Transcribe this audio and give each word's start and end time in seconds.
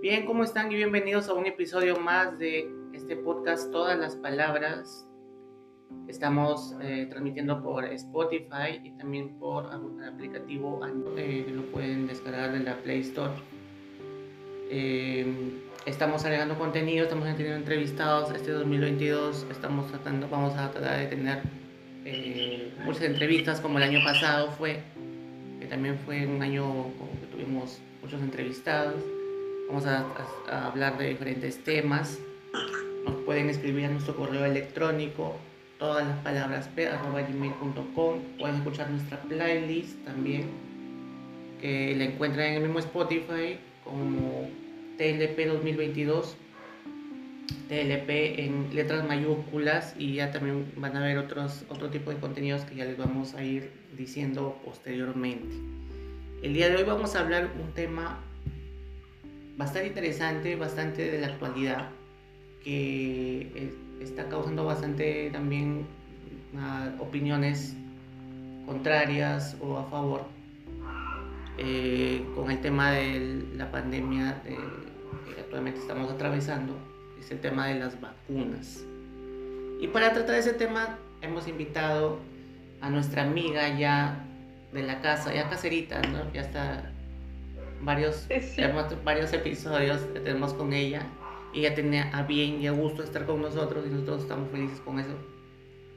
Bien, 0.00 0.26
¿cómo 0.26 0.44
están? 0.44 0.70
Y 0.70 0.76
bienvenidos 0.76 1.28
a 1.28 1.34
un 1.34 1.46
episodio 1.46 1.98
más 1.98 2.38
de 2.38 2.70
este 2.92 3.16
podcast 3.16 3.72
Todas 3.72 3.98
las 3.98 4.14
Palabras. 4.14 5.08
Estamos 6.06 6.76
eh, 6.80 7.08
transmitiendo 7.10 7.60
por 7.60 7.84
Spotify 7.84 8.80
y 8.84 8.92
también 8.92 9.36
por 9.40 9.64
el 9.64 10.08
aplicativo 10.08 10.80
eh, 11.16 11.46
lo 11.52 11.62
pueden 11.72 12.06
descargar 12.06 12.52
de 12.52 12.60
la 12.60 12.76
Play 12.76 13.00
Store. 13.00 13.32
Eh, 14.70 15.26
estamos 15.84 16.24
agregando 16.24 16.56
contenido, 16.56 17.02
estamos 17.02 17.26
teniendo 17.36 17.56
entrevistados. 17.56 18.32
Este 18.32 18.52
2022 18.52 19.48
estamos 19.50 19.90
tratando, 19.90 20.28
vamos 20.28 20.56
a 20.56 20.70
tratar 20.70 20.96
de 21.00 21.06
tener 21.06 21.42
eh, 22.04 22.72
muchas 22.84 23.02
entrevistas 23.02 23.60
como 23.60 23.78
el 23.78 23.84
año 23.84 23.98
pasado 24.04 24.52
fue, 24.52 24.80
que 25.58 25.66
también 25.66 25.98
fue 25.98 26.24
un 26.24 26.40
año 26.40 26.84
que 27.20 27.26
tuvimos 27.26 27.80
muchos 28.00 28.22
entrevistados. 28.22 29.17
Vamos 29.68 29.84
a, 29.86 30.06
a 30.50 30.66
hablar 30.66 30.96
de 30.96 31.10
diferentes 31.10 31.62
temas. 31.62 32.18
Nos 33.04 33.16
pueden 33.24 33.50
escribir 33.50 33.84
a 33.84 33.90
nuestro 33.90 34.16
correo 34.16 34.46
electrónico 34.46 35.36
todas 35.78 36.06
las 36.06 36.18
palabras 36.20 36.68
p.gmail.com. 36.74 38.18
Pueden 38.38 38.56
escuchar 38.56 38.90
nuestra 38.90 39.20
playlist 39.22 40.02
también, 40.04 40.46
que 41.60 41.94
la 41.96 42.04
encuentran 42.04 42.46
en 42.46 42.54
el 42.54 42.62
mismo 42.62 42.78
Spotify 42.78 43.58
como 43.84 44.48
TLP 44.96 45.46
2022. 45.46 46.36
TLP 47.68 48.10
en 48.38 48.74
letras 48.74 49.06
mayúsculas 49.06 49.94
y 49.98 50.14
ya 50.14 50.30
también 50.30 50.72
van 50.76 50.96
a 50.96 51.00
ver 51.00 51.18
otros, 51.18 51.64
otro 51.68 51.90
tipo 51.90 52.10
de 52.10 52.16
contenidos 52.16 52.62
que 52.62 52.74
ya 52.74 52.86
les 52.86 52.96
vamos 52.96 53.34
a 53.34 53.44
ir 53.44 53.70
diciendo 53.96 54.58
posteriormente. 54.64 55.54
El 56.42 56.54
día 56.54 56.70
de 56.70 56.76
hoy 56.76 56.84
vamos 56.84 57.14
a 57.14 57.20
hablar 57.20 57.50
un 57.62 57.72
tema 57.72 58.18
bastante 59.58 59.88
interesante, 59.88 60.56
bastante 60.56 61.10
de 61.10 61.20
la 61.20 61.26
actualidad, 61.26 61.90
que 62.62 63.72
está 64.00 64.28
causando 64.28 64.64
bastante 64.64 65.30
también 65.30 65.86
uh, 66.54 67.02
opiniones 67.02 67.76
contrarias 68.64 69.56
o 69.60 69.76
a 69.78 69.84
favor 69.90 70.26
eh, 71.58 72.24
con 72.36 72.50
el 72.50 72.60
tema 72.60 72.92
de 72.92 73.44
la 73.56 73.70
pandemia 73.72 74.40
de, 74.44 74.56
que 75.34 75.40
actualmente 75.40 75.80
estamos 75.80 76.10
atravesando, 76.10 76.78
es 77.18 77.30
el 77.32 77.40
tema 77.40 77.66
de 77.66 77.80
las 77.80 78.00
vacunas. 78.00 78.84
Y 79.80 79.88
para 79.88 80.12
tratar 80.12 80.36
ese 80.36 80.52
tema 80.52 80.98
hemos 81.20 81.48
invitado 81.48 82.20
a 82.80 82.90
nuestra 82.90 83.24
amiga 83.24 83.76
ya 83.76 84.24
de 84.72 84.82
la 84.82 85.00
casa, 85.00 85.34
ya 85.34 85.48
caserita, 85.48 86.00
¿no? 86.02 86.32
Ya 86.32 86.42
está 86.42 86.92
varios, 87.80 88.26
sí. 88.28 88.62
varios 89.04 89.32
episodios 89.32 90.00
que 90.02 90.20
tenemos 90.20 90.54
con 90.54 90.72
ella 90.72 91.06
y 91.52 91.60
ella 91.60 91.74
tenía 91.74 92.10
a 92.12 92.22
bien 92.22 92.60
y 92.60 92.66
a 92.66 92.72
gusto 92.72 93.02
estar 93.02 93.24
con 93.24 93.40
nosotros 93.40 93.84
y 93.86 93.90
nosotros 93.90 94.22
estamos 94.22 94.50
felices 94.50 94.80
con 94.80 94.98
eso, 94.98 95.14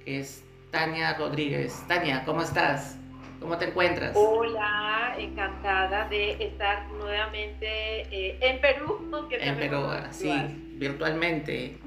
que 0.05 0.19
es 0.19 0.43
Tania 0.71 1.15
Rodríguez. 1.17 1.83
Tania, 1.88 2.23
¿cómo 2.25 2.41
estás? 2.41 2.97
¿Cómo 3.39 3.57
te 3.57 3.65
encuentras? 3.65 4.15
Hola, 4.15 5.15
encantada 5.17 6.07
de 6.09 6.43
estar 6.43 6.88
nuevamente 6.91 8.01
eh, 8.11 8.38
en 8.39 8.61
Perú. 8.61 9.11
en 9.31 9.57
Perú, 9.57 9.88
sí, 10.11 10.31
virtualmente. 10.77 11.77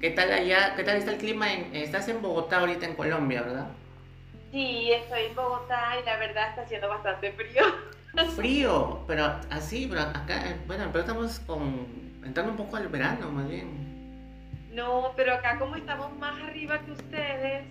¿Qué 0.00 0.10
tal 0.10 0.32
allá? 0.32 0.74
¿Qué 0.76 0.82
tal 0.82 0.96
está 0.96 1.12
el 1.12 1.18
clima? 1.18 1.52
En, 1.52 1.74
estás 1.74 2.08
en 2.08 2.20
Bogotá 2.20 2.58
ahorita 2.58 2.84
en 2.84 2.94
Colombia, 2.94 3.42
¿verdad? 3.42 3.68
Sí, 4.50 4.90
estoy 4.92 5.26
en 5.26 5.34
Bogotá 5.34 5.94
y 6.00 6.04
la 6.04 6.16
verdad 6.18 6.50
está 6.50 6.62
haciendo 6.62 6.88
bastante 6.88 7.32
frío. 7.32 7.62
Frío, 8.36 9.00
pero 9.06 9.24
así, 9.50 9.86
pero 9.88 10.02
acá, 10.02 10.50
eh, 10.50 10.56
bueno, 10.66 10.84
pero 10.92 11.00
estamos 11.00 11.40
con, 11.40 11.86
entrando 12.24 12.52
un 12.52 12.58
poco 12.58 12.76
al 12.76 12.88
verano 12.88 13.30
más 13.30 13.48
bien. 13.48 13.84
No, 14.72 15.12
pero 15.16 15.34
acá 15.34 15.58
como 15.58 15.76
estamos 15.76 16.16
más 16.18 16.40
arriba 16.42 16.80
que 16.80 16.92
ustedes. 16.92 17.64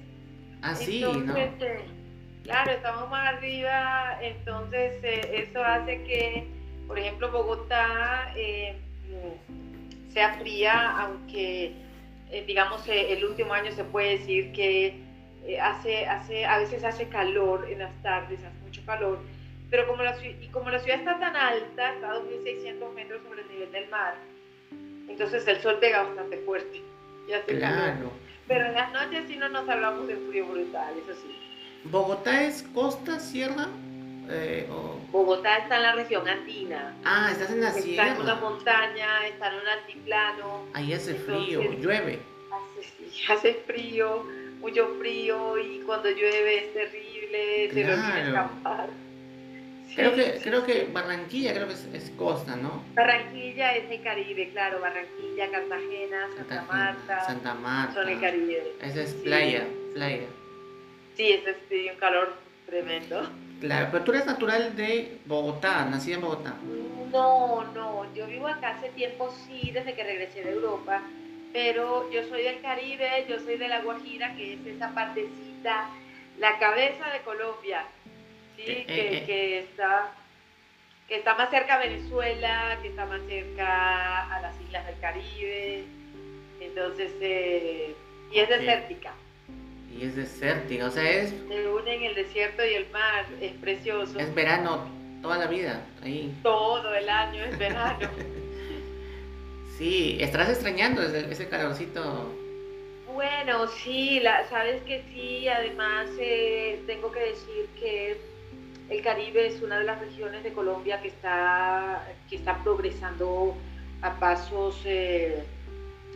Así, 0.62 1.04
ah, 1.04 1.18
¿no? 1.18 1.36
Este, 1.36 1.86
claro, 2.44 2.72
estamos 2.72 3.10
más 3.10 3.36
arriba, 3.36 4.18
entonces 4.22 5.04
eh, 5.04 5.46
eso 5.48 5.64
hace 5.64 6.04
que, 6.04 6.48
por 6.88 6.98
ejemplo, 6.98 7.32
Bogotá 7.32 8.32
eh, 8.36 8.78
sea 10.10 10.36
fría, 10.36 10.98
aunque 11.02 11.74
eh, 12.32 12.44
digamos 12.48 12.88
eh, 12.88 13.14
el 13.14 13.26
último 13.26 13.54
año 13.54 13.72
se 13.72 13.84
puede 13.84 14.18
decir 14.18 14.54
que 14.54 15.04
hace, 15.62 16.06
hace, 16.06 16.46
a 16.46 16.60
veces 16.60 16.84
hace 16.84 17.08
calor 17.10 17.68
en 17.70 17.80
las 17.80 17.94
tardes, 18.02 18.40
hace 18.44 18.60
mucho 18.64 18.82
calor 18.86 19.20
pero 19.74 19.88
como 19.88 20.04
la, 20.04 20.16
y 20.24 20.50
como 20.50 20.70
la 20.70 20.78
ciudad 20.78 21.00
está 21.00 21.18
tan 21.18 21.36
alta, 21.36 21.94
está 21.94 22.12
a 22.12 22.20
2.600 22.20 22.94
metros 22.94 23.24
sobre 23.24 23.42
el 23.42 23.48
nivel 23.48 23.72
del 23.72 23.90
mar, 23.90 24.14
entonces 25.08 25.48
el 25.48 25.60
sol 25.64 25.80
pega 25.80 26.04
bastante 26.04 26.38
fuerte. 26.46 26.80
Y 27.28 27.34
hace 27.34 27.58
claro. 27.58 28.12
Pero 28.48 28.68
en 28.68 28.76
las 28.76 28.94
noches 28.94 29.24
sí 29.28 29.36
no 29.36 29.50
nos 29.50 29.68
hablamos 29.68 30.08
de 30.08 30.16
frío 30.30 30.46
brutal, 30.46 30.94
eso 31.04 31.20
sí. 31.20 31.36
¿Bogotá 31.86 32.44
es 32.44 32.62
costa, 32.76 33.20
sierra? 33.20 33.68
Eh. 34.30 34.70
Bogotá 35.12 35.58
está 35.58 35.78
en 35.78 35.82
la 35.82 35.94
región 35.94 36.28
andina. 36.28 36.96
Ah, 37.04 37.30
estás 37.32 37.50
en 37.50 37.62
la 37.62 37.72
sierra. 37.72 38.10
Está 38.10 38.16
en 38.16 38.22
una 38.22 38.36
montaña, 38.36 39.26
está 39.26 39.48
en 39.48 39.56
un 39.56 39.68
altiplano. 39.68 40.66
Ahí 40.76 40.94
hace 40.94 41.16
frío, 41.16 41.64
llueve. 41.80 42.20
Hace, 42.52 43.28
hace 43.34 43.54
frío, 43.66 44.24
mucho 44.60 44.88
frío 45.00 45.58
y 45.58 45.80
cuando 45.80 46.12
llueve 46.12 46.66
es 46.66 46.74
terrible, 46.76 47.70
claro. 47.72 48.02
se 48.04 48.14
lo 48.14 48.28
escapar. 48.28 49.03
Creo 49.96 50.16
que, 50.16 50.40
creo 50.42 50.66
que 50.66 50.88
Barranquilla 50.92 51.54
creo 51.54 51.68
que 51.68 51.74
es, 51.74 51.88
es, 51.94 52.10
costa, 52.12 52.56
¿no? 52.56 52.84
Barranquilla 52.96 53.76
es 53.76 53.92
el 53.92 54.02
Caribe, 54.02 54.50
claro. 54.50 54.82
Barranquilla, 54.82 55.52
Cartagena, 55.52 56.28
Santa 56.36 56.56
Cartagena, 56.56 56.64
Marta. 56.68 57.26
Santa 57.26 57.54
Marta. 57.54 57.94
Son 57.94 58.10
el 58.10 58.20
Caribe. 58.20 58.74
Esa 58.82 59.02
es 59.02 59.14
playa, 59.14 59.62
sí. 59.62 59.92
playa. 59.94 60.28
Sí, 61.16 61.32
ese 61.32 61.52
es 61.70 61.92
un 61.92 62.00
calor 62.00 62.34
tremendo. 62.66 63.30
Claro, 63.60 63.90
pero 63.92 64.04
tú 64.04 64.12
eres 64.12 64.26
natural 64.26 64.76
de 64.76 65.20
Bogotá, 65.26 65.86
nacida 65.86 66.16
en 66.16 66.22
Bogotá. 66.22 66.56
No, 67.12 67.64
no, 67.74 68.14
yo 68.16 68.26
vivo 68.26 68.48
acá 68.48 68.72
hace 68.72 68.90
tiempo, 68.90 69.34
sí, 69.46 69.70
desde 69.72 69.94
que 69.94 70.04
regresé 70.04 70.44
de 70.44 70.52
Europa, 70.54 71.02
pero 71.54 72.12
yo 72.12 72.24
soy 72.28 72.42
del 72.42 72.62
Caribe, 72.62 73.26
yo 73.30 73.40
soy 73.40 73.58
de 73.58 73.68
La 73.68 73.82
Guajira, 73.82 74.36
que 74.36 74.56
es 74.56 74.66
esa 74.66 74.90
partecita, 74.96 75.90
la 76.40 76.58
cabeza 76.58 77.10
de 77.12 77.22
Colombia 77.22 77.86
¿sí? 78.66 78.72
Eh, 78.72 78.86
que, 78.86 79.18
eh. 79.18 79.24
que, 79.26 79.60
está, 79.60 80.12
que 81.08 81.18
está 81.18 81.36
más 81.36 81.50
cerca 81.50 81.76
a 81.76 81.80
Venezuela, 81.80 82.80
que 82.82 82.90
está 82.90 83.06
más 83.06 83.22
cerca 83.28 84.36
a 84.36 84.42
las 84.42 84.60
islas 84.62 84.86
del 84.86 85.00
Caribe, 85.00 85.84
entonces, 86.60 87.12
eh, 87.22 87.96
y 88.32 88.40
es 88.40 88.50
desértica. 88.50 89.14
Y 89.96 90.06
es 90.06 90.16
desértica, 90.16 90.88
o 90.88 90.92
sea, 90.92 91.10
es... 91.10 91.30
Se 91.48 91.68
unen 91.68 92.04
el 92.04 92.16
desierto 92.16 92.66
y 92.66 92.74
el 92.74 92.90
mar, 92.90 93.26
es 93.40 93.52
precioso. 93.54 94.18
Es 94.20 94.34
verano 94.34 94.88
toda 95.22 95.38
la 95.38 95.48
vida, 95.48 95.86
ahí. 96.02 96.34
Todo 96.42 96.94
el 96.96 97.08
año 97.08 97.44
es 97.44 97.58
verano. 97.58 98.10
sí, 99.78 100.18
¿estás 100.20 100.50
extrañando 100.50 101.04
ese, 101.04 101.32
ese 101.32 101.48
calorcito? 101.48 102.34
Bueno, 103.14 103.68
sí, 103.68 104.20
la, 104.22 104.48
sabes 104.50 104.82
que 104.84 105.04
sí, 105.14 105.48
además 105.48 106.10
eh, 106.20 106.82
tengo 106.88 107.12
que 107.12 107.20
decir 107.20 107.70
que 107.80 108.18
el 108.94 109.02
Caribe 109.02 109.48
es 109.48 109.60
una 109.64 109.80
de 109.80 109.86
las 109.86 110.00
regiones 110.00 110.44
de 110.44 110.54
Colombia 110.54 111.02
que 111.02 111.08
está, 111.08 112.08
que 112.30 112.36
está 112.36 112.64
progresando 112.64 113.56
a 114.04 114.20
pasos 114.20 114.80
eh, 114.86 115.44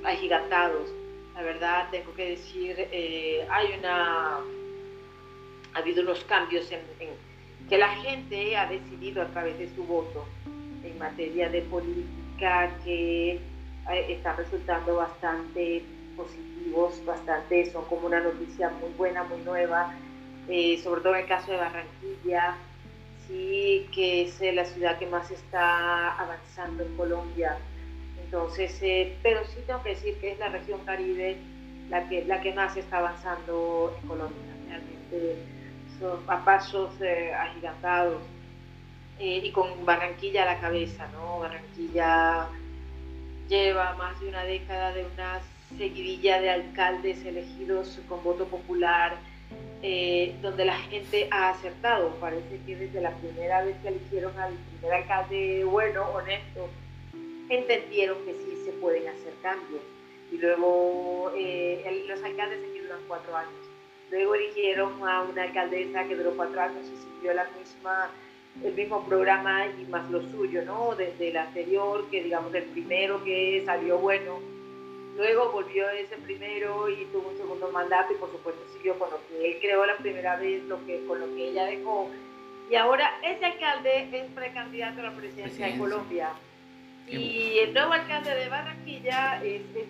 agigantados. 0.04 0.88
La 1.34 1.42
verdad, 1.42 1.88
tengo 1.90 2.14
que 2.14 2.32
decir, 2.32 2.76
eh, 2.78 3.48
hay 3.50 3.80
una, 3.80 4.36
ha 5.74 5.78
habido 5.80 6.04
unos 6.04 6.24
cambios 6.26 6.70
que 7.68 7.78
la 7.80 7.90
gente 7.96 8.56
ha 8.56 8.68
decidido 8.68 9.24
a 9.24 9.28
través 9.28 9.58
de 9.58 9.74
su 9.74 9.84
voto 9.84 10.26
en 10.84 11.00
materia 11.00 11.50
de 11.50 11.62
política 11.64 12.70
que 12.84 13.32
eh, 13.32 14.06
están 14.08 14.38
resultando 14.38 14.98
bastante 14.98 15.84
positivos, 16.16 17.04
bastante, 17.08 17.72
son 17.72 17.86
como 17.86 18.06
una 18.06 18.20
noticia 18.20 18.70
muy 18.70 18.92
buena, 18.96 19.24
muy 19.24 19.40
nueva 19.42 19.96
eh, 20.48 20.80
sobre 20.82 21.02
todo 21.02 21.16
en 21.16 21.22
el 21.22 21.28
caso 21.28 21.52
de 21.52 21.58
Barranquilla, 21.58 22.56
sí, 23.28 23.88
que 23.94 24.24
es 24.24 24.42
eh, 24.42 24.54
la 24.54 24.66
ciudad 24.66 24.98
que 24.98 25.08
más 25.08 25.30
está 25.32 26.14
avanzando 26.14 26.84
en 26.84 26.96
Colombia. 26.96 27.58
Entonces, 28.24 28.78
eh, 28.82 29.16
pero 29.24 29.46
sí 29.46 29.60
tengo 29.66 29.84
que 29.84 29.90
decir 29.90 30.18
que 30.20 30.32
es 30.32 30.40
la 30.40 30.50
región 30.50 30.82
Caribe 30.86 31.38
la 31.90 32.08
que, 32.10 32.26
la 32.26 32.42
que 32.42 32.54
más 32.54 32.76
está 32.76 32.98
avanzando 32.98 33.96
en 34.02 34.08
Colombia. 34.08 34.54
Realmente 34.68 35.44
son 36.00 36.20
a 36.28 36.44
pasos 36.44 36.92
eh, 37.02 37.34
agigantados 37.34 38.22
y 39.20 39.50
con 39.52 39.84
Barranquilla 39.84 40.44
a 40.44 40.46
la 40.46 40.60
cabeza, 40.60 41.08
¿no? 41.14 41.40
Barranquilla 41.40 42.48
lleva 43.50 43.96
más 43.96 44.20
de 44.20 44.30
una 44.30 44.44
década 44.44 44.94
de 44.94 45.06
una 45.06 45.40
seguidilla 45.76 46.40
de 46.40 46.52
alcaldes 46.52 47.26
elegidos 47.26 48.00
con 48.08 48.24
voto 48.24 48.46
popular 48.46 49.18
eh, 49.82 50.36
donde 50.42 50.66
la 50.66 50.78
gente 50.78 51.28
ha 51.32 51.50
acertado. 51.50 52.10
Parece 52.20 52.60
que 52.66 52.76
desde 52.76 53.02
la 53.02 53.12
primera 53.12 53.64
vez 53.64 53.76
que 53.82 53.90
eligieron 53.90 54.38
al 54.40 54.54
primer 54.80 55.02
alcalde 55.02 55.64
bueno, 55.66 56.10
honesto, 56.10 56.68
entendieron 57.50 58.18
que 58.26 58.34
sí 58.34 58.64
se 58.66 58.72
pueden 58.74 59.08
hacer 59.08 59.34
cambios. 59.42 59.82
Y 60.32 60.38
luego 60.38 61.32
eh, 61.36 62.06
los 62.08 62.24
alcaldes 62.24 62.60
aquí 62.70 62.80
duran 62.80 63.00
cuatro 63.08 63.36
años. 63.36 63.68
Luego 64.10 64.36
eligieron 64.36 65.08
a 65.08 65.24
una 65.24 65.44
alcaldesa 65.44 66.08
que 66.08 66.16
duró 66.16 66.36
cuatro 66.36 66.62
años 66.62 66.86
y 66.86 67.16
siguió 67.16 67.34
la 67.34 67.46
misma, 67.58 68.10
el 68.64 68.74
mismo 68.74 69.06
programa 69.06 69.68
y 69.68 69.86
más 69.90 70.10
lo 70.10 70.22
suyo, 70.32 70.64
¿no? 70.64 70.96
Desde 70.96 71.30
el 71.30 71.38
anterior, 71.38 72.10
que 72.10 72.24
digamos 72.24 72.54
el 72.56 72.64
primero 72.64 73.24
que 73.24 73.64
salió 73.66 73.98
bueno. 73.98 74.57
Luego 75.18 75.52
volvió 75.52 75.90
ese 75.90 76.16
primero 76.18 76.88
y 76.90 77.06
tuvo 77.06 77.30
un 77.30 77.38
segundo 77.38 77.72
mandato 77.72 78.14
y 78.14 78.18
por 78.18 78.32
supuesto 78.32 78.62
siguió 78.74 78.98
con 79.00 79.10
lo 79.10 79.18
que 79.28 79.52
él 79.52 79.58
creó 79.60 79.84
la 79.84 79.98
primera 79.98 80.36
vez, 80.36 80.64
lo 80.66 80.86
que, 80.86 81.04
con 81.08 81.20
lo 81.20 81.26
que 81.36 81.50
ella 81.50 81.66
dejó. 81.66 82.12
Y 82.70 82.76
ahora 82.76 83.20
ese 83.24 83.46
alcalde 83.46 84.10
es 84.12 84.32
precandidato 84.32 85.00
a 85.00 85.04
la 85.04 85.16
presidencia 85.16 85.68
de 85.68 85.78
Colombia. 85.78 86.30
Y 87.08 87.60
el 87.60 87.74
nuevo 87.74 87.94
alcalde 87.94 88.36
de 88.36 88.50
Barranquilla 88.50 89.42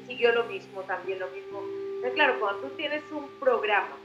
siguió 0.08 0.32
lo 0.34 0.46
mismo, 0.46 0.82
también 0.84 1.20
lo 1.20 1.28
mismo. 1.30 1.62
Entonces, 1.96 2.14
claro, 2.14 2.40
cuando 2.40 2.68
tú 2.68 2.76
tienes 2.76 3.04
un 3.12 3.28
programa, 3.40 3.98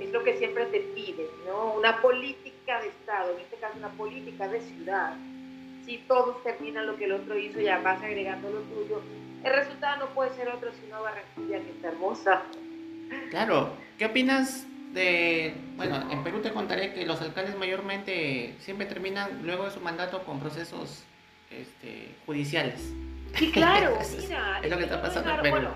es 0.00 0.12
lo 0.12 0.22
que 0.22 0.36
siempre 0.36 0.66
te 0.66 0.80
piden, 0.80 1.28
¿no? 1.46 1.74
Una 1.74 2.02
política 2.02 2.80
de 2.80 2.88
Estado, 2.88 3.32
en 3.32 3.40
este 3.40 3.56
caso 3.56 3.78
una 3.78 3.90
política 3.90 4.48
de 4.48 4.60
ciudad. 4.60 5.16
Si 5.86 5.98
todos 6.08 6.42
terminan 6.42 6.86
lo 6.86 6.96
que 6.96 7.06
el 7.06 7.12
otro 7.12 7.38
hizo 7.38 7.60
y 7.60 7.68
además 7.68 8.02
agregando 8.02 8.50
lo 8.50 8.60
tuyo, 8.60 9.00
el 9.44 9.52
resultado 9.52 10.06
no 10.06 10.14
puede 10.14 10.34
ser 10.34 10.48
otro 10.48 10.70
sino 10.72 11.02
Barranquilla, 11.02 11.60
que 11.60 11.70
está 11.70 11.88
hermosa. 11.88 12.42
Claro, 13.30 13.72
¿qué 13.98 14.06
opinas 14.06 14.66
de, 14.92 15.54
bueno, 15.76 16.10
en 16.10 16.24
Perú 16.24 16.40
te 16.40 16.50
contaré 16.50 16.92
que 16.94 17.06
los 17.06 17.20
alcaldes 17.20 17.56
mayormente 17.56 18.54
siempre 18.60 18.86
terminan 18.86 19.42
luego 19.44 19.64
de 19.66 19.70
su 19.70 19.80
mandato 19.80 20.24
con 20.24 20.40
procesos 20.40 21.04
este, 21.50 22.08
judiciales. 22.26 22.92
Sí, 23.34 23.50
claro, 23.52 23.98
mira. 24.18 24.60
es 24.62 24.70
lo 24.70 24.76
que 24.76 24.84
está 24.84 25.02
pasando 25.02 25.30
en 25.30 25.40
Perú. 25.42 25.50
Bueno, 25.50 25.74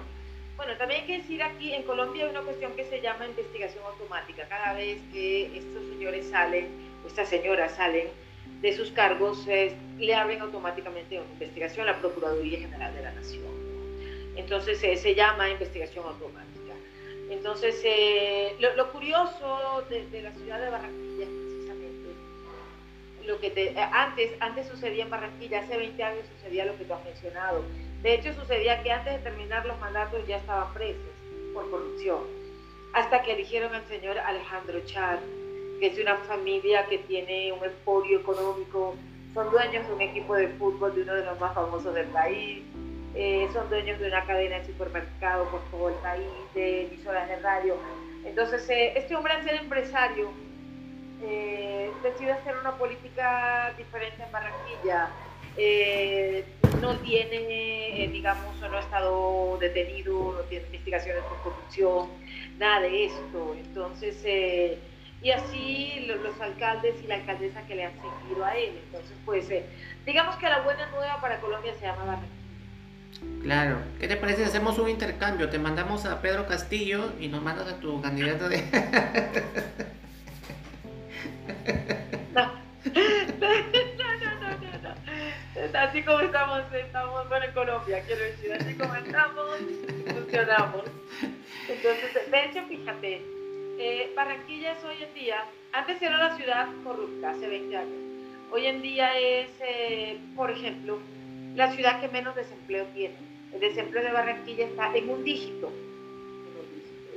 bueno, 0.56 0.76
también 0.76 1.00
hay 1.00 1.06
que 1.06 1.18
decir 1.18 1.42
aquí, 1.42 1.72
en 1.72 1.82
Colombia 1.84 2.24
hay 2.24 2.30
una 2.30 2.40
cuestión 2.40 2.74
que 2.76 2.84
se 2.84 3.00
llama 3.00 3.26
investigación 3.26 3.84
automática. 3.84 4.46
Cada 4.48 4.74
vez 4.74 5.00
que 5.12 5.56
estos 5.58 5.82
señores 5.88 6.28
salen, 6.30 6.68
o 7.04 7.08
estas 7.08 7.28
señoras 7.28 7.74
salen 7.74 8.08
de 8.60 8.76
sus 8.76 8.90
cargos, 8.90 9.46
le 9.46 10.14
abren 10.14 10.40
automáticamente 10.40 11.18
una 11.18 11.32
investigación 11.32 11.88
a 11.88 11.92
la 11.92 11.98
Procuraduría 11.98 12.60
General 12.60 12.94
de 12.94 13.02
la 13.02 13.12
Nación. 13.12 13.42
Entonces 14.36 14.82
eh, 14.82 14.96
se 14.96 15.14
llama 15.14 15.50
investigación 15.50 16.06
automática. 16.06 16.74
Entonces, 17.30 17.80
eh, 17.84 18.56
lo, 18.58 18.92
curioso 18.92 19.84
de, 19.88 20.22
la 20.22 20.32
ciudad 20.32 20.60
de 20.60 20.70
Barranquilla 20.70 21.26
lo 23.26 23.38
que 23.40 23.50
te, 23.50 23.78
antes, 23.78 24.32
antes 24.40 24.66
sucedía 24.66 25.04
en 25.04 25.10
Barranquilla, 25.10 25.60
hace 25.60 25.76
20 25.76 26.02
años 26.02 26.24
sucedía 26.36 26.64
lo 26.64 26.76
que 26.76 26.84
tú 26.84 26.94
has 26.94 27.04
mencionado. 27.04 27.62
De 28.02 28.14
hecho, 28.14 28.34
sucedía 28.34 28.82
que 28.82 28.90
antes 28.90 29.12
de 29.14 29.18
terminar 29.20 29.64
los 29.66 29.78
mandatos 29.78 30.26
ya 30.26 30.38
estaban 30.38 30.72
presos 30.74 31.00
por 31.54 31.70
corrupción. 31.70 32.20
Hasta 32.92 33.22
que 33.22 33.32
eligieron 33.32 33.74
al 33.74 33.86
señor 33.86 34.18
Alejandro 34.18 34.80
Char, 34.86 35.20
que 35.80 35.86
es 35.88 35.98
una 35.98 36.16
familia 36.18 36.86
que 36.86 36.98
tiene 36.98 37.52
un 37.52 37.64
emporio 37.64 38.20
económico, 38.20 38.94
son 39.34 39.50
dueños 39.50 39.86
de 39.86 39.94
un 39.94 40.00
equipo 40.00 40.34
de 40.34 40.48
fútbol 40.48 40.94
de 40.94 41.02
uno 41.02 41.14
de 41.14 41.24
los 41.24 41.40
más 41.40 41.54
famosos 41.54 41.94
del 41.94 42.06
país, 42.08 42.62
eh, 43.14 43.46
son 43.52 43.68
dueños 43.68 43.98
de 43.98 44.08
una 44.08 44.24
cadena 44.24 44.58
de 44.58 44.66
supermercados 44.66 45.48
por 45.48 45.60
todo 45.70 45.88
el 45.90 45.94
país, 45.96 46.26
de 46.54 46.86
emisoras 46.86 47.28
de 47.28 47.36
radio. 47.40 47.76
Entonces, 48.24 48.68
eh, 48.70 48.92
este 48.96 49.14
hombre 49.14 49.32
al 49.32 49.44
ser 49.44 49.56
empresario 49.56 50.30
eh, 51.22 51.90
decide 52.02 52.32
hacer 52.32 52.56
una 52.56 52.72
política 52.76 53.74
diferente 53.76 54.22
en 54.22 54.32
Barranquilla. 54.32 55.10
Eh, 55.56 56.44
no 56.80 56.96
tiene, 56.96 58.08
digamos, 58.10 58.58
no 58.58 58.76
ha 58.76 58.80
estado 58.80 59.58
detenido, 59.58 60.32
no 60.32 60.40
tiene 60.48 60.64
investigaciones 60.66 61.22
por 61.24 61.38
corrupción, 61.42 62.08
nada 62.58 62.80
de 62.80 63.06
esto. 63.06 63.54
Entonces, 63.58 64.16
y 65.22 65.30
así 65.30 66.06
los, 66.06 66.40
alcaldes 66.40 66.96
y 67.02 67.06
la 67.06 67.16
alcaldesa 67.16 67.62
que 67.66 67.74
le 67.76 67.84
han 67.84 67.92
seguido 67.92 68.44
a 68.44 68.56
él. 68.56 68.80
Entonces, 68.86 69.16
pues, 69.24 69.48
digamos 70.04 70.36
que 70.36 70.48
la 70.48 70.60
buena 70.60 70.90
nueva 70.90 71.20
para 71.20 71.40
Colombia 71.40 71.72
se 71.78 71.86
llama 71.86 72.04
Barranquilla. 72.04 72.42
Claro. 73.42 73.76
¿Qué 74.00 74.08
te 74.08 74.16
parece 74.16 74.44
hacemos 74.44 74.78
un 74.78 74.88
intercambio? 74.88 75.48
Te 75.48 75.58
mandamos 75.58 76.06
a 76.06 76.20
Pedro 76.20 76.46
Castillo 76.46 77.12
y 77.20 77.28
nos 77.28 77.42
mandas 77.42 77.68
a 77.68 77.78
tu 77.78 78.00
candidato 78.00 78.48
de... 78.48 78.64
así 85.74 86.02
como 86.02 86.20
estamos, 86.20 86.62
estamos 86.72 87.28
bueno, 87.28 87.44
en 87.44 87.52
Colombia, 87.52 88.02
quiero 88.06 88.22
decir, 88.22 88.52
así 88.52 88.74
como 88.74 88.94
estamos, 88.94 89.58
funcionamos. 90.06 90.84
Entonces, 91.68 92.30
de 92.30 92.44
hecho, 92.44 92.66
fíjate, 92.68 93.22
eh, 93.82 94.12
Barranquilla 94.14 94.72
es 94.72 94.84
hoy 94.84 95.02
en 95.02 95.14
día, 95.14 95.44
antes 95.72 96.00
era 96.00 96.14
una 96.14 96.36
ciudad 96.36 96.68
corrupta, 96.84 97.30
hace 97.30 97.48
20 97.48 97.76
años. 97.76 97.98
Hoy 98.52 98.66
en 98.66 98.80
día 98.82 99.18
es, 99.18 99.50
eh, 99.60 100.18
por 100.36 100.50
ejemplo, 100.50 100.98
la 101.56 101.72
ciudad 101.72 102.00
que 102.00 102.08
menos 102.08 102.36
desempleo 102.36 102.84
tiene. 102.94 103.16
El 103.52 103.60
desempleo 103.60 104.04
de 104.04 104.12
Barranquilla 104.12 104.66
está 104.66 104.94
en 104.94 105.10
un 105.10 105.24
dígito. 105.24 105.72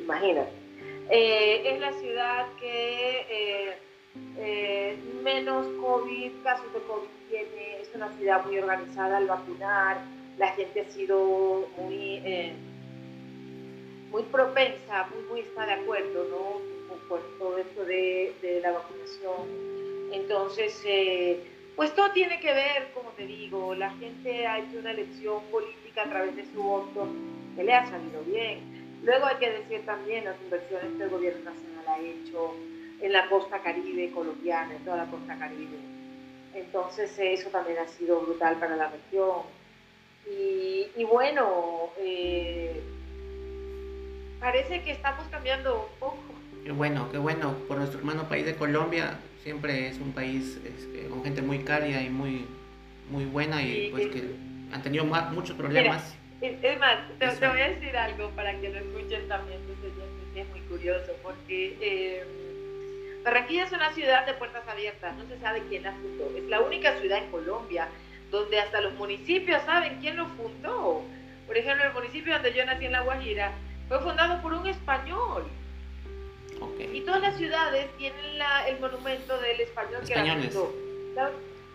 Imagínate. 0.02 0.52
Eh, 1.10 1.62
es 1.74 1.80
la 1.80 1.94
ciudad 1.94 2.48
que 2.60 3.78
eh, 4.38 4.98
menos 5.24 5.68
COVID, 5.80 6.32
casos 6.44 6.74
de 6.74 6.80
COVID 6.80 7.08
tiene, 7.30 7.82
es 7.82 7.94
una 7.94 8.12
ciudad 8.18 8.44
muy 8.46 8.58
organizada 8.58 9.18
al 9.18 9.28
vacunar, 9.28 9.98
la 10.38 10.48
gente 10.54 10.82
ha 10.82 10.92
sido 10.92 11.68
muy, 11.78 12.22
muy 14.16 14.24
propensa, 14.24 15.10
muy, 15.14 15.24
muy 15.26 15.40
está 15.42 15.66
de 15.66 15.74
acuerdo 15.74 16.26
¿no? 16.32 16.98
con, 17.10 17.20
todo 17.38 17.58
esto 17.58 17.84
de, 17.84 18.62
la 18.62 18.72
vacunación. 18.72 20.14
Entonces, 20.14 20.82
eh, 20.86 21.44
pues 21.76 21.94
todo 21.94 22.10
tiene 22.14 22.40
que 22.40 22.54
ver, 22.54 22.92
como 22.94 23.10
te 23.10 23.26
digo, 23.26 23.76
la 23.76 23.90
gente 23.96 24.48
ha 24.48 24.60
hecho 24.60 24.80
una 24.80 24.92
elección 24.92 25.44
política 25.52 26.04
a 26.04 26.10
través 26.10 26.34
de 26.34 26.46
su 26.46 26.64
voto 26.64 27.10
que 27.58 27.64
le 27.66 27.74
ha 27.74 27.86
salido 27.90 28.22
bien. 28.26 29.02
Luego 29.04 29.26
hay 29.26 29.36
que 29.36 29.50
decir 29.50 29.86
también 29.86 30.24
las 30.24 30.42
inversiones 30.42 30.96
que 30.98 31.04
el 31.04 31.10
gobierno 31.10 31.52
nacional 31.52 31.86
ha 31.86 32.00
hecho, 32.00 32.56
en 33.02 33.12
la 33.12 33.28
costa 33.28 33.60
caribe 33.60 34.12
colombiana, 34.12 34.78
en 34.78 34.86
toda 34.86 34.96
la 34.96 35.12
costa 35.12 35.38
caribe. 35.38 35.78
Entonces 36.54 37.12
eso 37.20 37.50
también 37.50 37.80
ha 37.80 37.88
sido 37.90 38.22
brutal 38.22 38.56
para 38.62 38.78
la 38.78 38.90
región. 38.90 39.42
Y, 40.26 41.04
bueno, 41.04 41.90
eh, 42.00 42.82
parece 44.46 44.84
que 44.84 44.92
estamos 44.92 45.26
cambiando 45.32 45.90
un 45.92 46.00
poco. 46.00 46.22
Qué 46.64 46.72
bueno, 46.72 47.10
qué 47.12 47.18
bueno. 47.18 47.56
Por 47.68 47.78
nuestro 47.78 47.98
hermano 47.98 48.30
país 48.30 48.46
de 48.46 48.56
Colombia, 48.56 49.18
siempre 49.42 49.88
es 49.88 49.98
un 49.98 50.12
país 50.12 50.60
este, 50.64 51.08
con 51.08 51.24
gente 51.24 51.42
muy 51.42 51.64
cálida 51.64 52.00
y 52.00 52.10
muy, 52.12 52.46
muy 53.10 53.26
buena 53.26 53.64
y 53.64 53.90
pues 53.90 54.06
que 54.08 54.36
han 54.72 54.84
tenido 54.84 55.04
muchos 55.04 55.58
problemas. 55.58 56.16
es 56.42 56.80
más, 56.80 56.98
te, 57.18 57.48
voy 57.48 57.60
a 57.60 57.70
decir 57.70 57.98
algo 57.98 58.30
para 58.36 58.54
que 58.62 58.70
lo 58.70 58.78
escuchen 58.78 59.28
también, 59.28 59.60
es 60.36 60.50
muy 60.50 60.60
curioso, 60.62 61.12
porque... 61.24 61.78
Eh, 61.82 62.24
Barranquilla 63.24 63.64
es 63.64 63.72
una 63.72 63.92
ciudad 63.94 64.28
de 64.28 64.36
puertas 64.36 64.68
abiertas, 64.68 65.16
no 65.16 65.26
se 65.26 65.40
sabe 65.40 65.64
quién 65.68 65.82
la 65.82 65.94
fundó. 65.94 66.32
Es 66.38 66.44
la 66.44 66.62
única 66.62 66.96
ciudad 67.00 67.18
en 67.18 67.32
Colombia 67.32 67.88
donde 68.30 68.60
hasta 68.60 68.82
los 68.82 68.94
municipios 68.94 69.64
saben 69.64 69.98
quién 70.00 70.16
lo 70.16 70.28
fundó. 70.28 71.02
Por 71.48 71.58
ejemplo, 71.58 71.88
el 71.88 71.94
municipio 71.94 72.34
donde 72.34 72.54
yo 72.54 72.64
nací 72.68 72.86
en 72.86 72.92
La 72.92 73.02
Guajira 73.02 73.52
fue 73.88 74.00
fundado 74.00 74.42
por 74.42 74.54
un 74.54 74.68
español. 74.68 75.46
Y 76.94 77.02
todas 77.02 77.22
las 77.22 77.36
ciudades 77.36 77.90
tienen 77.98 78.20
el 78.68 78.80
monumento 78.80 79.38
del 79.40 79.60
español 79.62 80.02
que 80.08 80.16
la 80.16 80.36
fundó. 80.36 80.74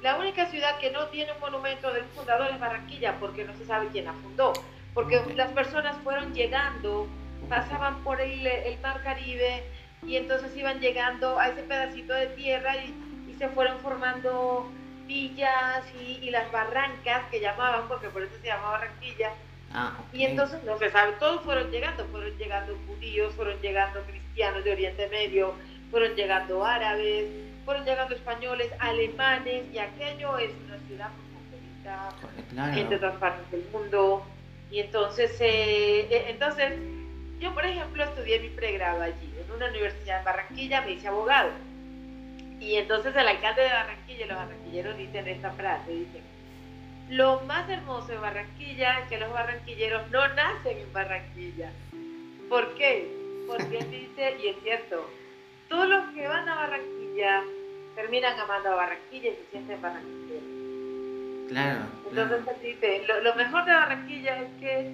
La, 0.03 0.17
única 0.17 0.47
ciudad 0.47 0.79
que 0.79 0.91
no 0.91 1.07
tiene 1.09 1.33
un 1.33 1.41
monumento 1.41 1.93
del 1.93 2.05
fundador 2.05 2.49
es 2.51 2.59
Barranquilla 2.59 3.19
porque 3.21 3.45
no 3.45 3.55
se 3.55 3.67
sabe 3.67 3.89
quién 3.93 4.07
la 4.07 4.15
fundó. 4.15 4.53
Porque 4.95 5.21
las 5.37 5.53
personas 5.53 5.97
fueron 6.03 6.33
llegando, 6.33 7.07
pasaban 7.49 8.03
por 8.03 8.21
el, 8.21 8.47
el 8.47 8.81
mar 8.81 9.03
Caribe, 9.05 9.63
y 10.07 10.17
entonces 10.17 10.57
iban 10.57 10.81
llegando 10.81 11.39
a 11.39 11.49
ese 11.49 11.63
pedacito 11.63 12.15
de 12.15 12.27
tierra 12.29 12.77
y, 12.77 12.95
se 13.39 13.49
fueron 13.49 13.79
formando 13.79 14.71
villas 15.07 15.83
y, 15.99 16.29
las 16.29 16.53
barrancas 16.53 17.25
que 17.31 17.41
llamaban, 17.41 17.89
porque 17.89 18.11
por 18.11 18.23
eso 18.23 18.35
se 18.39 18.49
llamaba 18.49 18.73
Barranquilla. 18.73 19.33
Ah, 19.73 19.97
y 20.13 20.25
entonces 20.25 20.63
no 20.65 20.79
se 20.79 20.91
sabe, 20.91 21.13
todos 21.21 21.43
fueron 21.43 21.71
llegando, 21.71 22.05
fueron 22.07 22.37
llegando 22.39 22.77
judíos, 22.87 23.33
fueron 23.35 23.61
llegando 23.61 24.01
cristianos 24.03 24.65
de 24.65 24.73
Oriente 24.73 25.09
Medio, 25.09 25.55
fueron 25.91 26.15
llegando 26.17 26.65
árabes, 26.65 27.27
fueron 27.65 27.85
llegando 27.85 28.15
españoles, 28.15 28.69
alemanes, 28.81 29.65
y 29.73 29.79
aquello 29.79 30.39
es 30.39 30.51
una 30.67 30.79
ciudad 30.89 31.11
cosmopolita, 31.17 32.75
gente 32.75 32.95
de 32.95 33.01
todas 33.01 33.17
partes 33.17 33.51
del 33.53 33.65
mundo. 33.73 34.27
Y 34.73 34.81
entonces, 34.81 35.41
eh, 35.41 36.09
eh, 36.11 36.27
entonces, 36.29 36.73
yo 37.39 37.55
por 37.55 37.65
ejemplo 37.65 38.05
estudié 38.05 38.41
mi 38.41 38.49
pregrado 38.49 39.03
allí 39.03 39.31
una 39.61 39.69
universidad 39.69 40.19
en 40.19 40.25
Barranquilla, 40.25 40.81
me 40.83 40.93
hice 40.93 41.09
abogado. 41.09 41.51
Y 42.59 42.77
entonces 42.77 43.15
el 43.17 43.29
alcalde 43.29 43.63
de 43.63 43.69
Barranquilla 43.69 44.25
y 44.25 44.29
los 44.29 44.37
barranquilleros 44.37 44.97
dicen 44.99 45.29
esta 45.29 45.51
frase, 45.53 45.91
dicen, 45.91 46.23
Lo 47.11 47.41
más 47.41 47.69
hermoso 47.69 48.07
de 48.07 48.19
Barranquilla 48.19 49.01
es 49.01 49.09
que 49.09 49.19
los 49.19 49.33
barranquilleros 49.33 50.09
no 50.13 50.29
nacen 50.29 50.79
en 50.79 50.93
Barranquilla. 50.93 51.73
¿Por 52.49 52.75
qué? 52.75 53.11
Porque 53.49 53.79
él 53.79 53.91
dice, 53.91 54.37
y 54.41 54.47
es 54.47 54.57
cierto, 54.63 55.11
todos 55.69 55.89
los 55.89 56.05
que 56.15 56.29
van 56.29 56.49
a 56.49 56.55
Barranquilla 56.55 57.43
terminan 57.97 58.39
amando 58.39 58.71
a 58.71 58.75
Barranquilla 58.77 59.31
y 59.31 59.35
se 59.35 59.51
sienten 59.51 59.83
barranquilleros. 59.83 61.49
Claro. 61.49 61.81
Entonces 62.11 62.63
dice, 62.63 63.05
lo, 63.25 63.35
mejor 63.35 63.65
de 63.65 63.73
Barranquilla 63.73 64.43
es 64.43 64.49
que 64.61 64.93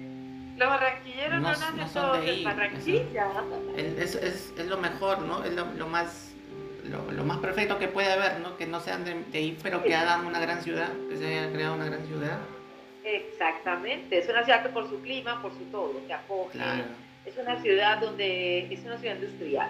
los 0.57 0.69
barranquilleros 0.69 1.39
no, 1.39 1.49
nacen 1.49 1.93
todos 1.93 2.27
en 2.27 2.43
Barranquilla. 2.43 3.27
Es, 3.75 4.15
es, 4.15 4.53
es, 4.57 4.65
lo 4.65 4.77
mejor, 4.77 5.19
¿no? 5.19 5.43
Es 5.43 5.53
lo, 5.53 5.65
lo 5.65 5.87
más 5.87 6.35
lo, 6.89 7.23
más 7.23 7.37
perfecto 7.39 7.77
que 7.77 7.87
puede 7.87 8.11
haber, 8.11 8.39
¿no? 8.39 8.57
Que 8.57 8.65
no 8.65 8.79
sean 8.79 9.03
de, 9.05 9.37
ahí, 9.37 9.57
pero 9.61 9.83
que 9.83 9.95
hagan 9.95 10.25
una 10.25 10.39
gran 10.39 10.61
ciudad, 10.61 10.89
que 11.09 11.17
se 11.17 11.25
haya 11.25 11.51
creado 11.51 11.75
una 11.75 11.85
gran 11.85 12.05
ciudad. 12.05 12.39
Exactamente, 13.03 14.17
es 14.17 14.29
una 14.29 14.43
ciudad 14.43 14.63
que 14.63 14.69
por 14.69 14.89
su 14.89 15.01
clima, 15.01 15.41
por 15.41 15.51
su 15.53 15.63
todo, 15.65 15.93
que 16.05 16.13
acoge. 16.13 16.59
Es 17.25 17.37
una 17.37 17.61
ciudad 17.61 17.99
donde 17.99 18.73
es 18.73 18.79
una 18.85 18.97
ciudad 18.97 19.15
industrial. 19.15 19.69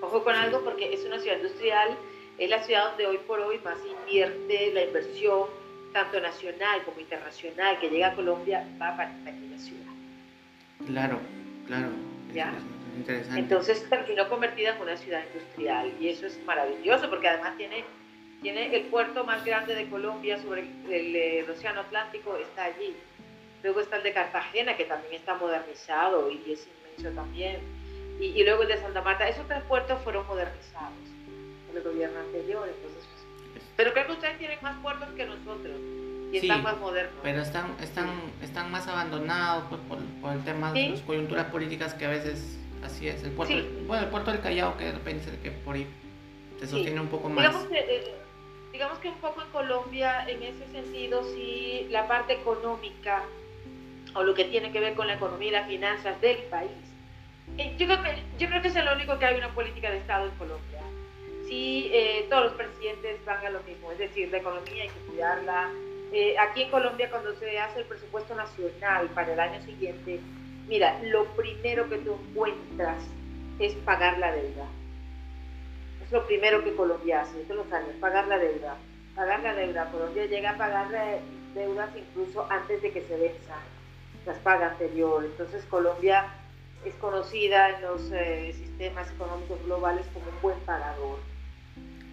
Ojo 0.00 0.24
con 0.24 0.34
algo 0.34 0.62
porque 0.64 0.92
es 0.92 1.04
una 1.04 1.18
ciudad 1.18 1.36
industrial, 1.36 1.96
es 2.38 2.50
la 2.50 2.62
ciudad 2.62 2.90
donde 2.90 3.06
hoy 3.06 3.18
por 3.26 3.40
hoy 3.40 3.58
más 3.64 3.78
invierte 3.86 4.72
la 4.74 4.84
inversión, 4.84 5.46
tanto 5.92 6.20
nacional 6.20 6.82
como 6.84 7.00
internacional, 7.00 7.78
que 7.78 7.88
llega 7.88 8.08
a 8.08 8.14
Colombia, 8.14 8.66
va 8.80 8.96
para 8.96 9.10
la 9.10 9.58
ciudad. 9.58 9.92
Claro, 10.86 11.18
claro. 11.66 11.88
¿Ya? 12.34 12.52
Entonces 13.08 13.88
terminó 13.88 14.28
convertida 14.28 14.74
en 14.76 14.82
una 14.82 14.96
ciudad 14.96 15.22
industrial 15.32 15.92
y 16.00 16.08
eso 16.08 16.26
es 16.26 16.38
maravilloso 16.44 17.08
porque 17.10 17.28
además 17.28 17.56
tiene, 17.56 17.84
tiene 18.42 18.74
el 18.74 18.84
puerto 18.84 19.24
más 19.24 19.44
grande 19.44 19.74
de 19.74 19.88
Colombia 19.88 20.40
sobre 20.40 20.62
el, 20.90 21.48
Océano 21.50 21.80
Atlántico, 21.80 22.36
está 22.36 22.64
allí. 22.64 22.94
Luego 23.62 23.80
está 23.80 23.96
el 23.96 24.02
de 24.02 24.12
Cartagena 24.12 24.76
que 24.76 24.84
también 24.84 25.14
está 25.14 25.34
modernizado 25.34 26.30
y 26.30 26.52
es 26.52 26.66
inmenso 26.66 27.14
también. 27.14 27.60
Y, 28.20 28.44
luego 28.44 28.62
el 28.62 28.68
de 28.68 28.78
Santa 28.78 29.00
Marta. 29.02 29.28
Esos 29.28 29.46
tres 29.48 29.62
puertos 29.64 30.00
fueron 30.02 30.26
modernizados 30.26 30.92
por 31.66 31.76
el 31.76 31.82
gobierno 31.82 32.20
anterior. 32.20 32.68
Entonces, 32.68 33.08
pues, 33.52 33.64
pero 33.76 33.92
creo 33.92 34.06
que 34.06 34.12
ustedes 34.12 34.38
tienen 34.38 34.58
más 34.62 34.80
puertos 34.80 35.08
que 35.16 35.24
nosotros 35.24 35.76
y 36.32 36.38
están 36.38 36.62
más 36.62 36.78
modernos. 36.78 37.14
Pero 37.22 37.42
están, 37.42 37.76
están, 37.80 38.08
están 38.42 38.70
más 38.70 38.88
abandonados 38.88 39.64
pues, 39.68 39.80
por, 40.20 40.32
el 40.32 40.44
tema 40.44 40.72
de 40.72 40.90
las 40.90 41.00
coyunturas 41.00 41.46
políticas 41.46 41.94
que 41.94 42.06
a 42.06 42.10
veces 42.10 42.58
Así 42.84 43.08
es, 43.08 43.22
el 43.22 43.30
puerto, 43.32 43.54
bueno, 43.86 44.04
el 44.04 44.10
puerto 44.10 44.32
del 44.32 44.40
Callao 44.40 44.76
que 44.76 44.84
de 44.84 44.92
repente 44.92 45.38
que 45.42 45.50
por 45.50 45.76
ahí 45.76 45.86
se 46.58 46.66
sostiene 46.66 47.00
un 47.00 47.08
poco 47.08 47.28
más. 47.28 47.44
Digamos 47.44 47.68
que, 47.68 47.78
eh, 47.78 48.14
digamos 48.72 48.98
que 48.98 49.08
un 49.08 49.18
poco 49.18 49.42
en 49.42 49.48
Colombia, 49.48 50.28
en 50.28 50.42
ese 50.42 50.66
sentido, 50.68 51.22
sí, 51.34 51.86
la 51.90 52.08
parte 52.08 52.34
económica 52.34 53.22
o 54.14 54.22
lo 54.22 54.34
que 54.34 54.44
tiene 54.46 54.72
que 54.72 54.80
ver 54.80 54.94
con 54.94 55.06
la 55.06 55.14
economía 55.14 55.48
y 55.48 55.52
las 55.52 55.66
finanzas 55.68 56.20
del 56.20 56.38
país. 56.44 56.70
Eh, 57.58 57.74
yo, 57.78 57.86
creo 57.86 58.02
que, 58.02 58.22
yo 58.38 58.48
creo 58.48 58.62
que 58.62 58.68
es 58.68 58.74
lo 58.74 58.94
único 58.94 59.18
que 59.18 59.26
hay 59.26 59.36
una 59.36 59.54
política 59.54 59.90
de 59.90 59.98
Estado 59.98 60.26
en 60.26 60.32
Colombia. 60.32 60.80
Sí, 61.46 61.90
eh, 61.92 62.26
todos 62.30 62.44
los 62.44 62.52
presidentes 62.54 63.24
van 63.24 63.44
a 63.44 63.50
lo 63.50 63.62
mismo, 63.62 63.92
es 63.92 63.98
decir, 63.98 64.30
la 64.30 64.38
economía 64.38 64.82
hay 64.82 64.88
que 64.88 65.06
cuidarla. 65.06 65.70
aquí 66.40 66.62
en 66.62 66.70
Colombia, 66.70 67.10
cuando 67.10 67.34
se 67.36 67.58
hace 67.58 67.80
el 67.80 67.86
presupuesto 67.86 68.34
nacional 68.34 69.08
para 69.14 69.32
el 69.32 69.40
año 69.40 69.62
siguiente, 69.62 70.20
Mira, 70.68 70.98
lo 71.02 71.24
primero 71.36 71.88
que 71.88 71.98
tú 71.98 72.16
encuentras 72.28 73.02
es 73.58 73.74
pagar 73.74 74.18
la 74.18 74.32
deuda. 74.32 74.66
Es 76.04 76.12
lo 76.12 76.26
primero 76.26 76.64
que 76.64 76.74
Colombia 76.74 77.22
hace 77.22 77.42
todos 77.44 77.64
los 77.64 77.72
años, 77.72 77.94
pagar 78.00 78.26
la 78.28 78.38
deuda. 78.38 78.76
Pagar 79.14 79.40
la 79.40 79.54
deuda. 79.54 79.90
Colombia 79.90 80.26
llega 80.26 80.50
a 80.50 80.58
pagar 80.58 80.88
deudas 81.54 81.90
incluso 81.96 82.46
antes 82.50 82.80
de 82.80 82.90
que 82.92 83.02
se 83.02 83.16
venza 83.16 83.56
las 84.26 84.38
paga 84.38 84.70
anterior. 84.70 85.24
Entonces 85.24 85.64
Colombia 85.66 86.26
es 86.84 86.94
conocida 86.94 87.70
en 87.70 87.82
los 87.82 88.10
eh, 88.12 88.54
sistemas 88.56 89.10
económicos 89.10 89.62
globales 89.64 90.06
como 90.12 90.26
un 90.26 90.42
buen 90.42 90.58
pagador. 90.60 91.18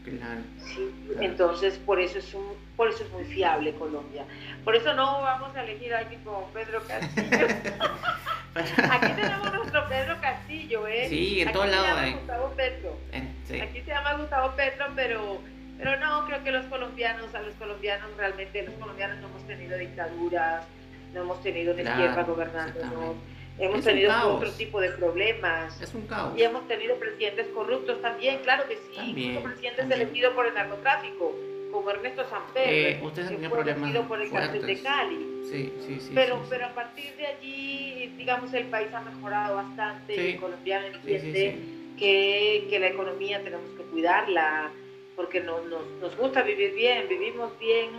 Claro, 0.04 0.42
sí, 0.64 0.90
entonces 1.20 1.78
por 1.78 2.00
eso 2.00 2.20
es 2.20 2.34
un, 2.34 2.46
por 2.78 2.88
eso 2.88 3.04
es 3.04 3.12
muy 3.12 3.26
fiable 3.26 3.76
Colombia. 3.76 4.26
Por 4.64 4.76
eso 4.76 4.94
no 4.94 5.22
vamos 5.22 5.56
a 5.56 5.64
elegir 5.64 5.94
a 5.94 6.00
alguien 6.00 6.24
como 6.24 6.48
Pedro 6.48 6.82
Castillo. 6.88 7.48
Aquí 8.56 9.14
tenemos 9.14 9.54
nuestro 9.54 9.88
Pedro 9.88 10.20
Castillo, 10.22 10.88
¿eh? 10.88 11.08
Sí, 11.10 11.42
en 11.42 11.52
todos 11.52 11.70
lados 11.70 11.90
hay. 11.98 12.14
Gustavo 12.14 12.50
Petro. 12.56 12.98
Aquí 13.14 13.82
se 13.82 13.88
llama 13.88 14.14
Gustavo 14.14 14.56
Petro, 14.56 14.86
pero, 14.96 15.42
pero 15.78 16.00
no, 16.00 16.26
creo 16.26 16.44
que 16.44 16.52
los 16.52 16.66
colombianos, 16.66 17.34
a 17.36 17.42
los 17.42 17.54
colombianos 17.56 18.10
realmente, 18.18 18.64
los 18.64 18.76
colombianos 18.76 19.18
no 19.20 19.28
hemos 19.28 19.48
tenido 19.48 19.78
dictaduras, 19.78 20.66
no 21.14 21.22
hemos 21.22 21.42
tenido 21.44 21.74
una 21.74 21.84
izquierda 21.84 22.24
gobernando, 22.24 22.86
no. 22.86 23.40
Hemos 23.60 23.84
tenido 23.84 24.36
otro 24.36 24.52
tipo 24.52 24.80
de 24.80 24.90
problemas. 24.92 25.82
Es 25.82 25.94
un 25.94 26.08
caos. 26.08 26.38
Y 26.38 26.44
hemos 26.44 26.66
tenido 26.70 26.96
presidentes 26.96 27.48
corruptos 27.48 28.02
también, 28.02 28.40
claro 28.40 28.66
que 28.70 28.76
sí. 28.76 28.96
También, 28.96 29.44
presidentes 29.44 29.92
elegidos 29.92 30.34
por 30.34 30.46
el 30.46 30.54
narcotráfico, 30.54 31.36
como 31.72 31.90
Ernesto 31.92 32.28
Samper, 32.30 32.68
eh, 32.68 33.00
usted 33.04 33.40
que 33.40 33.50
fue 33.50 33.62
elegido 33.62 34.08
por 34.08 34.22
el 34.22 34.32
cárcel 34.32 34.66
de 34.66 34.82
Cali. 34.82 35.44
Sí, 35.50 35.74
sí, 35.86 36.00
sí. 36.00 36.12
Pero, 36.14 36.44
pero 36.50 36.68
a 36.68 36.74
partir 36.74 37.16
de 37.16 37.28
allí, 37.28 38.14
digamos, 38.18 38.54
el 38.54 38.66
país 38.66 38.94
ha 38.94 39.02
mejorado 39.02 39.56
bastante. 39.56 40.32
El 40.34 40.40
colombiano 40.40 40.88
entiende 40.88 41.60
que, 41.98 42.68
que, 42.70 42.80
la 42.80 42.88
economía 42.88 43.44
tenemos 43.44 43.70
que 43.78 43.84
cuidarla, 43.84 44.72
porque 45.16 45.42
nos, 45.42 45.62
nos 45.66 46.16
gusta 46.18 46.44
vivir 46.44 46.74
bien, 46.74 47.08
vivimos 47.10 47.58
bien, 47.60 47.90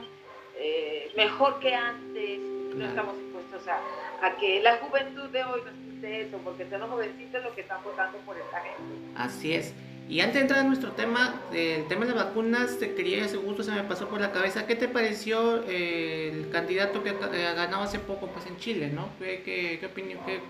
eh, 0.59 1.11
mejor 1.17 1.61
que 1.61 1.75
antes. 1.75 2.41
No 2.75 2.87
estamos 2.87 3.19
dispuestos 3.19 3.67
a, 3.67 3.81
a, 4.25 4.37
que 4.37 4.63
la 4.63 4.77
juventud 4.77 5.29
de 5.31 5.43
hoy 5.43 5.61
nos 5.65 5.75
quite 5.75 6.21
eso, 6.21 6.39
porque 6.45 6.71
son 6.71 6.81
los 6.81 6.91
jovencitos 6.91 7.43
los 7.43 7.53
que 7.53 7.63
están 7.63 7.83
votando 7.83 8.17
por 8.19 8.37
esta 8.37 8.61
gente. 8.61 9.13
Así 9.17 9.55
es. 9.55 9.75
Y 10.11 10.21
antes 10.23 10.35
de 10.35 10.41
entrar 10.41 10.61
en 10.63 10.67
nuestro 10.67 10.91
tema, 10.91 11.41
el 11.53 11.87
tema 11.87 12.05
de 12.05 12.13
las 12.13 12.25
vacunas, 12.25 12.81
te 12.81 12.97
quería, 12.97 13.25
ese 13.25 13.37
gusto 13.37 13.63
se 13.63 13.71
me 13.71 13.85
pasó 13.85 14.09
por 14.09 14.21
la 14.21 14.33
cabeza. 14.33 14.67
¿Qué 14.67 14.75
te 14.75 14.89
pareció 14.89 15.63
eh, 15.69 16.33
el 16.35 16.51
candidato 16.51 17.05
que 17.05 17.11
ha 17.11 17.55
ganado 17.55 17.85
hace 17.85 18.01
poco 18.01 18.27
pues, 18.27 18.45
en 18.47 18.57
Chile, 18.57 18.89
no? 18.89 19.09
¿Qué, 19.21 19.79
qué, 19.79 19.87
opinión? 19.87 20.19
Qué, 20.27 20.41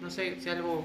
no 0.00 0.10
sé, 0.10 0.40
si 0.40 0.48
algo... 0.50 0.84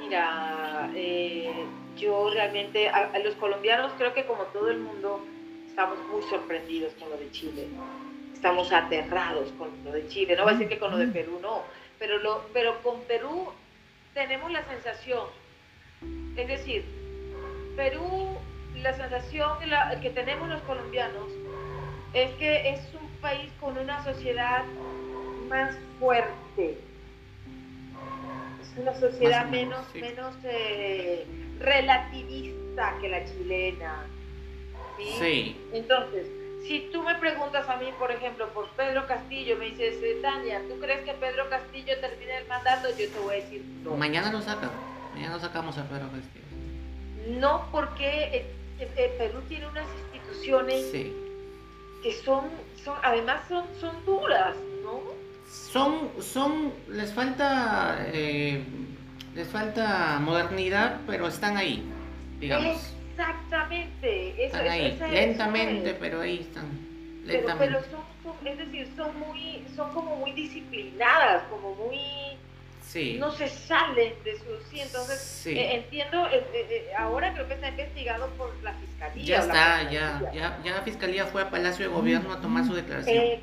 Mira, 0.00 0.90
eh, 0.94 1.52
yo 1.98 2.30
realmente, 2.30 2.88
a, 2.88 3.18
los 3.18 3.34
colombianos 3.34 3.92
creo 3.98 4.14
que 4.14 4.24
como 4.24 4.44
todo 4.44 4.70
el 4.70 4.78
mundo, 4.78 5.26
estamos 5.68 5.98
muy 6.10 6.22
sorprendidos 6.22 6.94
con 6.94 7.10
lo 7.10 7.18
de 7.18 7.30
Chile. 7.32 7.66
Estamos 8.32 8.72
aterrados 8.72 9.52
con 9.58 9.68
lo 9.84 9.92
de 9.92 10.08
Chile. 10.08 10.36
No 10.36 10.44
voy 10.44 10.54
a 10.54 10.56
decir 10.56 10.70
que 10.70 10.78
con 10.78 10.90
lo 10.90 10.96
de 10.96 11.08
Perú, 11.08 11.38
no. 11.42 11.64
Pero, 11.98 12.16
lo, 12.16 12.46
pero 12.54 12.82
con 12.82 13.02
Perú 13.02 13.48
tenemos 14.14 14.50
la 14.50 14.64
sensación 14.64 15.26
es 16.38 16.48
decir, 16.48 16.84
Perú, 17.76 18.36
la 18.76 18.94
sensación 18.96 19.50
que, 20.02 20.10
tenemos 20.10 20.48
los 20.48 20.60
colombianos 20.62 21.26
es 22.14 22.30
que 22.36 22.70
es 22.70 22.80
un 22.94 23.08
país 23.20 23.50
con 23.60 23.76
una 23.76 24.02
sociedad 24.04 24.64
más 25.48 25.74
fuerte. 25.98 26.78
Es 28.62 28.78
una 28.78 28.94
sociedad 28.94 29.46
menos, 29.46 29.92
menos 29.94 30.34
eh, 30.44 31.26
relativista 31.58 32.94
que 33.00 33.08
la 33.08 33.24
chilena. 33.24 34.06
¿sí? 35.18 35.56
Entonces, 35.72 36.26
si 36.66 36.88
tú 36.92 37.02
me 37.02 37.14
preguntas 37.16 37.68
a 37.68 37.76
mí, 37.76 37.86
por 37.98 38.10
ejemplo, 38.12 38.48
por 38.50 38.68
Pedro 38.70 39.06
Castillo, 39.06 39.56
me 39.56 39.66
dices, 39.66 39.96
eh, 40.02 40.18
Tania, 40.22 40.60
¿tú 40.68 40.78
crees 40.80 41.00
que 41.00 41.14
Pedro 41.14 41.48
Castillo 41.50 41.98
termine 42.00 42.38
el 42.38 42.46
mandato? 42.46 42.88
Yo 42.90 43.08
te 43.08 43.18
voy 43.18 43.36
a 43.36 43.38
decir 43.40 43.64
no. 43.82 43.96
Mañana 43.96 44.30
lo 44.30 44.40
saca. 44.40 44.70
Ya 45.20 45.30
no 45.30 45.40
sacamos 45.40 45.76
a 45.78 45.84
Pedro 45.84 46.08
Castillo. 46.10 46.44
No, 47.40 47.68
porque 47.72 48.06
eh, 48.06 48.46
eh, 48.78 48.90
eh, 48.96 49.14
Perú 49.18 49.40
tiene 49.48 49.66
unas 49.66 49.86
instituciones 50.14 50.86
que 52.02 52.12
son, 52.24 52.44
son 52.84 52.96
además 53.02 53.40
son, 53.48 53.64
son 53.80 54.04
duras, 54.06 54.54
¿no? 54.82 55.00
Son, 55.50 56.10
son, 56.20 56.72
les 56.88 57.12
falta, 57.12 58.06
les 58.12 59.48
falta 59.50 60.18
modernidad, 60.20 61.00
pero 61.06 61.26
están 61.26 61.56
ahí, 61.56 61.82
digamos. 62.38 62.94
Exactamente, 63.10 64.44
están 64.44 64.68
ahí, 64.68 64.98
lentamente, 65.10 65.94
pero 65.94 66.20
ahí 66.20 66.40
están. 66.40 66.70
Lentamente. 67.24 67.66
Pero, 67.66 67.80
son, 67.90 68.46
es 68.46 68.58
decir, 68.58 68.88
son 68.94 69.18
muy, 69.18 69.64
son 69.74 69.92
como 69.92 70.16
muy 70.16 70.32
disciplinadas, 70.32 71.42
como 71.50 71.74
muy 71.74 71.98
no 73.18 73.30
se 73.32 73.48
salen 73.48 74.14
de 74.24 74.38
su 74.38 74.44
sí. 74.70 74.80
Entonces 74.80 75.46
eh, 75.46 75.76
entiendo 75.76 76.26
eh, 76.28 76.44
eh, 76.52 76.90
ahora 76.98 77.32
creo 77.34 77.46
que 77.46 77.54
está 77.54 77.68
investigado 77.68 78.28
por 78.30 78.54
la 78.62 78.72
fiscalía 78.74 79.24
ya 79.24 79.38
está 79.40 79.90
ya, 79.90 80.32
ya 80.32 80.60
ya 80.64 80.74
la 80.74 80.82
fiscalía 80.82 81.26
fue 81.26 81.42
a 81.42 81.50
Palacio 81.50 81.88
de 81.88 81.94
Gobierno 81.94 82.32
a 82.32 82.40
tomar 82.40 82.64
su 82.64 82.74
declaración. 82.74 83.40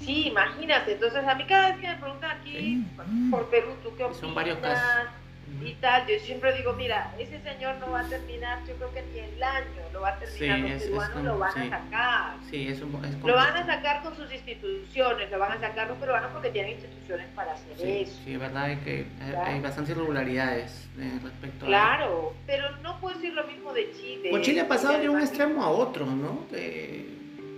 Sí 0.00 0.28
imagínate. 0.28 0.92
Entonces 0.92 1.24
a 1.26 1.34
mí 1.34 1.44
cada 1.46 1.70
vez 1.70 1.80
que 1.80 1.88
me 1.88 1.96
preguntan 1.96 2.30
aquí 2.30 2.84
por 3.30 3.48
Perú 3.50 3.74
tú 3.82 3.94
qué 3.96 4.04
opinas 4.04 4.20
son 4.20 4.34
varios 4.34 4.58
casos 4.58 5.12
y 5.60 5.74
tal. 5.74 6.06
Yo 6.06 6.18
siempre 6.20 6.52
digo, 6.54 6.72
mira, 6.74 7.12
ese 7.18 7.40
señor 7.42 7.76
no 7.76 7.90
va 7.90 8.00
a 8.00 8.08
terminar, 8.08 8.58
yo 8.66 8.74
creo 8.76 8.92
que 8.94 9.02
ni 9.12 9.18
el 9.18 9.42
año 9.42 9.82
lo 9.92 10.00
va 10.00 10.10
a 10.10 10.18
terminar, 10.18 10.58
los 10.58 10.82
peruanos 10.82 11.24
lo 11.24 11.38
van 11.38 11.58
a 11.58 11.70
sacar. 11.70 12.34
Sí, 12.50 12.68
es 12.68 12.80
lo 12.80 13.34
van 13.34 13.56
a 13.56 13.66
sacar 13.66 14.02
con 14.02 14.16
sus 14.16 14.32
instituciones, 14.32 15.30
lo 15.30 15.38
van 15.38 15.52
a 15.52 15.60
sacar 15.60 15.88
los 15.88 15.98
peruanos 15.98 16.30
porque 16.32 16.50
tienen 16.50 16.72
instituciones 16.72 17.26
para 17.34 17.52
hacer 17.52 17.72
eso. 17.72 18.12
Sí, 18.24 18.32
es 18.32 18.40
verdad 18.40 18.64
hay 18.64 18.76
que 18.76 19.06
hay, 19.36 19.60
bastantes 19.60 19.94
irregularidades 19.96 20.88
eh, 20.98 21.18
respecto 21.22 21.66
claro, 21.66 21.92
a... 21.92 21.96
Claro, 21.96 22.34
pero 22.46 22.76
no 22.78 23.00
puedo 23.00 23.16
decir 23.16 23.32
lo 23.34 23.44
mismo 23.44 23.72
de 23.72 23.92
Chile. 23.92 24.28
Pues 24.30 24.42
Chile 24.42 24.60
ha 24.60 24.68
pasado 24.68 24.98
de 24.98 25.08
un 25.08 25.20
extremo 25.20 25.62
a 25.62 25.70
otro, 25.70 26.06
¿no? 26.06 26.46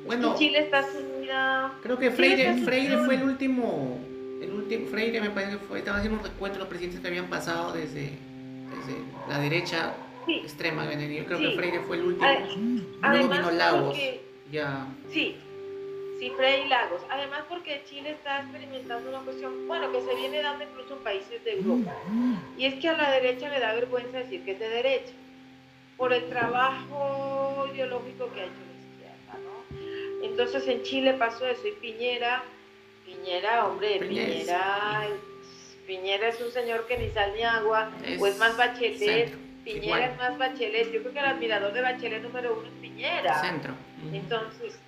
bueno, 0.06 0.34
Chile 0.36 0.60
está 0.60 0.84
Creo 1.82 1.98
que 1.98 2.10
Freire, 2.10 2.54
Freire 2.58 2.98
fue 2.98 3.14
el 3.16 3.22
último, 3.24 3.98
Freire 4.90 5.20
me 5.20 5.30
parece 5.30 5.52
que 5.52 5.58
fue, 5.58 5.78
estaba 5.78 5.98
haciendo 5.98 6.18
un 6.18 6.24
recuento 6.24 6.54
de 6.54 6.60
los 6.60 6.68
presidentes 6.68 7.00
que 7.00 7.08
habían 7.08 7.26
pasado 7.26 7.72
desde, 7.72 8.10
desde 8.10 8.98
la 9.28 9.38
derecha 9.38 9.94
extrema. 10.26 10.84
Yo 10.92 11.24
creo 11.26 11.38
que 11.38 11.50
Freire 11.56 11.80
fue 11.80 11.96
el 11.96 12.04
último. 12.04 12.26
Luego 13.02 13.28
vino 13.28 13.50
Lagos. 13.50 13.98
ya. 14.50 14.86
Sí, 15.10 15.36
sí, 16.18 16.30
Freire 16.36 16.66
y 16.66 16.68
Lagos. 16.68 17.02
Además 17.10 17.44
porque 17.48 17.82
Chile 17.88 18.10
está 18.12 18.40
experimentando 18.40 19.10
una 19.10 19.20
cuestión, 19.20 19.66
bueno, 19.66 19.90
que 19.92 20.00
se 20.02 20.14
viene 20.14 20.42
dando 20.42 20.64
incluso 20.64 20.96
en 20.96 21.02
países 21.02 21.44
de 21.44 21.52
Europa. 21.58 21.92
Y 22.56 22.66
es 22.66 22.74
que 22.74 22.88
a 22.88 22.96
la 22.96 23.10
derecha 23.10 23.48
le 23.48 23.60
da 23.60 23.74
vergüenza 23.74 24.18
decir 24.18 24.44
que 24.44 24.52
es 24.52 24.58
de 24.58 24.68
derecha, 24.68 25.12
por 25.96 26.12
el 26.12 26.28
trabajo 26.28 27.66
ideológico 27.72 28.30
que 28.32 28.40
ha 28.40 28.44
hecho 28.44 28.54
la 28.66 28.74
izquierda, 28.80 29.38
¿no? 29.44 30.26
Entonces 30.26 30.66
en 30.66 30.82
Chile 30.82 31.14
pasó 31.14 31.46
eso 31.46 31.68
y 31.68 31.72
Piñera 31.72 32.42
Piñera, 33.24 33.66
hombre, 33.66 33.98
Piñera, 34.00 35.08
Piñera 35.86 36.28
es 36.28 36.40
un 36.42 36.50
señor 36.50 36.86
que 36.86 36.98
ni 36.98 37.08
sal 37.10 37.32
ni 37.34 37.42
agua, 37.42 37.90
o 38.18 38.26
es 38.26 38.36
más 38.38 38.56
Bachelet. 38.56 39.34
Piñera 39.64 40.06
es 40.06 40.16
más 40.18 40.36
Bachelet. 40.36 40.92
Yo 40.92 41.00
creo 41.00 41.12
que 41.12 41.18
el 41.20 41.24
admirador 41.24 41.72
de 41.72 41.80
Bachelet 41.80 42.22
número 42.22 42.52
uno 42.58 42.68
es 42.68 42.74
Piñera. 42.82 43.40
Centro. 43.40 43.72
Entonces, 44.12 44.78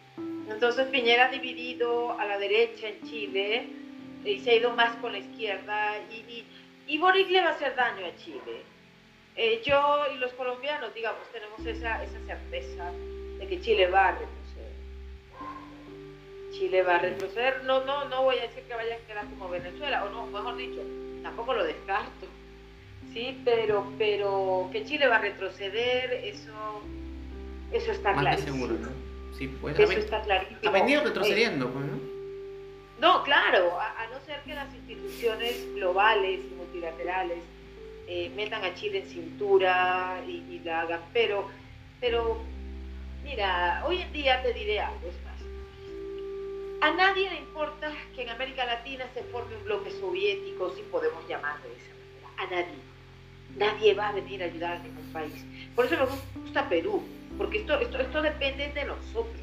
entonces 0.50 0.87
Piñera 0.88 1.26
ha 1.26 1.31
dividido 1.31 2.19
a 2.19 2.26
la 2.26 2.38
derecha 2.38 2.88
en 2.88 3.02
Chile 3.09 3.69
y 4.23 4.40
se 4.40 4.50
ha 4.50 4.55
ido 4.57 4.71
más 4.73 4.95
con 4.97 5.12
la 5.12 5.19
izquierda 5.19 5.95
y, 6.11 6.16
y, 6.16 6.47
y 6.88 6.99
Boric 6.99 7.31
le 7.31 7.40
va 7.40 7.49
a 7.49 7.52
hacer 7.52 7.75
daño 7.75 8.05
a 8.05 8.16
Chile. 8.16 8.62
Eh, 9.35 9.62
yo 9.64 10.05
y 10.14 10.19
los 10.19 10.33
colombianos, 10.35 10.93
digamos, 10.95 11.23
tenemos 11.33 11.64
esa, 11.64 12.02
esa 12.05 12.19
certeza 12.26 12.90
de 13.38 13.47
que 13.47 13.61
Chile 13.61 13.87
va 13.88 14.09
a 14.09 14.19
Chile 16.57 16.83
va 16.83 16.97
a 16.97 16.99
retroceder. 16.99 17.65
No, 17.65 17.85
no, 17.85 18.07
no 18.07 18.23
voy 18.23 18.39
a 18.39 18.43
decir 18.43 18.63
que 18.65 18.75
vaya 18.75 18.97
a 18.97 19.07
quedar 19.07 19.25
como 19.27 19.49
Venezuela, 19.49 20.05
o 20.05 20.11
no, 20.11 20.27
mejor 20.27 20.57
dicho, 20.57 20.81
tampoco 21.23 21.55
lo 21.55 21.65
descarto. 21.65 22.27
Sí, 23.13 23.41
pero, 23.45 23.87
pero 23.99 24.69
que 24.73 24.85
Chile 24.85 25.07
va 25.07 25.17
a 25.17 25.21
retroceder, 25.21 26.13
eso, 26.25 26.83
eso 27.73 27.93
está 27.93 28.15
claro. 28.15 28.41
seguro, 28.41 28.75
¿no? 28.75 28.89
Sí, 29.37 29.49
pues, 29.61 29.79
eso 29.79 29.93
está 29.93 30.23
clarísimo. 30.23 30.59
Ha 30.65 30.71
venido 30.71 31.05
retrocediendo, 31.05 31.71
pues, 31.71 31.85
¿no? 31.85 32.17
No, 33.01 33.23
claro, 33.25 33.79
a, 33.79 34.07
no 34.11 34.19
ser 34.25 34.41
que 34.43 34.55
las 34.55 34.73
instituciones 34.75 35.75
globales 35.75 36.41
y 36.51 36.55
multilaterales 36.55 37.39
eh, 38.09 38.31
metan 38.35 38.65
a 38.65 38.75
Chile 38.75 39.01
en 39.01 39.07
cintura 39.07 40.23
y, 40.27 40.43
y, 40.51 40.63
la 40.65 40.81
hagan, 40.81 41.01
pero, 41.13 41.51
pero 42.01 42.39
mira, 43.23 43.85
hoy 43.87 44.01
en 44.01 44.13
día 44.15 44.43
te 44.43 44.55
diré 44.55 44.81
algo, 44.81 45.11
a 46.80 46.90
nadie 46.92 47.30
le 47.30 47.38
importa 47.38 47.90
que 48.14 48.23
en 48.23 48.28
América 48.30 48.64
Latina 48.64 49.06
se 49.14 49.23
forme 49.25 49.56
un 49.56 49.64
bloque 49.64 49.90
soviético, 49.90 50.73
si 50.75 50.83
podemos 50.83 51.26
llamarlo 51.28 51.64
de 51.68 51.75
esa 51.75 51.95
manera. 51.95 52.28
A 52.38 52.47
nadie. 52.47 52.80
Nadie 53.56 53.95
va 53.95 54.09
a 54.09 54.12
venir 54.12 54.42
a 54.42 54.47
ayudar 54.47 54.76
a 54.76 54.78
ningún 54.80 55.12
país. 55.12 55.45
Por 55.75 55.87
eso 55.87 55.97
me 55.97 56.40
gusta 56.40 56.68
Perú, 56.68 57.02
porque 57.38 57.59
esto, 57.59 57.78
esto, 57.80 57.99
esto 57.99 58.23
depende 58.23 58.68
de 58.73 58.85
nosotros. 58.85 59.40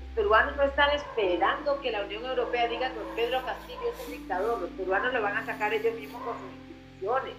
Los 0.00 0.10
peruanos 0.14 0.56
no 0.56 0.62
están 0.62 0.90
esperando 0.90 1.80
que 1.80 1.90
la 1.90 2.02
Unión 2.02 2.24
Europea 2.24 2.68
diga 2.68 2.90
que 2.90 3.00
Pedro 3.16 3.44
Castillo 3.44 3.92
es 3.92 4.06
un 4.06 4.12
dictador. 4.12 4.60
Los 4.60 4.70
peruanos 4.70 5.12
lo 5.12 5.22
van 5.22 5.36
a 5.36 5.46
sacar 5.46 5.74
ellos 5.74 5.94
mismos 5.94 6.22
con 6.22 6.34
sus 6.38 6.52
instituciones. 6.52 7.34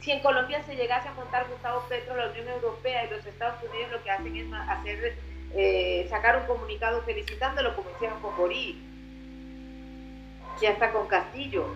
Si 0.00 0.10
en 0.10 0.20
Colombia 0.20 0.62
se 0.64 0.76
llegase 0.76 1.08
a 1.08 1.12
montar 1.12 1.46
Gustavo 1.48 1.84
Petro, 1.88 2.16
la 2.16 2.30
Unión 2.30 2.48
Europea 2.48 3.04
y 3.04 3.10
los 3.10 3.24
Estados 3.26 3.62
Unidos 3.70 3.92
lo 3.92 4.02
que 4.02 4.10
hacen 4.10 4.34
es 4.34 4.52
hacer 4.52 5.18
eh, 5.54 6.06
sacar 6.08 6.36
un 6.38 6.46
comunicado 6.46 7.02
felicitándolo 7.02 7.74
como 7.74 7.90
hicieron 7.90 8.20
con 8.20 8.36
Borí 8.36 8.80
y 10.60 10.66
hasta 10.66 10.92
con 10.92 11.08
Castillo. 11.08 11.66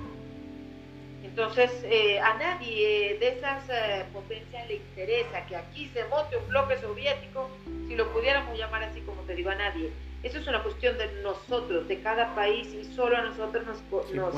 Entonces, 1.25 1.71
eh, 1.85 2.21
a 2.21 2.35
nadie 2.35 3.17
de 3.19 3.29
esas 3.29 3.69
eh, 3.69 4.05
potencias 4.13 4.69
le 4.69 4.77
interesa 4.77 5.45
que 5.47 5.57
aquí 5.57 5.91
se 5.93 6.05
monte 6.05 6.37
un 6.37 6.49
bloque 6.49 6.79
soviético, 6.79 7.51
si 7.89 7.97
lo 7.97 8.13
pudiéramos 8.13 8.57
llamar 8.57 8.85
así 8.85 9.01
como 9.01 9.23
te 9.23 9.35
digo, 9.35 9.51
a 9.51 9.57
nadie. 9.57 9.91
Eso 10.23 10.39
es 10.39 10.47
una 10.47 10.63
cuestión 10.63 10.97
de 10.97 11.11
nosotros, 11.23 11.89
de 11.89 12.01
cada 12.01 12.35
país, 12.35 12.69
y 12.73 12.85
solo 12.95 13.17
a 13.17 13.23
nosotros 13.23 13.65
nos, 13.67 13.83
nos 14.13 14.35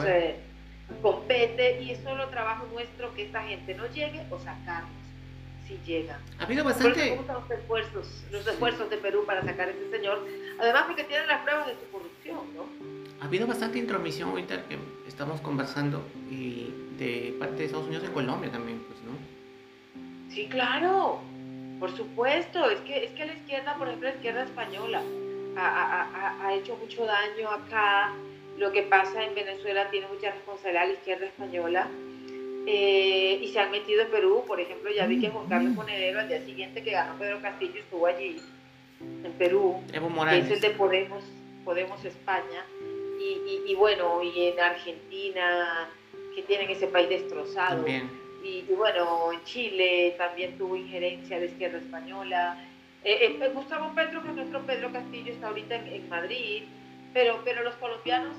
compete, 1.03 1.83
y 1.83 1.91
es 1.91 1.99
solo 1.99 2.29
trabajo 2.29 2.67
nuestro 2.73 3.13
que 3.15 3.25
esta 3.25 3.43
gente 3.43 3.75
no 3.75 3.87
llegue 3.89 4.23
o 4.31 4.39
sacarnos 4.39 5.06
si 5.67 5.79
llega. 5.85 6.19
Ha 6.39 6.45
habido 6.45 6.65
bastante... 6.65 7.17
los 7.17 7.51
esfuerzos, 7.51 8.25
los 8.31 8.47
esfuerzos 8.47 8.91
de 8.91 8.97
Perú 8.99 9.25
para 9.27 9.43
sacar 9.43 9.69
a 9.69 9.71
este 9.73 9.91
señor, 9.91 10.27
además 10.61 10.85
porque 10.87 11.05
tienen 11.05 11.27
las 11.27 11.43
pruebas 11.43 11.67
de 11.67 11.75
su 11.75 11.91
corrupción, 11.91 12.41
¿no? 12.55 12.67
Ha 13.21 13.25
habido 13.25 13.47
bastante 13.47 13.79
intromisión 13.79 14.31
ahorita 14.31 14.65
que 14.69 14.79
estamos 15.09 15.41
conversando 15.41 16.03
y 16.31 16.73
de 16.99 17.35
parte 17.39 17.57
de 17.57 17.65
Estados 17.67 17.87
Unidos 17.87 18.05
en 18.05 18.13
Colombia 18.13 18.51
también, 18.51 18.81
pues, 18.81 18.99
¿no? 19.03 20.33
Sí, 20.33 20.47
claro, 20.49 21.21
por 21.81 21.97
supuesto. 21.97 22.71
Es 22.71 22.81
que, 22.81 23.05
es 23.05 23.11
que 23.13 23.27
la 23.27 23.33
izquierda, 23.33 23.75
por 23.77 23.89
ejemplo, 23.89 24.09
la 24.09 24.15
izquierda 24.15 24.43
española 24.45 25.03
ha, 25.57 26.03
ha, 26.13 26.47
ha 26.47 26.55
hecho 26.55 26.77
mucho 26.77 27.07
daño 27.07 27.51
acá. 27.51 28.13
Lo 28.59 28.73
que 28.73 28.83
pasa 28.83 29.23
en 29.23 29.35
Venezuela 29.35 29.91
tiene 29.91 30.07
mucha 30.09 30.31
responsabilidad 30.31 30.87
la 30.87 30.93
izquierda 30.93 31.27
española 31.27 31.89
eh, 32.69 33.39
y 33.41 33.49
se 33.49 33.61
han 33.61 33.71
metido 33.71 34.03
en 34.03 34.11
Perú, 34.11 34.43
por 34.45 34.61
ejemplo, 34.61 34.91
ya 34.91 35.07
vi 35.07 35.21
que 35.21 35.31
Juan 35.31 35.47
Carlos 35.47 35.73
mm. 35.73 35.77
Monedero 35.77 36.19
al 36.19 36.29
día 36.29 36.45
siguiente 36.45 36.83
que 36.83 36.91
ganó 36.91 37.17
Pedro 37.17 37.41
Castillo 37.41 37.79
estuvo 37.79 38.07
allí, 38.07 38.41
en 39.01 39.33
Perú, 39.35 39.83
que 39.89 40.39
es 40.39 40.51
el 40.51 40.61
de 40.61 40.71
Podemos, 40.71 41.23
Podemos 41.65 42.05
España, 42.05 42.65
y, 43.19 43.75
bueno, 43.75 44.23
y 44.23 44.49
en 44.49 44.61
Argentina, 44.61 45.89
que 46.35 46.43
tienen 46.43 46.71
ese 46.71 46.87
país 46.87 47.09
destrozado, 47.09 47.85
y, 48.43 48.63
bueno, 48.77 49.33
en 49.33 49.43
Chile 49.45 50.15
también 50.19 50.59
tuvo 50.59 50.77
injerencia 50.77 51.39
de 51.39 51.47
izquierda 51.47 51.79
española, 51.79 52.65
eh, 53.05 53.39
eh, 53.41 53.51
Gustavo 53.55 53.95
Petro, 53.95 54.23
que 54.23 54.31
es 54.31 54.35
nuestro 54.35 54.67
Pedro 54.67 54.93
Castillo, 54.93 55.33
está 55.33 55.49
ahorita 55.49 55.77
en, 55.77 55.87
en 55.87 56.09
Madrid, 56.09 56.65
pero, 57.13 57.41
pero 57.45 57.63
los 57.63 57.75
colombianos 57.77 58.37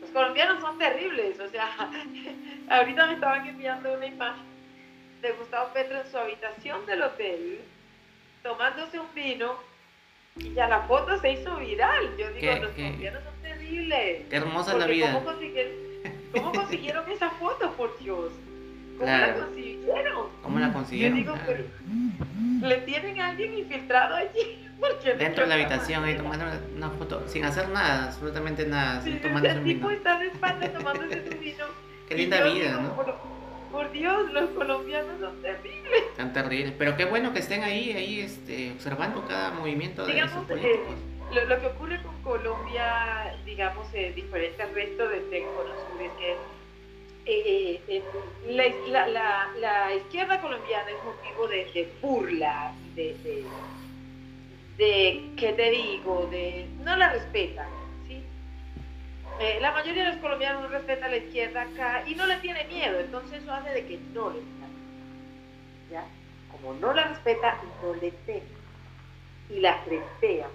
los 0.00 0.10
colombianos 0.10 0.60
son 0.60 0.78
terribles, 0.78 1.38
o 1.40 1.48
sea, 1.48 1.68
ahorita 2.68 3.06
me 3.06 3.14
estaban 3.14 3.46
enviando 3.46 3.92
una 3.92 4.06
imagen 4.06 4.44
de 5.22 5.32
Gustavo 5.32 5.70
Petro 5.72 6.00
en 6.00 6.10
su 6.10 6.18
habitación 6.18 6.86
del 6.86 7.02
hotel, 7.02 7.60
tomándose 8.42 8.98
un 8.98 9.12
vino, 9.14 9.56
y 10.36 10.52
ya 10.52 10.68
la 10.68 10.82
foto 10.82 11.18
se 11.20 11.32
hizo 11.32 11.56
viral. 11.56 12.16
Yo 12.18 12.30
digo, 12.32 12.52
los 12.56 12.70
colombianos 12.72 13.22
son 13.24 13.34
terribles. 13.42 14.26
Qué 14.28 14.36
hermosa 14.36 14.76
la 14.76 14.86
vida. 14.86 15.12
¿Cómo 15.12 15.24
consiguieron, 15.24 15.72
cómo 16.32 16.52
consiguieron 16.60 17.10
esa 17.10 17.30
foto, 17.30 17.72
por 17.72 17.98
Dios? 17.98 18.32
¿Cómo 18.98 19.10
la 19.10 19.34
consiguieron? 19.34 20.28
¿Cómo 20.42 20.58
la 20.58 20.72
consiguieron? 20.72 21.18
Yo 21.18 21.32
digo, 21.32 21.38
pero, 21.46 21.64
le 22.66 22.76
tienen 22.78 23.20
a 23.20 23.28
alguien 23.28 23.58
infiltrado 23.58 24.14
allí. 24.14 24.65
Dentro 25.18 25.44
de 25.44 25.48
la 25.48 25.54
habitación 25.54 26.04
ahí 26.04 26.16
tomando 26.16 26.44
una 26.76 26.90
foto, 26.90 27.22
sin 27.28 27.44
hacer 27.44 27.68
nada, 27.68 28.06
absolutamente 28.06 28.66
nada, 28.66 29.00
sí, 29.02 29.18
tomando 29.22 29.48
el 29.48 29.64
tipo 29.64 29.90
está 29.90 30.18
de 30.18 30.26
espalda 30.26 30.68
tomándose 30.72 31.30
su 31.30 31.38
vino. 31.38 31.64
Qué 32.08 32.14
linda 32.14 32.42
vida, 32.44 32.80
¿no? 32.80 32.94
Por, 33.72 33.92
Dios, 33.92 34.32
los 34.32 34.50
colombianos 34.50 35.20
son 35.20 35.42
terribles. 35.42 36.14
Tan 36.16 36.32
terribles, 36.32 36.72
pero 36.78 36.96
qué 36.96 37.04
bueno 37.04 37.32
que 37.32 37.40
estén 37.40 37.62
ahí, 37.62 37.92
ahí 37.92 38.20
este, 38.20 38.72
observando 38.72 39.26
cada 39.26 39.50
movimiento 39.50 40.06
de 40.06 40.14
digamos, 40.14 40.46
políticos. 40.46 40.94
Eh, 41.32 41.44
lo, 41.46 41.60
que 41.60 41.66
ocurre 41.66 42.02
con 42.02 42.22
Colombia, 42.22 43.36
digamos, 43.44 43.86
es 43.92 44.14
diferente 44.14 44.62
al 44.62 44.72
resto 44.74 45.08
de, 45.08 45.20
de 45.28 45.38
es 45.38 46.12
que 46.18 46.36
eh, 47.26 47.80
eh, 47.88 48.02
la, 48.88 49.08
la, 49.08 49.48
la, 49.58 49.94
izquierda 49.94 50.40
colombiana 50.40 50.88
es 50.90 51.04
motivo 51.04 51.48
de, 51.48 51.64
de 51.72 51.92
burla, 52.00 52.72
de, 52.94 53.14
de, 53.24 53.44
¿qué 54.76 55.54
te 55.56 55.70
digo? 55.70 56.28
De, 56.30 56.66
no 56.84 56.96
la 56.96 57.10
respetan, 57.10 57.68
¿sí? 58.06 58.22
Eh, 59.40 59.58
la 59.60 59.72
mayoría 59.72 60.04
de 60.04 60.10
los 60.12 60.20
colombianos 60.20 60.62
no 60.62 60.68
respetan 60.68 61.04
a 61.04 61.08
la 61.08 61.16
izquierda 61.16 61.62
acá 61.62 62.04
y 62.06 62.14
no 62.14 62.26
le 62.26 62.36
tiene 62.36 62.64
miedo, 62.64 63.00
entonces 63.00 63.42
eso 63.42 63.52
hace 63.52 63.70
de 63.70 63.86
que 63.86 63.98
no 64.12 64.30
le 64.30 64.40
tenga 64.40 64.66
¿ya? 65.90 66.04
Como 66.50 66.74
no 66.74 66.92
la 66.92 67.08
respeta, 67.08 67.60
no 67.82 67.94
le 67.94 68.10
teme 68.10 68.56
y 69.50 69.60
la 69.60 69.82
crestea. 69.84 70.48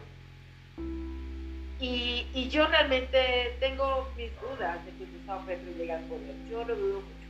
Y, 1.80 2.28
y, 2.36 2.48
yo 2.50 2.68
realmente 2.68 3.56
tengo 3.60 4.08
mis 4.16 4.30
dudas 4.40 4.86
de 4.86 4.92
que 4.92 5.12
Gustavo 5.12 5.46
Petro 5.48 5.72
llegue 5.72 5.92
al 5.92 6.04
poder. 6.04 6.36
Yo 6.48 6.64
lo 6.64 6.76
dudo 6.76 7.02
mucho. 7.02 7.21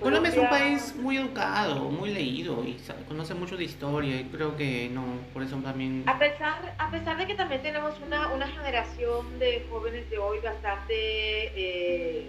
Colombia 0.00 0.30
es 0.30 0.36
un 0.36 0.48
país 0.48 0.94
muy 0.96 1.16
educado, 1.16 1.90
muy 1.90 2.10
leído 2.10 2.64
y 2.64 2.76
conoce 3.08 3.34
mucho 3.34 3.56
de 3.56 3.64
historia 3.64 4.20
y 4.20 4.24
creo 4.24 4.56
que 4.56 4.88
no, 4.92 5.04
por 5.32 5.42
eso 5.42 5.56
también... 5.56 6.04
A 6.06 6.18
pesar, 6.18 6.74
a 6.78 6.90
pesar 6.90 7.16
de 7.16 7.26
que 7.26 7.34
también 7.34 7.62
tenemos 7.62 7.94
una, 8.04 8.32
una 8.32 8.46
generación 8.46 9.38
de 9.38 9.66
jóvenes 9.70 10.08
de 10.10 10.18
hoy 10.18 10.38
bastante 10.40 10.94
eh, 10.94 12.26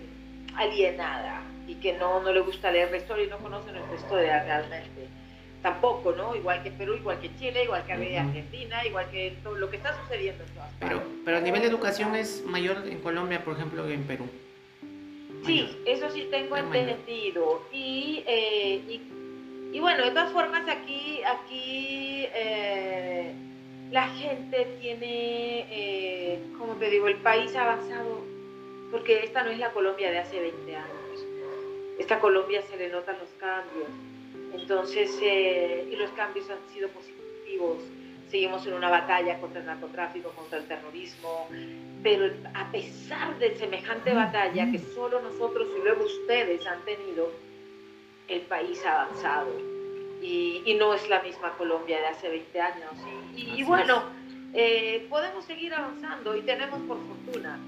alienada 0.56 1.42
y 1.68 1.76
que 1.76 1.94
no, 1.98 2.22
no 2.22 2.32
le 2.32 2.42
gusta 2.42 2.72
leer 2.72 2.92
la 2.92 2.98
historia 2.98 3.26
y 3.26 3.30
no 3.30 3.38
conoce 3.38 3.72
nuestra 3.72 3.96
historia 3.96 4.44
realmente. 4.44 5.08
Tampoco, 5.62 6.12
¿no? 6.12 6.36
Igual 6.36 6.64
que 6.64 6.72
Perú, 6.72 6.96
igual 6.96 7.20
que 7.20 7.36
Chile, 7.38 7.64
igual 7.64 7.84
que 7.86 7.94
Argentina, 7.94 8.86
igual 8.86 9.10
que 9.10 9.38
todo 9.44 9.56
lo 9.56 9.70
que 9.70 9.78
está 9.78 10.00
sucediendo 10.04 10.44
en 10.44 10.50
todas 10.52 10.70
partes. 10.74 10.88
Pero, 10.88 11.04
pero 11.26 11.38
a 11.38 11.42
nivel 11.42 11.62
de 11.62 11.68
educación 11.68 12.16
es 12.16 12.44
mayor 12.46 12.84
en 12.88 13.00
Colombia, 13.00 13.44
por 13.44 13.56
ejemplo, 13.56 13.86
que 13.86 13.94
en 13.94 14.04
Perú. 14.04 14.30
Sí, 15.48 15.78
eso 15.86 16.10
sí 16.12 16.28
tengo 16.30 16.58
entendido. 16.58 17.62
Y, 17.72 18.24
eh, 18.28 18.82
y, 18.88 19.02
y, 19.76 19.80
bueno, 19.80 20.04
de 20.04 20.12
todas 20.12 20.32
formas 20.32 20.68
aquí, 20.70 21.22
aquí 21.24 22.26
eh, 22.36 23.34
la 23.92 24.08
gente 24.10 24.78
tiene, 24.82 25.66
eh, 25.72 26.40
como 26.58 26.74
te 26.76 26.90
digo, 26.90 27.08
el 27.08 27.18
país 27.18 27.56
ha 27.56 27.64
avanzado, 27.64 28.24
porque 28.92 29.24
esta 29.24 29.44
no 29.44 29.50
es 29.50 29.60
la 29.60 29.72
Colombia 29.72 30.12
de 30.12 30.20
hace 30.20 30.40
20 30.40 30.76
años. 30.76 31.26
Esta 31.98 32.20
Colombia 32.20 32.62
se 32.70 32.78
le 32.78 32.90
notan 32.90 33.18
los 33.20 33.30
cambios. 33.40 33.90
Entonces, 34.54 35.10
y 35.22 35.96
los 35.96 36.12
cambios 36.12 36.50
han 36.50 36.74
sido 36.74 36.90
positivos 36.90 37.18
seguimos 38.30 38.66
en 38.68 38.74
una 38.74 38.90
batalla 38.90 39.40
contra 39.40 39.62
el 39.62 39.66
narcotráfico, 39.66 40.30
contra 40.32 40.58
el 40.58 40.66
terrorismo, 40.66 41.48
pero 42.04 42.32
a 42.54 42.72
pesar 42.72 43.38
de 43.40 43.56
semejante 43.58 44.14
batalla 44.14 44.72
que 44.72 44.80
solo 44.80 45.22
nosotros 45.22 45.68
y 45.78 45.84
luego 45.84 46.06
ustedes 46.06 46.66
han 46.66 46.84
tenido, 46.86 47.32
el 48.28 48.42
país 48.42 48.84
ha 48.86 49.04
avanzado. 49.04 49.52
Y, 50.22 50.76
no 50.80 50.94
es 50.94 51.08
la 51.10 51.22
misma 51.22 51.54
Colombia 51.58 52.00
de 52.00 52.08
hace 52.08 52.30
20 52.30 52.62
años. 52.62 52.92
Y, 53.36 53.64
bueno, 53.64 54.04
eh, 54.54 55.06
podemos 55.10 55.46
seguir 55.46 55.74
avanzando 55.74 56.36
y 56.36 56.42
tenemos 56.42 56.80
por 56.82 56.98
fortuna 56.98 57.60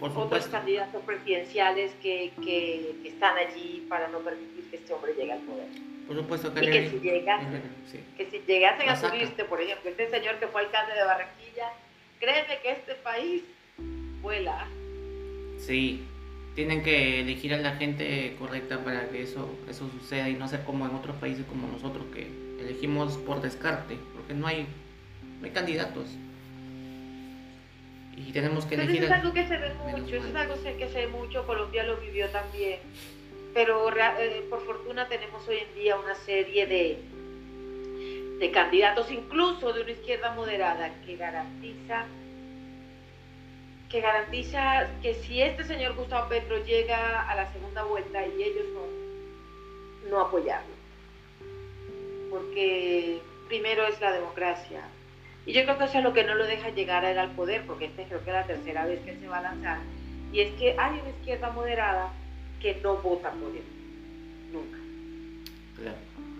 otros 0.00 0.46
candidatos 0.48 1.02
presidenciales 1.04 1.92
que, 2.02 2.32
que, 2.42 2.96
que 3.02 3.08
están 3.08 3.36
allí 3.36 3.86
para 3.88 4.08
no 4.08 4.18
permitir 4.20 4.70
que 4.70 4.76
este 4.76 4.92
hombre 4.92 5.12
llegue 5.14 5.32
al 5.32 5.40
poder. 5.40 5.68
Por 6.06 6.16
supuesto 6.16 6.54
que, 6.54 6.64
y 6.64 6.70
que, 6.70 6.90
si 6.90 6.98
llegasen, 7.00 7.62
que 8.16 8.30
si 8.30 8.38
llegasen 8.40 8.88
a 8.88 8.96
subirse, 8.96 9.44
por 9.44 9.60
ejemplo, 9.60 9.90
este 9.90 10.10
señor 10.10 10.40
que 10.40 10.48
fue 10.48 10.62
alcalde 10.62 10.94
de 10.94 11.04
Barranquilla, 11.04 11.70
créeme 12.18 12.58
que 12.62 12.72
este 12.72 12.94
país 12.96 13.44
vuela. 14.20 14.66
Sí, 15.58 16.04
tienen 16.54 16.82
que 16.82 17.20
elegir 17.20 17.54
a 17.54 17.58
la 17.58 17.76
gente 17.76 18.36
correcta 18.38 18.82
para 18.84 19.08
que 19.08 19.22
eso, 19.22 19.48
eso 19.68 19.88
suceda 19.90 20.28
y 20.28 20.34
no 20.34 20.48
sea 20.48 20.64
como 20.64 20.86
en 20.86 20.94
otros 20.94 21.16
países 21.16 21.44
como 21.46 21.68
nosotros 21.68 22.04
que 22.14 22.26
elegimos 22.60 23.16
por 23.18 23.40
descarte, 23.40 23.96
porque 24.14 24.34
no 24.34 24.46
hay, 24.46 24.66
no 25.40 25.46
hay 25.46 25.52
candidatos. 25.52 26.06
Y 28.16 28.32
tenemos 28.32 28.66
que 28.66 28.74
elegir. 28.74 29.04
Eso 29.04 29.06
es 29.06 29.12
algo 29.12 29.32
que 29.32 29.46
se 29.46 29.56
ve 29.56 29.72
mucho, 29.74 30.16
eso 30.16 30.26
es 30.26 30.34
algo 30.34 30.54
que 30.62 30.88
se 30.88 31.06
ve 31.06 31.08
mucho, 31.08 31.46
Colombia 31.46 31.84
lo 31.84 31.96
vivió 31.96 32.28
también 32.28 32.78
pero 33.54 33.90
eh, 33.96 34.46
por 34.48 34.64
fortuna 34.64 35.08
tenemos 35.08 35.46
hoy 35.48 35.58
en 35.58 35.74
día 35.74 35.96
una 35.96 36.14
serie 36.14 36.66
de, 36.66 36.98
de 38.38 38.50
candidatos, 38.50 39.10
incluso 39.10 39.72
de 39.72 39.82
una 39.82 39.90
izquierda 39.90 40.34
moderada, 40.34 40.92
que 41.04 41.16
garantiza 41.16 42.06
que 43.90 44.00
garantiza 44.00 44.88
que 45.02 45.14
si 45.14 45.42
este 45.42 45.64
señor 45.64 45.96
Gustavo 45.96 46.28
Petro 46.28 46.64
llega 46.64 47.28
a 47.28 47.34
la 47.34 47.52
segunda 47.52 47.82
vuelta 47.82 48.24
y 48.24 48.42
ellos 48.42 48.66
no, 48.72 50.10
no 50.10 50.20
apoyarlo. 50.20 50.74
Porque 52.30 53.20
primero 53.48 53.84
es 53.86 54.00
la 54.00 54.12
democracia. 54.12 54.82
Y 55.44 55.52
yo 55.52 55.64
creo 55.64 55.76
que 55.76 55.84
eso 55.84 55.98
es 55.98 56.04
lo 56.04 56.12
que 56.12 56.22
no 56.22 56.36
lo 56.36 56.46
deja 56.46 56.68
llegar 56.70 57.04
a 57.04 57.10
él 57.10 57.18
al 57.18 57.32
poder, 57.32 57.66
porque 57.66 57.86
esta 57.86 58.04
creo 58.04 58.22
que 58.22 58.30
es 58.30 58.36
la 58.36 58.46
tercera 58.46 58.86
vez 58.86 59.00
que 59.00 59.16
se 59.16 59.26
va 59.26 59.38
a 59.38 59.42
lanzar. 59.42 59.78
Y 60.32 60.40
es 60.40 60.52
que 60.52 60.76
hay 60.78 61.00
una 61.00 61.10
izquierda 61.10 61.50
moderada 61.50 62.12
que 62.60 62.76
no 62.76 62.96
vota 62.98 63.32
por 63.32 63.50
él. 63.50 63.64
Nunca. 64.52 64.78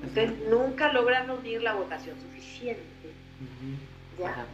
Entonces 0.02 0.48
nunca 0.48 0.92
logran 0.92 1.28
unir 1.28 1.62
la 1.62 1.74
votación 1.74 2.16
suficiente. 2.20 2.82
¿Ya? 4.18 4.46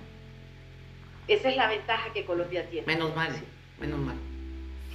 Esa 1.28 1.48
es 1.48 1.56
la 1.56 1.68
ventaja 1.68 2.12
que 2.12 2.24
Colombia 2.24 2.68
tiene. 2.70 2.86
Menos 2.86 3.14
mal, 3.14 3.32
menos 3.80 3.98
mal. 3.98 4.16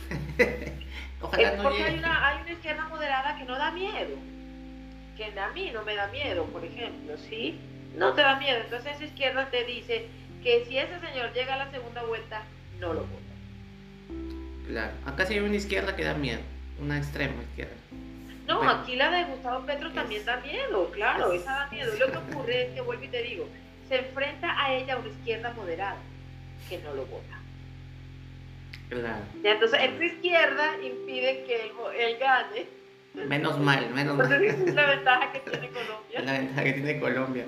Ojalá 1.22 1.56
no 1.56 1.64
porque 1.64 1.84
hay 1.84 1.98
una, 1.98 2.28
hay 2.28 2.42
una 2.42 2.52
izquierda 2.52 2.88
moderada 2.88 3.38
que 3.38 3.44
no 3.46 3.58
da 3.58 3.72
miedo. 3.72 4.18
Que 5.18 5.40
a 5.40 5.50
mí 5.50 5.72
no 5.72 5.84
me 5.84 5.96
da 5.96 6.08
miedo, 6.08 6.46
por 6.46 6.64
ejemplo, 6.64 7.18
¿sí? 7.18 7.60
No 7.96 8.14
te 8.14 8.22
da 8.22 8.38
miedo. 8.38 8.60
Entonces 8.62 8.96
esa 8.96 9.06
izquierda 9.06 9.50
te 9.52 9.66
dice 9.66 10.08
que 10.42 10.66
si 10.66 10.78
ese 10.78 11.00
señor 11.00 11.34
llega 11.34 11.56
a 11.56 11.58
la 11.58 11.72
segunda 11.72 12.04
vuelta, 12.04 12.44
no 12.80 12.94
lo 12.94 13.02
vota. 13.02 13.22
Claro, 14.68 14.94
acá 15.06 15.26
sí 15.26 15.34
hay 15.34 15.42
una 15.42 15.56
izquierda 15.56 15.96
que 15.96 16.04
da 16.04 16.14
miedo 16.14 16.42
una 16.82 16.98
extrema 16.98 17.42
izquierda. 17.44 17.76
No, 18.48 18.68
aquí 18.70 18.96
la 18.96 19.12
de 19.12 19.26
Gustavo 19.26 19.66
Petro 19.66 19.92
también 19.92 20.26
da 20.26 20.38
miedo, 20.38 20.90
claro, 20.92 21.32
esa 21.32 21.52
da 21.52 21.68
miedo. 21.72 21.94
Lo 21.98 22.12
que 22.12 22.18
ocurre 22.32 22.64
es 22.64 22.74
que, 22.74 22.82
vuelvo 22.82 23.04
y 23.04 23.08
te 23.08 23.22
digo, 23.22 23.48
se 23.88 24.00
enfrenta 24.00 24.62
a 24.62 24.74
ella 24.74 24.98
una 24.98 25.08
izquierda 25.08 25.54
moderada, 25.54 25.98
que 26.70 26.78
no 26.80 26.94
lo 26.94 27.06
vota. 27.06 27.40
Claro. 28.90 29.24
entonces, 29.42 29.80
esta 29.82 30.06
izquierda 30.06 30.76
impide 30.84 31.46
que 31.46 31.72
él, 31.98 32.18
gane. 32.20 32.68
Menos 33.14 33.58
mal, 33.60 33.90
menos 33.92 34.18
mal. 34.18 34.44
es 34.44 34.74
la 34.74 34.86
ventaja 34.96 35.32
que 35.32 35.40
tiene 35.40 35.70
Colombia. 35.70 36.20
Es 36.20 36.26
la 36.26 36.32
ventaja 36.34 36.64
que 36.64 36.74
tiene 36.74 37.00
Colombia. 37.00 37.46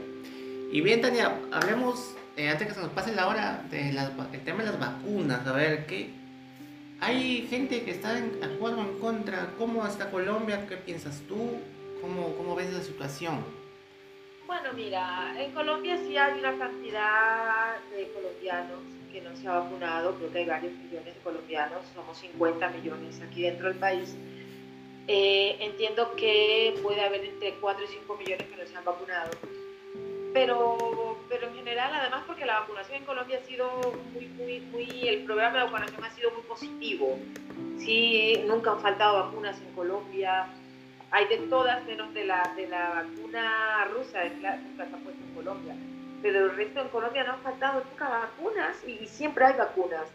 Y 0.71 0.81
bien, 0.81 1.01
Tania, 1.01 1.37
hablemos, 1.51 2.15
eh, 2.37 2.49
antes 2.49 2.67
que 2.67 2.73
se 2.73 2.79
nos 2.79 2.91
pase 2.91 3.13
la 3.13 3.27
hora, 3.27 3.61
del 3.69 3.95
tema 4.45 4.63
de 4.63 4.71
las 4.71 4.79
vacunas. 4.79 5.45
A 5.45 5.51
ver, 5.51 5.85
¿qué, 5.85 6.11
hay 7.03 7.45
gente 7.49 7.83
que 7.83 7.91
está 7.91 8.17
en 8.17 8.41
acuerdo 8.41 8.79
en 8.79 8.97
contra. 8.99 9.49
¿Cómo 9.57 9.85
está 9.85 10.09
Colombia? 10.09 10.65
¿Qué 10.67 10.77
piensas 10.77 11.21
tú? 11.27 11.59
¿Cómo, 12.01 12.35
cómo 12.37 12.55
ves 12.55 12.71
la 12.71 12.81
situación? 12.81 13.43
Bueno, 14.47 14.69
mira, 14.73 15.33
en 15.37 15.51
Colombia 15.51 15.97
sí 15.97 16.15
hay 16.15 16.39
una 16.39 16.57
cantidad 16.57 17.75
de 17.91 18.09
colombianos 18.13 18.79
que 19.13 19.21
no 19.21 19.33
se 19.37 19.47
ha 19.47 19.59
vacunado. 19.59 20.15
Creo 20.15 20.31
que 20.33 20.39
hay 20.39 20.45
varios 20.45 20.73
millones 20.73 21.15
de 21.15 21.21
colombianos. 21.21 21.85
Somos 21.95 22.17
50 22.17 22.69
millones 22.71 23.21
aquí 23.21 23.43
dentro 23.43 23.69
del 23.69 23.77
país. 23.77 24.13
Eh, 25.07 25.55
entiendo 25.61 26.13
que 26.17 26.77
puede 26.83 26.99
haber 26.99 27.23
entre 27.23 27.53
4 27.61 27.85
y 27.85 27.87
5 27.87 28.17
millones 28.17 28.47
que 28.47 28.57
no 28.57 28.67
se 28.67 28.75
han 28.75 28.83
vacunado 28.83 29.31
pero, 30.33 31.17
pero 31.29 31.47
en 31.47 31.55
general, 31.55 31.91
además 31.93 32.23
porque 32.25 32.45
la 32.45 32.61
vacunación 32.61 32.97
en 32.97 33.05
Colombia 33.05 33.39
ha 33.41 33.47
sido 33.47 33.69
muy, 34.13 34.25
muy, 34.25 34.59
muy, 34.71 35.07
el 35.07 35.23
programa 35.23 35.59
de 35.59 35.63
vacunación 35.65 36.03
ha 36.03 36.09
sido 36.09 36.31
muy 36.31 36.41
positivo. 36.41 37.19
Sí, 37.77 38.43
nunca 38.47 38.71
han 38.71 38.79
faltado 38.79 39.25
vacunas 39.25 39.59
en 39.61 39.73
Colombia, 39.73 40.47
hay 41.11 41.27
de 41.27 41.37
todas 41.49 41.85
menos 41.85 42.13
de 42.13 42.25
la, 42.25 42.51
de 42.55 42.67
la 42.67 42.89
vacuna 42.89 43.85
rusa, 43.93 44.23
nunca 44.25 44.85
se 44.87 44.95
ha 44.95 44.97
puesto 44.97 45.23
en 45.23 45.35
Colombia, 45.35 45.75
pero 46.23 46.45
el 46.45 46.55
resto 46.55 46.81
en 46.81 46.87
Colombia 46.87 47.23
no 47.23 47.33
han 47.33 47.41
faltado 47.41 47.83
nunca 47.83 48.09
vacunas 48.09 48.77
y, 48.87 49.05
siempre 49.05 49.45
hay 49.45 49.53
vacunas. 49.53 50.07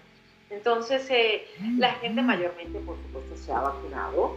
Entonces, 0.51 1.09
eh, 1.11 1.47
la 1.77 1.93
gente 1.93 2.23
mayormente, 2.23 2.81
por 2.81 2.97
supuesto, 2.97 3.37
se 3.37 3.53
ha 3.53 3.61
vacunado. 3.61 4.37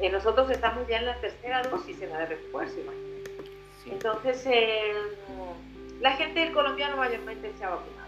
Eh, 0.00 0.10
nosotros 0.10 0.48
estamos 0.50 0.86
ya 0.86 0.98
en 0.98 1.06
la 1.06 1.20
tercera 1.20 1.62
dosis 1.62 2.00
en 2.00 2.10
la 2.10 2.20
de 2.20 2.26
refuerzo, 2.26 2.78
imagínate. 2.78 3.08
Entonces, 3.90 4.46
eh, 4.46 4.92
la 6.00 6.12
gente 6.12 6.40
del 6.40 6.52
colombiano 6.52 6.96
mayormente 6.96 7.52
se 7.58 7.64
ha 7.64 7.70
vacunado. 7.70 7.98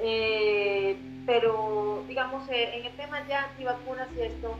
Eh, 0.00 0.96
pero, 1.26 2.04
digamos, 2.06 2.48
eh, 2.48 2.78
en 2.78 2.86
el 2.86 2.96
tema 2.96 3.26
ya 3.26 3.44
antivacunas 3.44 4.08
y 4.16 4.22
esto, 4.22 4.56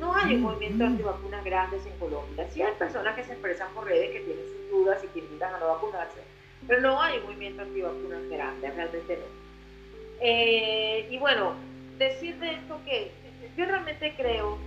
no 0.00 0.14
hay 0.14 0.36
un 0.36 0.42
movimiento 0.42 0.78
de 0.78 0.86
antivacunas 0.86 1.44
grandes 1.44 1.84
en 1.84 1.98
Colombia. 1.98 2.48
Sí 2.52 2.62
hay 2.62 2.74
personas 2.74 3.14
que 3.16 3.24
se 3.24 3.32
expresan 3.32 3.68
por 3.74 3.84
redes 3.84 4.10
que 4.10 4.20
tienen 4.20 4.44
sus 4.44 4.70
dudas 4.70 5.02
y 5.04 5.08
que 5.08 5.18
invitan 5.18 5.54
a 5.54 5.58
no 5.58 5.68
vacunarse, 5.68 6.20
pero 6.66 6.80
no 6.80 7.00
hay 7.00 7.20
movimiento 7.20 7.62
antivacunas 7.62 8.28
grande, 8.28 8.70
realmente 8.70 9.18
no. 9.18 11.14
y 11.14 11.18
bueno, 11.18 11.54
decir 11.98 12.38
de 12.38 12.52
esto 12.52 12.78
que 12.84 13.12
yo 13.56 13.64
realmente 13.64 14.14
creo, 14.16 14.58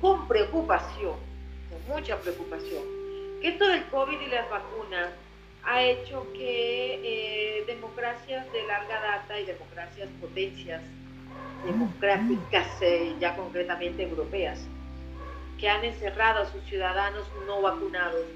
con 0.00 0.28
preocupación, 0.28 1.14
con 1.70 1.96
mucha 1.96 2.20
preocupación, 2.20 2.82
que 3.40 3.48
esto 3.48 3.66
del 3.66 3.84
COVID 3.86 4.20
y 4.20 4.26
las 4.26 4.48
vacunas 4.50 5.08
ha 5.64 5.82
hecho 5.82 6.26
que 6.32 7.00
eh, 7.02 7.64
democracias 7.66 8.50
de 8.52 8.66
larga 8.66 9.00
data 9.00 9.40
y 9.40 9.46
democracias 9.46 10.08
potencias 10.20 10.80
democráticas, 11.64 12.68
eh, 12.82 13.14
ya 13.18 13.34
concretamente 13.34 14.04
europeas, 14.04 14.60
que 15.58 15.68
han 15.68 15.84
encerrado 15.84 16.42
a 16.42 16.46
sus 16.46 16.62
ciudadanos 16.64 17.26
no 17.46 17.62
vacunados, 17.62 18.26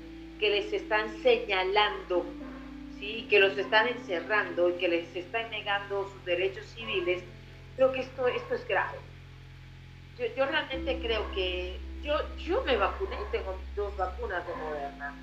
que 0.40 0.50
les 0.50 0.72
están 0.72 1.22
señalando, 1.22 2.24
¿sí? 3.00 3.26
que 3.28 3.40
los 3.40 3.56
están 3.58 3.88
encerrando 3.88 4.68
y 4.68 4.74
que 4.74 4.88
les 4.88 5.16
están 5.16 5.50
negando 5.50 6.08
sus 6.12 6.24
derechos 6.24 6.64
civiles, 6.66 7.24
creo 7.74 7.90
que 7.92 8.00
esto, 8.00 8.28
esto 8.28 8.54
es 8.54 8.68
grave. 8.68 8.98
Yo, 10.36 10.44
realmente 10.44 10.98
creo 11.00 11.24
que 11.32 11.78
yo, 12.02 12.14
yo 12.36 12.62
me 12.64 12.76
vacuné, 12.76 13.16
tengo 13.32 13.58
dos 13.74 13.96
vacunas 13.96 14.46
de 14.46 14.54
Moderna. 14.54 15.14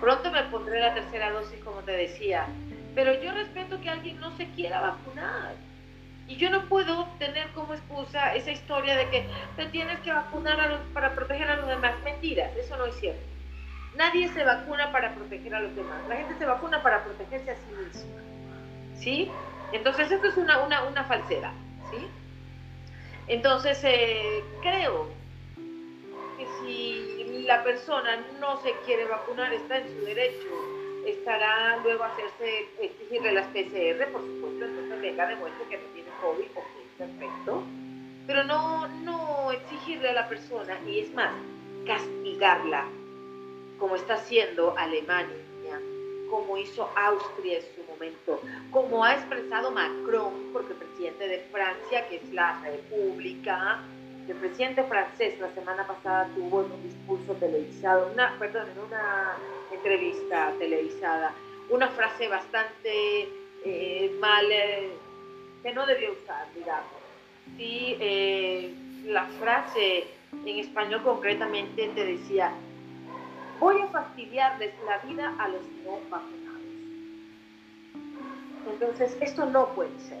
Pronto 0.00 0.30
me 0.30 0.42
pondré 0.44 0.80
la 0.80 0.94
tercera 0.94 1.30
dosis, 1.30 1.62
como 1.62 1.80
te 1.80 1.92
decía. 1.92 2.46
Pero 2.94 3.22
yo 3.22 3.32
respeto 3.32 3.78
que 3.82 3.90
alguien 3.90 4.18
no 4.18 4.34
se 4.38 4.46
quiera 4.52 4.80
vacunar. 4.80 5.54
Y 6.26 6.36
yo 6.36 6.48
no 6.48 6.68
puedo 6.68 7.06
tener 7.18 7.48
como 7.48 7.74
excusa 7.74 8.34
esa 8.34 8.50
historia 8.50 8.96
de 8.96 9.10
que 9.10 9.26
te 9.56 9.66
tienes 9.66 9.98
que 10.00 10.10
vacunar 10.10 10.80
para 10.94 11.14
proteger 11.14 11.48
a 11.48 11.56
los 11.56 11.68
demás. 11.68 11.94
Mentiras, 12.02 12.56
eso 12.56 12.76
no 12.78 12.86
es 12.86 12.96
cierto. 12.96 13.35
Nadie 13.96 14.28
se 14.28 14.44
vacuna 14.44 14.92
para 14.92 15.14
proteger 15.14 15.54
a 15.54 15.60
los 15.60 15.74
demás. 15.74 16.06
La 16.08 16.16
gente 16.16 16.34
se 16.38 16.44
vacuna 16.44 16.82
para 16.82 17.02
protegerse 17.04 17.50
a 17.50 17.54
sí 17.54 17.72
misma. 17.72 18.20
¿Sí? 18.98 19.30
Entonces, 19.72 20.10
esto 20.10 20.28
es 20.28 20.36
una, 20.36 20.62
una, 20.62 20.84
una 20.84 21.04
falsedad. 21.04 21.52
¿Sí? 21.90 22.06
Entonces, 23.28 23.80
eh, 23.84 24.44
creo 24.62 25.08
que 26.36 26.46
si 26.60 27.44
la 27.46 27.62
persona 27.64 28.18
no 28.40 28.60
se 28.62 28.72
quiere 28.84 29.06
vacunar, 29.06 29.52
está 29.52 29.78
en 29.78 29.88
su 29.88 30.04
derecho, 30.04 30.48
estará 31.06 31.76
luego 31.82 32.04
a 32.04 32.08
hacerse, 32.08 32.68
exigirle 32.80 33.32
las 33.32 33.46
PCR, 33.46 34.10
por 34.12 34.22
supuesto, 34.22 34.64
entonces 34.64 35.00
venga, 35.00 35.26
demuestre 35.26 35.64
que 35.68 35.78
no 35.78 35.84
tiene 35.94 36.08
COVID, 36.20 36.50
ok, 36.54 36.98
perfecto, 36.98 37.62
pero 38.26 38.44
no, 38.44 38.88
no 38.88 39.52
exigirle 39.52 40.10
a 40.10 40.14
la 40.14 40.28
persona, 40.28 40.76
y 40.86 41.00
es 41.00 41.14
más, 41.14 41.32
castigarla, 41.86 42.84
como 43.78 43.96
está 43.96 44.14
haciendo 44.14 44.76
Alemania, 44.76 45.36
como 46.30 46.56
hizo 46.58 46.90
Austria 46.96 47.58
en 47.58 47.64
su 47.74 47.92
momento, 47.92 48.40
como 48.70 49.04
ha 49.04 49.14
expresado 49.14 49.70
Macron, 49.70 50.32
porque 50.52 50.72
el 50.72 50.78
presidente 50.78 51.28
de 51.28 51.38
Francia, 51.52 52.08
que 52.08 52.16
es 52.16 52.32
la 52.32 52.60
República, 52.62 53.80
el 54.28 54.36
presidente 54.36 54.82
francés 54.84 55.38
la 55.38 55.52
semana 55.54 55.86
pasada 55.86 56.28
tuvo 56.34 56.64
en 56.64 56.72
un 56.72 56.82
discurso 56.82 57.32
televisado, 57.34 58.10
una, 58.12 58.36
perdón, 58.38 58.66
en 58.70 58.78
una 58.84 59.36
entrevista 59.72 60.52
televisada, 60.58 61.32
una 61.70 61.88
frase 61.88 62.28
bastante 62.28 63.28
eh, 63.64 64.16
mal, 64.20 64.44
eh, 64.50 64.90
que 65.62 65.72
no 65.72 65.86
debió 65.86 66.12
usar, 66.12 66.46
digamos. 66.54 66.90
Sí, 67.56 67.96
eh, 68.00 68.74
la 69.04 69.26
frase 69.38 70.04
en 70.44 70.58
español 70.58 71.02
concretamente 71.04 71.88
te 71.94 72.04
decía, 72.04 72.52
voy 73.58 73.80
a 73.80 73.86
fastidiarles 73.88 74.74
la 74.86 74.98
vida 74.98 75.34
a 75.38 75.48
los 75.48 75.62
no 75.84 75.98
vacunados. 76.10 76.62
Entonces, 78.68 79.16
esto 79.20 79.46
no 79.46 79.68
puede 79.74 79.98
ser. 80.00 80.20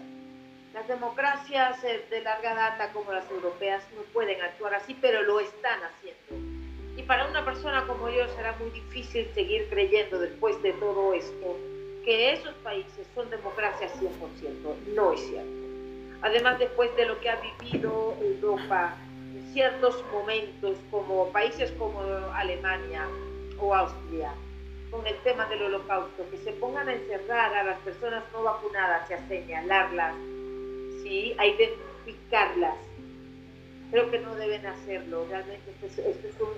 Las 0.72 0.86
democracias 0.88 1.82
eh, 1.84 2.06
de 2.10 2.20
larga 2.20 2.54
data 2.54 2.92
como 2.92 3.12
las 3.12 3.28
europeas 3.30 3.82
no 3.96 4.02
pueden 4.12 4.40
actuar 4.42 4.74
así, 4.74 4.96
pero 5.00 5.22
lo 5.22 5.40
están 5.40 5.80
haciendo. 5.82 6.56
Y 6.96 7.02
para 7.02 7.26
una 7.28 7.44
persona 7.44 7.86
como 7.86 8.08
yo 8.08 8.26
será 8.36 8.52
muy 8.58 8.70
difícil 8.70 9.28
seguir 9.34 9.68
creyendo 9.68 10.18
después 10.18 10.60
de 10.62 10.72
todo 10.74 11.14
esto 11.14 11.56
que 12.04 12.32
esos 12.32 12.54
países 12.56 13.06
son 13.14 13.28
democracias 13.30 13.92
100%. 14.00 14.94
No 14.94 15.12
es 15.12 15.20
cierto. 15.20 15.66
Además, 16.22 16.58
después 16.58 16.94
de 16.96 17.06
lo 17.06 17.20
que 17.20 17.28
ha 17.28 17.36
vivido 17.36 18.16
Europa 18.20 18.96
ciertos 19.56 20.04
momentos, 20.12 20.76
como 20.90 21.32
países 21.32 21.72
como 21.78 21.98
Alemania, 22.34 23.08
o 23.58 23.74
Austria 23.74 24.30
con 24.90 25.06
el 25.06 25.16
tema 25.22 25.46
del 25.46 25.62
holocausto, 25.62 26.28
que 26.30 26.36
se 26.36 26.52
pongan 26.52 26.90
a 26.90 26.92
encerrar 26.92 27.54
a 27.54 27.64
las 27.64 27.78
personas 27.78 28.22
no 28.34 28.42
vacunadas 28.42 29.10
y 29.10 29.14
a 29.14 29.28
señalarlas, 29.28 30.14
¿sí? 31.02 31.34
a 31.38 31.46
identificarlas. 31.46 32.76
Creo 33.90 34.10
que 34.10 34.18
no 34.18 34.34
deben 34.34 34.66
hacerlo. 34.66 35.26
Realmente 35.30 35.70
esto 35.82 36.02
es, 36.02 36.40
un... 36.40 36.48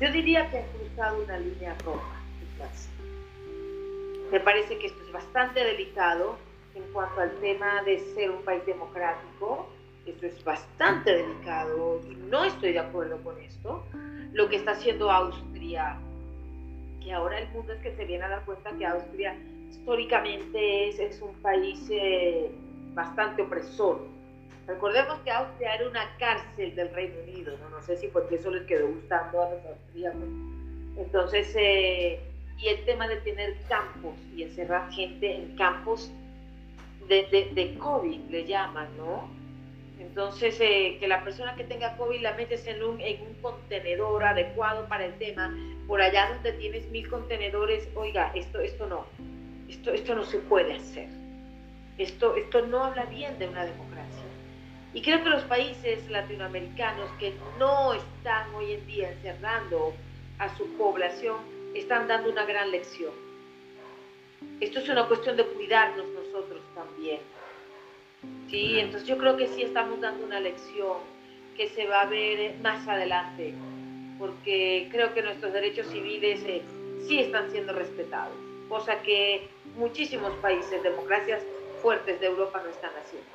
Yo 0.00 0.12
diría 0.12 0.50
que 0.50 0.58
han 0.58 0.68
cruzado 0.70 1.22
una 1.22 1.38
línea 1.38 1.76
roja. 1.84 2.20
Me 4.32 4.40
parece 4.40 4.78
que 4.78 4.88
esto 4.88 5.00
es 5.06 5.12
bastante 5.12 5.62
delicado 5.64 6.36
en 6.74 6.82
cuanto 6.92 7.20
al 7.20 7.30
tema 7.40 7.82
de 7.84 8.00
ser 8.14 8.30
un 8.32 8.42
país 8.42 8.66
democrático. 8.66 9.70
Esto 10.06 10.26
es 10.26 10.44
bastante 10.44 11.12
delicado 11.12 12.00
y 12.10 12.14
no 12.14 12.44
estoy 12.44 12.72
de 12.72 12.80
acuerdo 12.80 13.22
con 13.22 13.38
esto. 13.40 13.84
Lo 14.32 14.48
que 14.48 14.56
está 14.56 14.72
haciendo 14.72 15.10
Austria 15.10 15.98
que 17.02 17.12
ahora 17.12 17.38
el 17.38 17.48
mundo 17.50 17.72
es 17.72 17.80
que 17.80 17.94
se 17.94 18.04
viene 18.04 18.24
a 18.24 18.28
dar 18.28 18.44
cuenta 18.44 18.70
que 18.76 18.86
Austria 18.86 19.36
históricamente 19.70 20.88
es, 20.88 20.98
es 20.98 21.20
un 21.20 21.34
país 21.36 21.86
eh, 21.90 22.50
bastante 22.94 23.42
opresor. 23.42 24.06
Recordemos 24.66 25.18
que 25.24 25.30
Austria 25.30 25.74
era 25.74 25.88
una 25.88 26.16
cárcel 26.18 26.74
del 26.76 26.90
Reino 26.94 27.14
Unido, 27.22 27.56
no, 27.58 27.70
no 27.70 27.82
sé 27.82 27.96
si 27.96 28.06
porque 28.08 28.36
eso 28.36 28.50
les 28.50 28.62
quedó 28.62 28.88
gustando 28.88 29.42
a 29.42 29.50
los 29.50 29.64
austríacos. 29.66 30.22
Entonces, 30.96 31.52
eh, 31.58 32.20
y 32.58 32.68
el 32.68 32.84
tema 32.84 33.08
de 33.08 33.16
tener 33.16 33.56
campos 33.68 34.14
y 34.36 34.44
encerrar 34.44 34.90
gente 34.92 35.34
en 35.34 35.56
campos 35.56 36.12
de, 37.08 37.26
de, 37.26 37.50
de 37.54 37.76
COVID, 37.78 38.20
le 38.30 38.46
llaman, 38.46 38.86
¿no? 38.96 39.28
Entonces, 40.02 40.60
eh, 40.60 40.96
que 40.98 41.06
la 41.06 41.22
persona 41.22 41.54
que 41.54 41.62
tenga 41.62 41.96
COVID 41.96 42.20
la 42.20 42.34
metes 42.34 42.66
en 42.66 42.82
un, 42.82 43.00
en 43.00 43.22
un 43.22 43.34
contenedor 43.34 44.24
adecuado 44.24 44.88
para 44.88 45.06
el 45.06 45.14
tema, 45.14 45.56
por 45.86 46.02
allá 46.02 46.28
donde 46.34 46.52
tienes 46.54 46.88
mil 46.90 47.08
contenedores, 47.08 47.88
oiga, 47.94 48.32
esto, 48.34 48.58
esto 48.60 48.86
no, 48.88 49.06
esto, 49.68 49.92
esto 49.92 50.14
no 50.16 50.24
se 50.24 50.38
puede 50.38 50.74
hacer. 50.74 51.08
Esto, 51.98 52.34
esto 52.36 52.66
no 52.66 52.84
habla 52.84 53.04
bien 53.04 53.38
de 53.38 53.46
una 53.46 53.64
democracia. 53.64 54.24
Y 54.92 55.02
creo 55.02 55.22
que 55.22 55.30
los 55.30 55.44
países 55.44 56.10
latinoamericanos 56.10 57.08
que 57.20 57.32
no 57.58 57.94
están 57.94 58.52
hoy 58.54 58.72
en 58.72 58.86
día 58.86 59.12
encerrando 59.12 59.94
a 60.38 60.54
su 60.56 60.66
población 60.76 61.36
están 61.74 62.08
dando 62.08 62.30
una 62.30 62.44
gran 62.44 62.72
lección. 62.72 63.12
Esto 64.60 64.80
es 64.80 64.88
una 64.88 65.06
cuestión 65.06 65.36
de 65.36 65.46
cuidarnos 65.46 66.06
nosotros 66.08 66.60
también 66.74 67.20
Sí, 68.50 68.78
entonces 68.78 69.08
yo 69.08 69.16
creo 69.18 69.36
que 69.36 69.48
sí 69.48 69.62
estamos 69.62 70.00
dando 70.00 70.26
una 70.26 70.40
lección 70.40 70.98
que 71.56 71.68
se 71.68 71.86
va 71.86 72.02
a 72.02 72.06
ver 72.06 72.54
más 72.62 72.86
adelante, 72.86 73.54
porque 74.18 74.88
creo 74.90 75.14
que 75.14 75.22
nuestros 75.22 75.52
derechos 75.52 75.86
civiles 75.88 76.42
eh, 76.44 76.62
sí 77.06 77.18
están 77.18 77.50
siendo 77.50 77.72
respetados, 77.72 78.36
cosa 78.68 79.02
que 79.02 79.48
muchísimos 79.76 80.32
países, 80.36 80.82
democracias 80.82 81.42
fuertes 81.80 82.20
de 82.20 82.26
Europa 82.26 82.60
no 82.64 82.70
están 82.70 82.90
haciendo. 83.02 83.28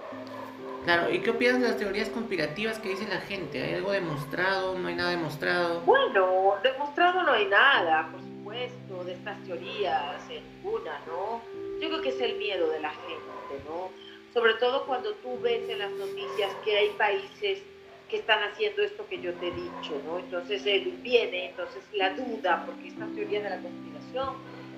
Claro, 0.86 1.12
¿y 1.12 1.20
qué 1.20 1.32
opinas 1.32 1.60
de 1.60 1.68
las 1.68 1.78
teorías 1.78 2.10
conspirativas 2.10 2.80
que 2.80 2.90
dice 2.90 3.06
la 3.10 3.20
gente? 3.20 3.62
¿Hay 3.62 3.74
algo 3.74 3.92
demostrado? 3.92 4.80
¿No 4.80 4.88
hay 4.88 4.96
nada 4.96 5.10
demostrado? 5.10 5.82
Bueno, 5.82 6.56
demostrado 6.64 7.24
no 7.24 7.34
hay 7.34 7.46
nada, 7.48 8.10
por 8.10 8.22
supuesto, 8.22 9.04
de 9.04 9.14
estas 9.14 9.44
teorías, 9.44 10.22
ninguna, 10.30 10.98
¿no? 11.06 11.42
Yo 11.82 11.90
creo 11.90 12.02
que 12.02 12.10
es 12.10 12.22
el 12.22 12.38
miedo 12.38 12.70
de 12.70 12.80
la 12.80 12.92
gente, 12.92 13.64
¿no? 13.68 13.90
Sobre 14.34 14.54
todo 14.56 14.86
cuando 14.86 15.14
tú 15.16 15.40
ves 15.42 15.68
en 15.70 15.80
las 15.80 15.92
noticias 15.92 16.52
que 16.64 16.78
hay 16.78 16.90
países 16.92 17.62
que 18.10 18.18
están 18.18 18.42
haciendo 18.44 18.84
esto 18.84 19.06
que 19.08 19.22
yo 19.22 19.34
te 19.36 19.48
he 19.48 19.52
dicho, 19.52 20.02
¿no? 20.06 20.20
Entonces 20.20 20.66
eh, 20.66 20.94
viene 21.02 21.50
entonces 21.50 21.84
la 21.94 22.12
duda, 22.12 22.64
porque 22.66 22.88
estas 22.88 23.14
teorías 23.14 23.44
de 23.44 23.50
la 23.50 23.60
conspiración 23.60 24.36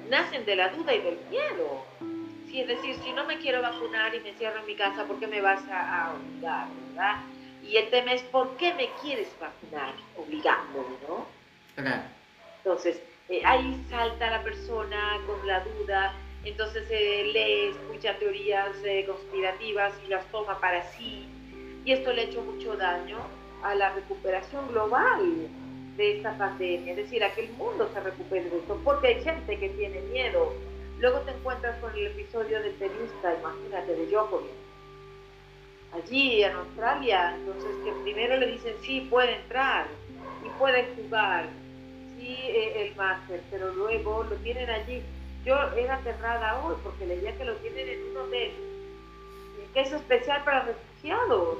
nacen 0.10 0.46
de 0.46 0.56
la 0.56 0.70
duda 0.70 0.94
y 0.96 1.02
del 1.02 1.20
miedo. 1.30 1.86
Sí, 2.48 2.62
es 2.62 2.68
decir, 2.68 2.96
si 3.04 3.12
no 3.14 3.26
me 3.26 3.38
quiero 3.38 3.62
vacunar 3.62 4.16
y 4.16 4.22
me 4.22 4.34
cierro 4.34 4.60
en 4.60 4.66
mi 4.66 4.76
casa, 4.76 5.06
¿por 5.06 5.20
qué 5.20 5.28
me 5.28 5.42
vas 5.42 5.62
a, 5.72 6.16
obligar, 6.16 6.68
verdad? 6.88 7.18
Y 7.64 7.78
el 7.78 7.90
tema 7.92 8.14
es, 8.14 8.24
¿por 8.24 8.58
qué 8.58 8.74
me 8.74 8.90
quieres 9.02 9.28
vacunar 9.40 9.94
obligándome, 10.18 10.96
no? 11.08 11.28
Entonces, 12.58 13.00
eh, 13.30 13.42
ahí 13.46 13.86
salta 13.90 14.32
la 14.32 14.42
persona 14.42 15.20
con 15.28 15.46
la 15.46 15.60
duda, 15.60 16.14
entonces 16.46 16.84
eh, 16.90 17.30
lee, 17.34 17.76
escucha 17.76 18.18
teorías 18.18 18.76
eh, 18.84 19.06
conspirativas 19.06 19.94
y 20.06 20.10
las 20.10 20.26
toma 20.32 20.60
para 20.60 20.84
sí. 20.92 21.28
Y 21.86 21.92
esto 21.92 22.14
le 22.14 22.22
ha 22.22 22.26
hecho 22.26 22.42
mucho 22.42 22.76
daño 22.78 23.18
a 23.64 23.76
la 23.76 23.94
recuperación 23.94 24.68
global 24.70 25.48
de 25.98 26.18
esta 26.18 26.38
pandemia, 26.38 26.92
es 26.92 26.98
decir, 26.98 27.24
a 27.24 27.34
que 27.34 27.46
el 27.46 27.52
mundo 27.54 27.90
se 27.94 28.00
recupere 28.00 28.50
de 28.50 28.58
esto, 28.60 28.80
porque 28.86 29.08
hay 29.08 29.24
gente 29.24 29.60
que 29.60 29.70
tiene 29.70 30.00
miedo. 30.02 30.54
Luego 31.00 31.20
te 31.22 31.32
encuentras 31.32 31.78
con 31.80 31.92
el 31.94 32.08
episodio 32.08 32.62
del 32.62 32.74
tenista, 32.76 33.36
imagínate, 33.38 33.96
de 33.96 34.08
Djokovic, 34.08 34.50
allí 35.94 36.44
en 36.44 36.54
Australia, 36.54 37.36
entonces 37.36 37.72
que 37.84 37.92
primero 38.04 38.38
le 38.38 38.48
dicen 38.48 38.76
sí, 38.82 39.08
puede 39.10 39.36
entrar 39.36 39.88
y 40.46 40.50
puede 40.58 40.88
jugar, 40.96 41.48
sí, 42.18 42.38
eh, 42.44 42.88
el 42.88 42.96
máster, 42.96 43.42
pero 43.52 43.74
luego 43.74 44.24
lo 44.24 44.36
tienen 44.38 44.70
allí 44.70 45.02
yo 45.50 45.58
era 45.76 45.96
aterrada 45.96 46.62
hoy 46.64 46.76
porque 46.84 47.08
leía 47.08 47.36
que 47.36 47.44
lo 47.44 47.56
tienen 47.56 47.90
en 47.90 48.12
un 48.12 48.18
hotel 48.18 48.52
que 49.74 49.82
es 49.82 49.92
especial 49.92 50.44
para 50.44 50.64
refugiados, 50.64 51.58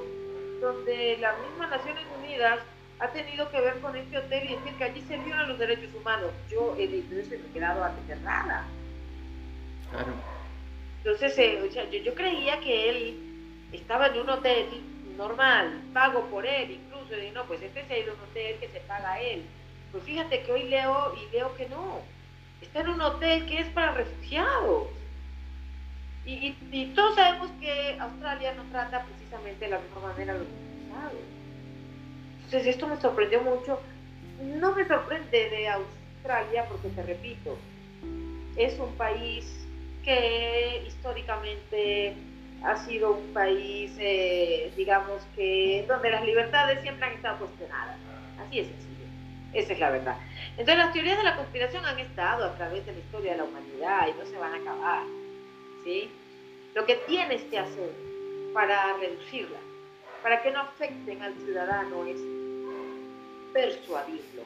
donde 0.60 1.16
las 1.20 1.34
mismas 1.40 1.70
Naciones 1.70 2.04
Unidas 2.18 2.60
ha 2.98 3.08
tenido 3.08 3.50
que 3.50 3.60
ver 3.60 3.80
con 3.80 3.96
este 3.96 4.18
hotel 4.18 4.50
y 4.50 4.56
decir 4.56 4.74
que 4.78 4.84
allí 4.84 5.00
se 5.02 5.16
violan 5.18 5.48
los 5.48 5.58
derechos 5.58 5.94
humanos. 5.94 6.30
Yo 6.50 6.76
he 6.78 6.86
dicho 6.86 7.14
eso 7.14 7.34
y 7.34 7.38
me 7.38 7.46
he 7.46 7.52
quedado 7.52 7.84
aterrada. 7.84 8.64
Claro. 9.90 10.12
Entonces, 10.98 11.38
eh, 11.38 11.70
yo, 11.72 11.98
yo 11.98 12.14
creía 12.14 12.60
que 12.60 12.90
él 12.90 13.68
estaba 13.72 14.08
en 14.08 14.20
un 14.20 14.30
hotel 14.30 14.66
normal, 15.16 15.82
pago 15.92 16.24
por 16.26 16.46
él 16.46 16.70
incluso 16.70 17.14
digo, 17.14 17.32
no, 17.32 17.44
pues 17.44 17.62
este 17.62 17.84
se 17.86 17.94
ha 17.94 17.98
ido 17.98 18.12
a 18.12 18.14
un 18.14 18.20
hotel 18.22 18.56
que 18.60 18.68
se 18.68 18.80
paga 18.80 19.20
él. 19.20 19.44
Pues 19.92 20.04
fíjate 20.04 20.42
que 20.42 20.52
hoy 20.52 20.64
leo 20.64 21.14
y 21.16 21.32
leo 21.32 21.54
que 21.56 21.68
no. 21.68 22.02
Está 22.62 22.80
en 22.80 22.88
un 22.88 23.00
hotel 23.00 23.46
que 23.46 23.60
es 23.60 23.68
para 23.68 23.92
refugiados. 23.92 24.88
Y, 26.26 26.92
todos 26.94 27.16
sabemos 27.16 27.50
que 27.60 27.96
Australia 27.98 28.54
no 28.54 28.62
trata 28.70 29.04
precisamente 29.04 29.64
de 29.64 29.70
la 29.72 29.78
misma 29.80 30.00
manera 30.12 30.34
a 30.34 30.36
los 30.36 30.46
refugiados. 30.46 31.20
Entonces 32.44 32.66
esto 32.66 32.86
me 32.86 33.00
sorprendió 33.00 33.40
mucho. 33.42 33.80
No 34.42 34.74
me 34.74 34.86
sorprende 34.86 35.50
de 35.50 35.68
Australia 35.68 36.66
porque 36.68 36.88
te 36.88 37.02
repito, 37.02 37.58
es 38.56 38.78
un 38.78 38.92
país 38.94 39.46
que 40.04 40.84
históricamente 40.86 42.14
ha 42.62 42.76
sido 42.76 43.12
un 43.12 43.32
país, 43.32 43.92
eh, 43.98 44.72
digamos 44.76 45.22
que, 45.34 45.84
donde 45.88 46.10
las 46.10 46.24
libertades 46.24 46.80
siempre 46.82 47.06
han 47.06 47.14
estado 47.14 47.38
cuestionadas. 47.38 47.96
Así 48.38 48.60
es 48.60 48.66
sencillo. 48.66 48.89
Esa 49.52 49.72
es 49.72 49.78
la 49.80 49.90
verdad. 49.90 50.16
Entonces 50.50 50.76
las 50.76 50.92
teorías 50.92 51.18
de 51.18 51.24
la 51.24 51.36
conspiración 51.36 51.84
han 51.84 51.98
estado 51.98 52.44
a 52.44 52.56
través 52.56 52.86
de 52.86 52.92
la 52.92 52.98
historia 52.98 53.32
de 53.32 53.38
la 53.38 53.44
humanidad 53.44 54.08
y 54.08 54.18
no 54.18 54.24
se 54.26 54.38
van 54.38 54.54
a 54.54 54.56
acabar. 54.56 55.02
¿sí? 55.84 56.10
Lo 56.74 56.86
que 56.86 56.96
tienes 57.06 57.42
que 57.42 57.58
hacer 57.58 57.90
para 58.54 58.96
reducirlas, 58.98 59.60
para 60.22 60.42
que 60.42 60.50
no 60.50 60.60
afecten 60.60 61.22
al 61.22 61.34
ciudadano, 61.34 62.04
es 62.04 62.20
persuadirlo 63.52 64.44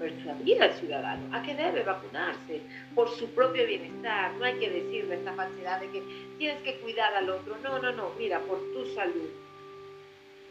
persuadir 0.00 0.62
al 0.62 0.72
ciudadano 0.72 1.36
a 1.36 1.42
que 1.42 1.54
debe 1.54 1.82
vacunarse 1.82 2.62
por 2.94 3.08
su 3.10 3.28
propio 3.34 3.66
bienestar. 3.66 4.32
No 4.34 4.46
hay 4.46 4.54
que 4.54 4.70
decirle 4.70 5.16
esta 5.16 5.34
falsedad 5.34 5.80
de 5.80 5.90
que 5.90 6.02
tienes 6.38 6.62
que 6.62 6.80
cuidar 6.80 7.14
al 7.14 7.28
otro. 7.28 7.56
No, 7.62 7.78
no, 7.78 7.92
no. 7.92 8.10
Mira, 8.18 8.40
por 8.40 8.58
tu 8.72 8.86
salud. 8.94 9.28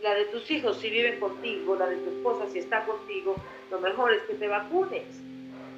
La 0.02 0.14
de 0.14 0.26
tus 0.26 0.50
hijos 0.50 0.78
si 0.78 0.90
viven 0.90 1.20
contigo, 1.20 1.76
la 1.76 1.88
de 1.88 1.98
tu 1.98 2.10
esposa 2.10 2.48
si 2.50 2.60
está 2.60 2.86
contigo, 2.86 3.36
lo 3.70 3.80
mejor 3.80 4.14
es 4.14 4.22
que 4.24 4.36
te 4.36 4.48
vacunes. 4.48 5.06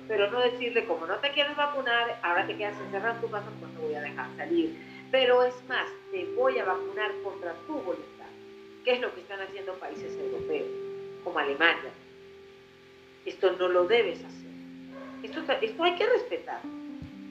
Pero 0.07 0.29
no 0.29 0.39
decirle, 0.39 0.85
como 0.85 1.05
no 1.05 1.15
te 1.17 1.31
quieres 1.31 1.55
vacunar, 1.55 2.19
ahora 2.21 2.45
te 2.45 2.57
quedas 2.57 2.79
encerrado 2.79 3.15
en 3.15 3.21
tu 3.21 3.29
casa, 3.29 3.47
pues 3.59 3.71
no 3.73 3.81
voy 3.81 3.95
a 3.95 4.01
dejar 4.01 4.27
salir. 4.35 4.75
Pero 5.09 5.43
es 5.43 5.55
más, 5.67 5.87
te 6.11 6.25
voy 6.35 6.59
a 6.59 6.65
vacunar 6.65 7.11
contra 7.23 7.53
tu 7.67 7.73
voluntad, 7.73 8.27
que 8.83 8.93
es 8.93 9.01
lo 9.01 9.13
que 9.13 9.21
están 9.21 9.41
haciendo 9.41 9.73
países 9.73 10.15
europeos, 10.17 10.67
como 11.23 11.39
Alemania, 11.39 11.91
esto 13.25 13.55
no 13.57 13.67
lo 13.67 13.85
debes 13.85 14.23
hacer. 14.23 14.51
Esto, 15.23 15.43
esto 15.61 15.83
hay 15.83 15.95
que 15.95 16.07
respetar. 16.07 16.61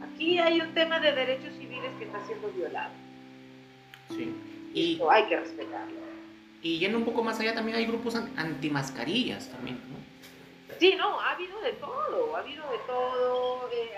Aquí 0.03 0.39
hay 0.39 0.61
un 0.61 0.73
tema 0.75 1.01
de 1.01 1.13
derechos 1.13 1.53
civiles 1.55 1.91
que 1.99 2.05
está 2.05 2.25
siendo 2.27 2.49
violado. 2.53 2.95
Sí. 4.11 4.33
Y, 4.73 4.93
esto 4.93 5.11
hay 5.11 5.25
que 5.27 5.41
respetarlo. 5.41 6.10
Y 6.63 6.79
yendo 6.79 6.99
un 6.99 7.05
poco 7.05 7.23
más 7.23 7.41
allá, 7.41 7.55
también 7.55 7.77
hay 7.77 7.87
grupos 7.87 8.15
antimascarillas 8.15 9.49
también, 9.51 9.81
¿no? 9.91 9.99
Sí, 10.79 10.95
no, 10.97 11.21
ha 11.21 11.33
habido 11.33 11.61
de 11.61 11.73
todo, 11.73 12.37
ha 12.37 12.41
habido 12.41 12.71
de 12.71 12.79
todo. 12.87 13.69
Eh, 13.73 13.91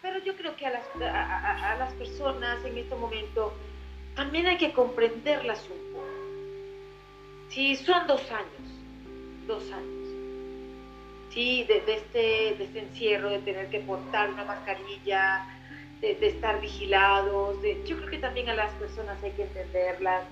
pero 0.00 0.18
yo 0.18 0.36
creo 0.36 0.56
que 0.56 0.66
a 0.66 0.70
las, 0.70 0.84
a, 0.96 1.76
las 1.78 1.92
personas 1.94 2.64
en 2.64 2.78
este 2.78 2.94
momento 2.94 3.52
también 4.14 4.46
hay 4.46 4.58
que 4.58 4.72
comprenderlas 4.72 5.62
un 5.70 5.92
poco. 5.92 6.06
Sí, 7.48 7.76
son 7.76 8.06
dos 8.06 8.22
años, 8.30 9.46
dos 9.46 9.70
años 9.70 10.04
¿sí? 11.34 11.64
De, 11.64 11.82
este, 11.92 12.54
de 12.56 12.64
este 12.64 12.78
encierro, 12.78 13.28
de 13.28 13.40
tener 13.40 13.68
que 13.68 13.80
portar 13.80 14.30
una 14.30 14.44
mascarilla, 14.44 15.46
de, 16.00 16.16
estar 16.26 16.60
vigilados. 16.60 17.60
De, 17.60 17.82
yo 17.84 17.96
creo 17.96 18.10
que 18.10 18.18
también 18.18 18.48
a 18.48 18.54
las 18.54 18.72
personas 18.74 19.22
hay 19.22 19.32
que 19.32 19.42
entenderlas, 19.42 20.24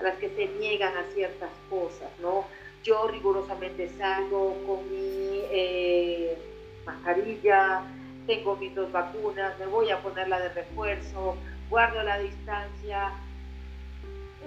a 0.00 0.02
las 0.02 0.16
que 0.16 0.30
se 0.30 0.46
niegan 0.58 0.96
a 0.96 1.04
ciertas 1.14 1.50
cosas, 1.68 2.08
¿no? 2.20 2.46
Yo 2.82 3.06
rigurosamente 3.08 3.88
salgo 3.98 4.56
con 4.66 4.90
mi 4.90 5.42
eh, 5.50 6.36
mascarilla, 6.84 7.82
tengo 8.26 8.56
mis 8.56 8.74
dos 8.74 8.90
vacunas, 8.90 9.58
me 9.58 9.66
voy 9.66 9.90
a 9.90 10.00
poner 10.00 10.28
la 10.28 10.40
de 10.40 10.48
refuerzo, 10.48 11.36
guardo 11.68 12.02
la 12.02 12.18
distancia. 12.18 13.12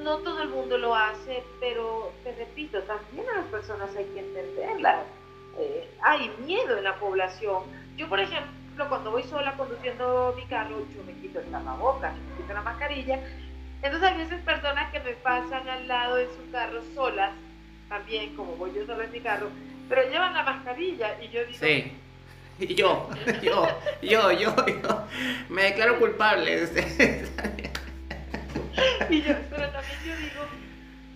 No 0.03 0.17
todo 0.19 0.41
el 0.41 0.49
mundo 0.49 0.77
lo 0.77 0.95
hace, 0.95 1.43
pero 1.59 2.11
te 2.23 2.33
repito, 2.33 2.81
también 2.81 3.29
a 3.29 3.37
las 3.37 3.45
personas 3.45 3.95
hay 3.95 4.05
que 4.05 4.19
entenderlas 4.19 5.05
eh, 5.57 5.87
hay 6.01 6.31
miedo 6.45 6.77
en 6.77 6.83
la 6.83 6.95
población. 6.99 7.63
Yo, 7.95 8.09
por 8.09 8.19
ejemplo, 8.19 8.89
cuando 8.89 9.11
voy 9.11 9.23
sola 9.23 9.55
conduciendo 9.55 10.33
mi 10.35 10.45
carro, 10.45 10.79
yo 10.95 11.03
me 11.03 11.13
quito 11.13 11.39
el 11.39 11.45
tapabocas, 11.51 12.13
me 12.15 12.37
quito 12.37 12.53
la 12.53 12.61
mascarilla. 12.61 13.19
Entonces 13.83 14.09
hay 14.09 14.17
veces 14.17 14.41
personas 14.43 14.91
que 14.93 15.01
me 15.01 15.11
pasan 15.11 15.67
al 15.67 15.87
lado 15.89 16.17
en 16.17 16.29
su 16.29 16.49
carro 16.51 16.81
solas, 16.95 17.31
también 17.89 18.33
como 18.35 18.55
voy 18.55 18.71
yo 18.73 18.85
sola 18.85 19.03
en 19.03 19.11
mi 19.11 19.19
carro, 19.19 19.49
pero 19.89 20.09
llevan 20.09 20.33
la 20.33 20.43
mascarilla 20.43 21.21
y 21.21 21.27
yo 21.29 21.45
digo... 21.45 21.59
Sí. 21.59 21.91
Yo, 22.59 23.09
yo, 23.41 23.67
yo, 24.03 24.31
yo, 24.31 24.55
yo, 24.67 25.07
me 25.49 25.63
declaro 25.63 25.97
culpable. 25.97 26.63
y 29.09 29.23
yo, 29.23 29.33
pero 29.49 29.69
también 29.69 29.97
yo 30.05 30.15
digo, 30.15 30.45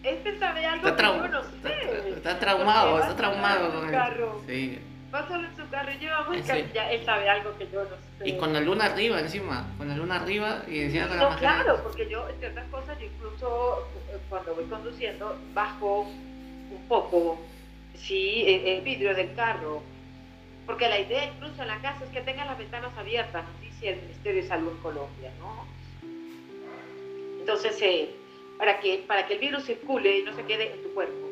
este 0.04 0.40
sabe 0.40 0.66
algo 0.66 0.96
que 0.96 1.04
yo 1.04 1.28
no 1.28 1.44
sé. 1.44 2.10
Está, 2.10 2.40
traumado, 2.40 3.00
está 3.00 3.16
traumado 3.16 3.72
con 3.72 3.86
el 3.86 3.92
carro. 3.92 4.42
Sí. 4.48 4.80
Va 5.14 5.28
solo 5.28 5.48
en 5.48 5.56
su 5.56 5.70
carro 5.70 5.92
y 5.92 5.98
lleva 6.00 6.24
muy 6.24 6.44
sí. 6.44 6.52
él 6.52 7.06
sabe 7.06 7.30
algo 7.30 7.58
que 7.58 7.68
yo 7.72 7.84
no 7.84 7.96
sé. 8.20 8.30
Y 8.30 8.38
con 8.38 8.52
la 8.52 8.60
luna 8.60 8.86
arriba 8.86 9.20
encima, 9.20 9.66
con 9.78 9.88
la 9.88 9.96
luna 9.96 10.18
arriba 10.18 10.64
y 10.68 10.82
encima 10.82 11.08
con 11.08 11.18
no, 11.18 11.36
claro, 11.38 11.82
porque 11.82 12.10
yo 12.10 12.28
en 12.28 12.38
ciertas 12.40 12.66
cosas, 12.70 13.00
yo 13.00 13.06
incluso 13.06 13.88
eh, 14.10 14.18
cuando 14.30 14.54
voy 14.54 14.66
conduciendo, 14.66 15.38
bajo 15.54 16.02
un 16.02 16.88
poco, 16.90 17.40
sí, 17.96 18.44
el 18.46 18.82
vidrio 18.82 19.16
del 19.16 19.34
carro. 19.34 19.82
Porque 20.66 20.90
la 20.90 21.00
idea 21.00 21.26
incluso 21.26 21.62
en 21.62 21.70
la 21.70 21.82
casa 21.82 22.04
es 22.04 22.12
que 22.12 22.20
tengan 22.22 22.48
las 22.48 22.58
ventanas 22.58 22.92
abiertas, 22.98 23.46
nos 23.48 23.62
dice 23.62 23.92
el 23.92 24.02
Ministerio 24.02 24.42
de 24.42 24.48
Salud 24.50 24.72
en 24.72 24.78
Colombia, 24.80 25.32
¿no? 25.40 25.66
Entonces, 27.40 27.82
eh, 27.82 28.10
para 28.58 28.82
que, 28.82 29.06
para 29.08 29.26
que 29.26 29.36
el 29.36 29.40
virus 29.40 29.64
circule 29.64 30.20
y 30.20 30.24
no 30.24 30.36
se 30.36 30.44
quede 30.44 30.74
en 30.74 30.84
tu 30.84 30.94
cuerpo. 30.94 31.26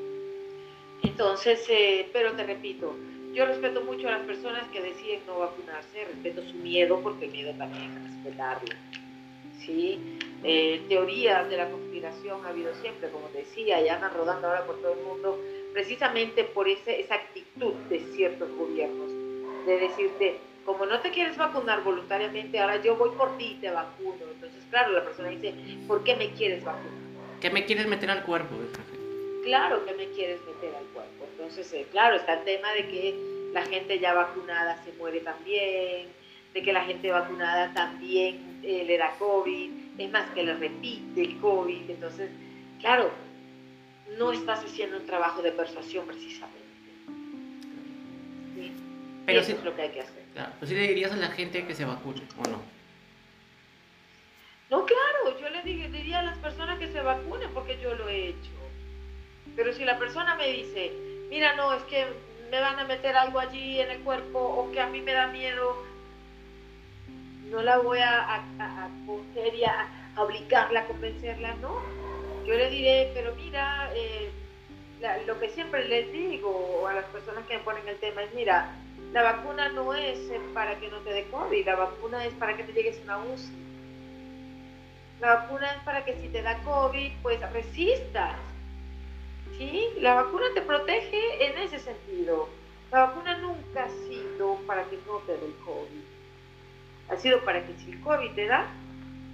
Entonces, 1.03 1.65
eh, 1.69 2.09
pero 2.13 2.31
te 2.31 2.43
repito, 2.43 2.95
yo 3.35 3.45
respeto 3.45 3.81
mucho 3.81 4.07
a 4.07 4.11
las 4.11 4.21
personas 4.21 4.65
que 4.69 4.81
deciden 4.81 5.19
no 5.27 5.39
vacunarse, 5.39 6.05
respeto 6.05 6.41
su 6.41 6.55
miedo 6.55 7.01
porque 7.03 7.25
el 7.25 7.31
miedo 7.31 7.53
también 7.57 7.83
hay 7.83 7.89
que 7.89 8.07
respetarlo. 8.07 8.75
¿sí? 9.59 9.99
Eh, 10.43 10.81
teorías 10.87 11.49
de 11.49 11.57
la 11.57 11.69
conspiración 11.69 12.45
ha 12.45 12.49
habido 12.49 12.73
siempre, 12.75 13.09
como 13.09 13.27
te 13.27 13.39
decía, 13.39 13.81
y 13.81 13.89
andan 13.89 14.13
rodando 14.13 14.47
ahora 14.47 14.65
por 14.65 14.77
todo 14.77 14.93
el 14.93 15.01
mundo, 15.01 15.39
precisamente 15.73 16.45
por 16.45 16.69
ese, 16.69 17.01
esa 17.01 17.15
actitud 17.15 17.73
de 17.89 17.99
ciertos 18.15 18.49
gobiernos, 18.55 19.09
de 19.65 19.79
decirte, 19.79 20.37
como 20.65 20.85
no 20.85 20.99
te 21.01 21.11
quieres 21.11 21.35
vacunar 21.35 21.83
voluntariamente, 21.83 22.59
ahora 22.59 22.81
yo 22.81 22.95
voy 22.95 23.09
por 23.17 23.37
ti 23.37 23.55
y 23.57 23.61
te 23.61 23.69
vacuno. 23.69 24.15
Entonces, 24.33 24.63
claro, 24.69 24.93
la 24.93 25.03
persona 25.03 25.29
dice, 25.29 25.53
¿por 25.87 26.03
qué 26.03 26.15
me 26.15 26.31
quieres 26.31 26.63
vacunar? 26.63 26.93
¿Qué 27.41 27.49
me 27.49 27.65
quieres 27.65 27.85
meter 27.87 28.09
al 28.09 28.23
cuerpo? 28.23 28.55
Claro 29.43 29.85
que 29.85 29.93
me 29.93 30.07
quieres 30.09 30.39
meter 30.45 30.73
al 30.75 30.85
cuerpo. 30.85 30.94
Entonces, 31.47 31.71
eh, 31.73 31.88
claro, 31.91 32.15
está 32.15 32.39
el 32.39 32.43
tema 32.43 32.73
de 32.73 32.88
que 32.88 33.15
la 33.53 33.63
gente 33.65 33.99
ya 33.99 34.15
vacunada 34.15 34.84
se 34.84 34.91
muere 34.93 35.19
también, 35.19 36.08
de 36.53 36.63
que 36.63 36.73
la 36.73 36.84
gente 36.84 37.12
vacunada 37.12 37.71
también 37.71 38.60
eh, 38.63 38.84
le 38.84 38.97
da 38.97 39.12
COVID, 39.19 39.71
es 39.99 40.12
más 40.12 40.27
que 40.31 40.41
le 40.41 40.55
repite 40.55 41.21
el 41.21 41.38
COVID. 41.38 41.88
Entonces, 41.88 42.31
claro, 42.81 43.12
no 44.17 44.31
estás 44.31 44.65
haciendo 44.65 44.97
un 44.97 45.05
trabajo 45.05 45.43
de 45.43 45.51
persuasión 45.51 46.08
precisamente. 46.08 46.65
Pero 49.27 49.39
Eso 49.39 49.51
es 49.51 49.63
lo 49.63 49.75
que 49.75 49.81
hay 49.84 49.89
que 49.89 50.01
hacer. 50.01 50.23
Claro, 50.34 50.51
pues 50.58 50.69
sí 50.69 50.75
le 50.75 50.88
dirías 50.88 51.12
a 51.12 51.17
la 51.17 51.29
gente 51.29 51.65
que 51.67 51.75
se 51.75 51.86
vacune, 51.86 52.23
¿o 52.39 52.49
no? 52.49 52.62
No, 54.71 54.86
claro, 54.86 55.39
yo 55.39 55.49
le 55.49 55.62
diría 55.62 56.19
a 56.19 56.23
las 56.23 56.39
personas 56.39 56.79
que 56.79 56.91
se 56.91 57.01
vacunen 57.01 57.51
porque 57.53 57.77
yo 57.79 57.93
lo 57.93 58.10
he 58.10 58.29
hecho. 58.29 58.51
Pero 59.55 59.71
si 59.73 59.86
la 59.86 59.97
persona 59.97 60.36
me 60.36 60.47
dice, 60.51 60.91
mira, 61.35 61.53
no, 61.55 61.73
es 61.73 61.83
que 61.83 62.05
me 62.49 62.61
van 62.61 62.79
a 62.79 62.86
meter 62.86 63.13
algo 63.17 63.39
allí 63.39 63.81
en 63.81 63.91
el 63.91 63.99
cuerpo 63.99 64.39
o 64.39 64.71
que 64.71 64.79
a 64.79 64.88
mí 64.88 65.01
me 65.01 65.11
da 65.11 65.27
miedo, 65.27 65.75
no 67.51 67.61
la 67.61 67.77
voy 67.79 67.99
a, 67.99 68.21
a, 68.21 68.43
a, 68.59 68.86
a, 68.86 70.21
obligarla, 70.21 70.79
a 70.79 70.88
convencerla, 70.88 71.55
no. 71.55 71.81
Yo 72.45 72.53
le 72.53 72.69
diré, 72.69 73.11
pero 73.13 73.36
mira, 73.36 73.91
eh, 73.93 74.31
lo 75.27 75.38
que 75.38 75.49
siempre 75.49 75.86
les 75.89 76.09
digo 76.13 76.88
a 76.88 76.93
las 76.93 77.05
personas 77.05 77.45
que 77.47 77.57
me 77.57 77.63
ponen 77.63 77.86
el 77.88 77.97
tema 77.97 78.23
es, 78.23 78.33
mira, 78.33 78.69
la 79.11 79.21
vacuna 79.21 79.67
no 79.69 79.93
es 79.93 80.17
para 80.53 80.79
que 80.79 80.88
no 80.89 80.99
te 80.99 81.11
dé 81.11 81.25
COVID, 81.25 81.65
la 81.65 81.75
vacuna 81.75 82.23
es 82.23 82.33
para 82.36 82.55
que 82.55 82.63
te 82.63 82.71
llegues 82.71 82.97
a 83.01 83.17
una 83.17 83.33
UCI 83.33 83.65
la 85.21 85.36
vacuna 85.36 85.71
es 85.71 85.83
para 85.83 86.03
que 86.03 86.13
si 86.21 86.27
te 86.27 86.41
da 86.41 86.57
COVID, 86.63 87.11
pues 87.21 87.39
resistas. 87.51 88.36
¿Sí? 89.58 89.89
La 89.99 90.16
vacuna 90.16 90.45
te 90.53 90.62
protege 90.62 91.45
en 91.45 91.58
ese 91.60 91.80
sentido. 91.80 92.49
La 92.91 93.08
vacuna 93.08 93.38
nunca 93.38 93.86
ha 93.86 93.89
sido 93.89 94.56
para 94.68 94.84
que 94.86 94.97
no 95.08 95.18
te 95.20 95.34
dé 95.34 95.45
el 95.45 95.56
COVID. 95.66 96.03
Ha 97.10 97.18
sido 97.18 97.43
para 97.45 97.66
que 97.66 97.74
si 97.74 97.91
el 97.91 98.01
COVID 98.01 98.32
te 98.32 98.47
da, 98.47 98.68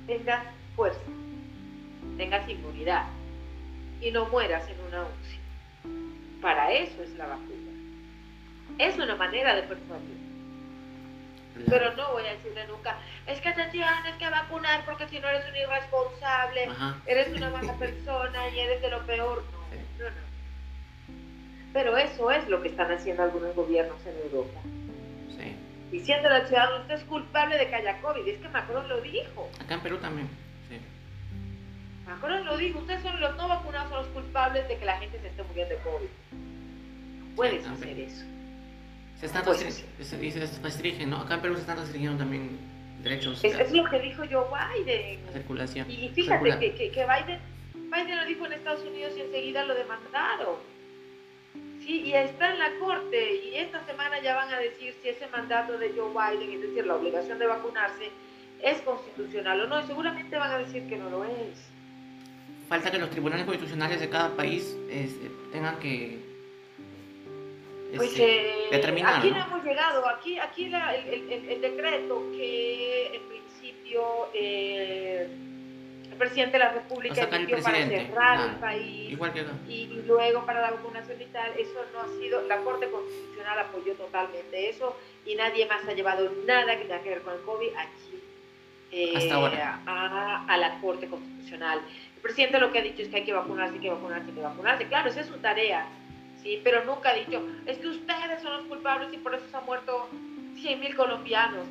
tengas 0.08 0.46
fuerza, 0.76 1.00
tengas 2.18 2.48
inmunidad 2.50 3.06
y 4.02 4.12
no 4.12 4.26
mueras 4.26 4.68
en 4.68 4.80
una 4.88 5.04
UCI. 5.04 6.42
Para 6.42 6.72
eso 6.72 7.04
es 7.04 7.12
la 7.12 7.28
vacuna. 7.28 7.72
Es 8.78 8.98
una 8.98 9.16
manera 9.16 9.56
de 9.56 9.64
persuadir. 9.64 10.22
Pero 11.70 11.94
no 11.96 12.14
voy 12.14 12.26
a 12.26 12.34
decirle 12.34 12.66
nunca, 12.68 12.98
es 13.28 13.40
que 13.42 13.52
te 13.52 13.66
tienes 13.66 14.16
que 14.18 14.30
vacunar 14.30 14.84
porque 14.86 15.08
si 15.08 15.20
no 15.20 15.28
eres 15.28 15.48
un 15.50 15.56
irresponsable, 15.56 16.70
eres 17.06 17.36
una 17.36 17.50
mala 17.50 17.74
persona 17.76 18.50
y 18.50 18.60
eres 18.60 18.82
de 18.82 18.90
lo 18.90 19.06
peor. 19.06 19.44
No, 19.52 19.61
no, 20.10 20.10
no. 20.10 20.32
Pero 21.74 21.98
eso 21.98 22.32
es 22.32 22.48
lo 22.50 22.62
que 22.62 22.70
están 22.70 22.92
haciendo 22.92 23.24
algunos 23.24 23.56
gobiernos 23.56 23.98
en 24.06 24.16
Europa. 24.26 24.60
Sí. 25.30 25.56
Diciéndole 25.92 26.36
al 26.36 26.48
ciudadano, 26.48 26.82
usted 26.82 26.96
es 26.96 27.04
culpable 27.04 27.58
de 27.58 27.68
que 27.68 27.76
haya 27.76 28.02
COVID. 28.02 28.28
Es 28.28 28.40
que 28.40 28.50
Macron 28.50 28.88
lo 28.90 29.02
dijo. 29.02 29.50
Acá 29.60 29.76
en 29.76 29.82
Perú 29.82 29.98
también. 29.98 30.28
Sí. 30.70 30.78
Macron 32.06 32.46
lo 32.46 32.58
dijo, 32.58 32.80
ustedes 32.80 33.02
son 33.02 33.20
los 33.22 33.38
no 33.38 33.48
vacunados, 33.48 33.90
son 33.90 34.00
los 34.00 34.08
culpables 34.08 34.68
de 34.68 34.78
que 34.78 34.86
la 34.86 34.98
gente 34.98 35.20
se 35.20 35.28
esté 35.28 35.44
muriendo 35.44 35.76
de 35.76 35.82
COVID. 35.82 37.36
puedes 37.36 37.66
hacer 37.66 38.00
eso. 38.00 38.26
Se 39.20 39.28
están 39.28 39.44
restringen, 40.64 41.12
¿no? 41.12 41.18
Acá 41.18 41.36
en 41.36 41.42
Perú 41.42 41.54
se 41.54 41.62
están 41.62 41.78
restringiendo 41.78 42.18
también 42.18 42.58
derechos. 43.04 43.44
Es, 43.44 43.58
es 43.60 43.72
lo 43.72 43.86
que 43.86 44.00
dijo 44.00 44.24
Joe 44.30 44.46
Biden. 44.50 45.26
La 45.28 45.32
circulación. 45.32 45.90
Y 45.90 46.10
fíjate 46.10 46.60
que, 46.60 46.74
que, 46.74 46.92
que, 46.92 47.06
Biden, 47.06 47.40
Biden 47.92 48.18
lo 48.18 48.26
dijo 48.26 48.46
en 48.46 48.54
Estados 48.54 48.86
Unidos 48.86 49.14
y 49.18 49.22
enseguida 49.22 49.66
lo 49.66 49.76
demandaron. 49.76 50.56
Sí, 51.80 52.04
y 52.04 52.14
está 52.14 52.52
en 52.52 52.60
la 52.60 52.80
corte 52.80 53.36
y 53.36 53.56
esta 53.56 53.86
semana 53.86 54.22
ya 54.22 54.36
van 54.36 54.54
a 54.54 54.60
decir 54.60 54.96
si 55.02 55.10
ese 55.10 55.28
mandato 55.28 55.78
de 55.78 55.90
Joe 55.90 56.12
Biden, 56.12 56.54
es 56.54 56.62
decir, 56.62 56.86
la 56.86 56.96
obligación 56.96 57.40
de 57.40 57.48
vacunarse, 57.48 58.12
es 58.62 58.80
constitucional 58.82 59.62
o 59.62 59.68
no, 59.68 59.82
y 59.82 59.88
seguramente 59.88 60.38
van 60.38 60.52
a 60.52 60.58
decir 60.60 60.88
que 60.88 60.98
no 60.98 61.10
lo 61.10 61.26
es. 61.26 61.70
Falta 62.70 62.92
que 62.92 63.00
los 63.00 63.10
tribunales 63.10 63.46
constitucionales 63.46 64.00
de 64.00 64.10
cada 64.10 64.30
país 64.38 64.78
tengan 65.52 65.78
que 65.80 66.20
pues 67.96 68.12
este, 68.12 68.74
eh, 68.74 69.04
aquí 69.06 69.32
¿no? 69.32 69.46
hemos 69.46 69.64
llegado, 69.66 70.08
aquí, 70.08 70.40
aquí 70.40 70.66
el, 70.66 71.62
decreto 71.62 72.24
que 72.32 73.16
en 73.16 73.22
principio 73.24 74.30
eh, 74.34 75.28
presidente 76.22 76.54
de 76.54 76.60
la 76.60 76.72
República 76.72 77.24
emitió 77.24 77.62
para 77.62 77.86
cerrar 77.88 78.50
el 78.50 78.56
país 78.58 79.20
y, 79.68 79.88
luego 80.06 80.46
para 80.46 80.62
la 80.62 80.72
vacunación 80.72 81.22
y 81.22 81.26
tal, 81.26 81.52
eso 81.58 81.86
no 81.94 82.02
ha 82.02 82.08
sido, 82.20 82.42
la 82.48 82.58
Corte 82.58 82.90
Constitucional 82.90 83.60
apoyó 83.60 83.94
totalmente 83.96 84.70
eso 84.70 84.96
y 85.26 85.36
nadie 85.36 85.66
más 85.66 85.88
ha 85.88 85.94
llevado 85.94 86.32
nada 86.46 86.78
que 86.78 86.86
tenga 86.86 87.02
que 87.02 87.10
ver 87.10 87.22
con 87.22 87.34
el 87.34 87.42
COVID 87.42 87.70
aquí 87.76 88.24
eh, 88.92 89.32
A, 89.32 90.46
a, 90.48 90.58
la 90.58 90.80
Corte 90.82 91.08
Constitucional. 91.08 91.82
El 92.16 92.22
presidente 92.22 92.60
lo 92.60 92.72
que 92.72 92.80
ha 92.80 92.84
dicho 92.84 93.02
es 93.02 93.10
que 93.10 93.18
hay 93.18 93.26
que 93.26 93.34
vacunarse, 93.34 93.76
hay 93.76 93.82
que 93.82 93.90
vacunarse, 93.90 94.28
hay 94.28 94.36
que 94.36 94.42
vacunarse. 94.42 94.88
Claro, 94.88 95.10
esa 95.10 95.22
es 95.22 95.28
su 95.28 95.38
tarea 95.38 95.88
¿sí? 96.42 96.60
Pero 96.64 96.84
nunca 96.86 97.10
ha 97.10 97.14
dicho, 97.14 97.42
es 97.66 97.78
que 97.78 97.88
ustedes 97.88 98.42
son 98.42 98.54
los 98.54 98.66
culpables 98.66 99.14
y 99.14 99.18
por 99.18 99.34
eso 99.34 99.46
se 99.50 99.58
han 99.58 99.66
muerto 99.66 100.10
100.000 100.56 100.96
colombianos. 100.96 101.68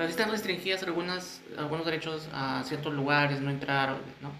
Pero 0.00 0.08
están 0.08 0.30
restringidas 0.30 0.82
algunas, 0.84 1.42
algunos 1.58 1.84
derechos 1.84 2.26
a 2.32 2.62
ciertos 2.64 2.94
lugares, 2.94 3.38
no 3.42 3.50
entrar, 3.50 3.98
¿no? 4.22 4.32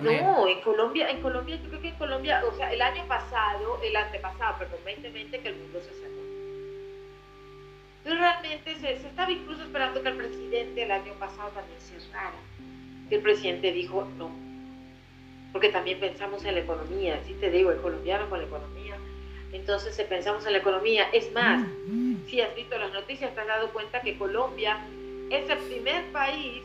No, 0.00 0.48
en 0.48 0.62
Colombia, 0.62 1.10
en 1.10 1.20
Colombia, 1.20 1.56
yo 1.62 1.68
creo 1.68 1.82
que 1.82 1.88
en 1.88 1.96
Colombia, 1.96 2.42
o 2.50 2.56
sea, 2.56 2.72
el 2.72 2.80
año 2.80 3.06
pasado, 3.06 3.78
el 3.84 3.94
antepasado, 3.94 4.56
perdón, 4.56 4.80
2020, 4.86 5.40
que 5.40 5.48
el 5.48 5.56
mundo 5.56 5.78
se 5.80 5.90
cerró. 5.90 6.22
Entonces 7.98 8.18
realmente 8.18 8.76
se, 8.76 8.92
estaba 8.94 9.30
incluso 9.30 9.62
esperando 9.62 10.02
que 10.02 10.08
el 10.08 10.16
presidente 10.16 10.82
el 10.82 10.90
año 10.90 11.12
pasado 11.18 11.50
también 11.50 11.80
cerrara. 11.82 12.38
Que 13.10 13.16
el 13.16 13.20
presidente 13.20 13.72
dijo, 13.72 14.08
no, 14.16 14.30
porque 15.52 15.68
también 15.68 16.00
pensamos 16.00 16.42
en 16.46 16.54
la 16.54 16.60
economía, 16.60 17.22
si 17.26 17.34
te 17.34 17.50
digo, 17.50 17.72
el 17.72 17.82
colombiano 17.82 18.30
con 18.30 18.38
la 18.38 18.46
economía. 18.46 18.96
Entonces 19.52 19.94
si 19.94 20.02
pensamos 20.04 20.44
en 20.46 20.52
la 20.52 20.58
economía, 20.58 21.08
es 21.12 21.32
más, 21.32 21.66
si 22.28 22.40
has 22.40 22.54
visto 22.54 22.78
las 22.78 22.92
noticias, 22.92 23.34
te 23.34 23.40
has 23.40 23.46
dado 23.46 23.72
cuenta 23.72 24.00
que 24.00 24.18
Colombia 24.18 24.78
es 25.30 25.48
el 25.48 25.58
primer 25.58 26.04
país, 26.12 26.62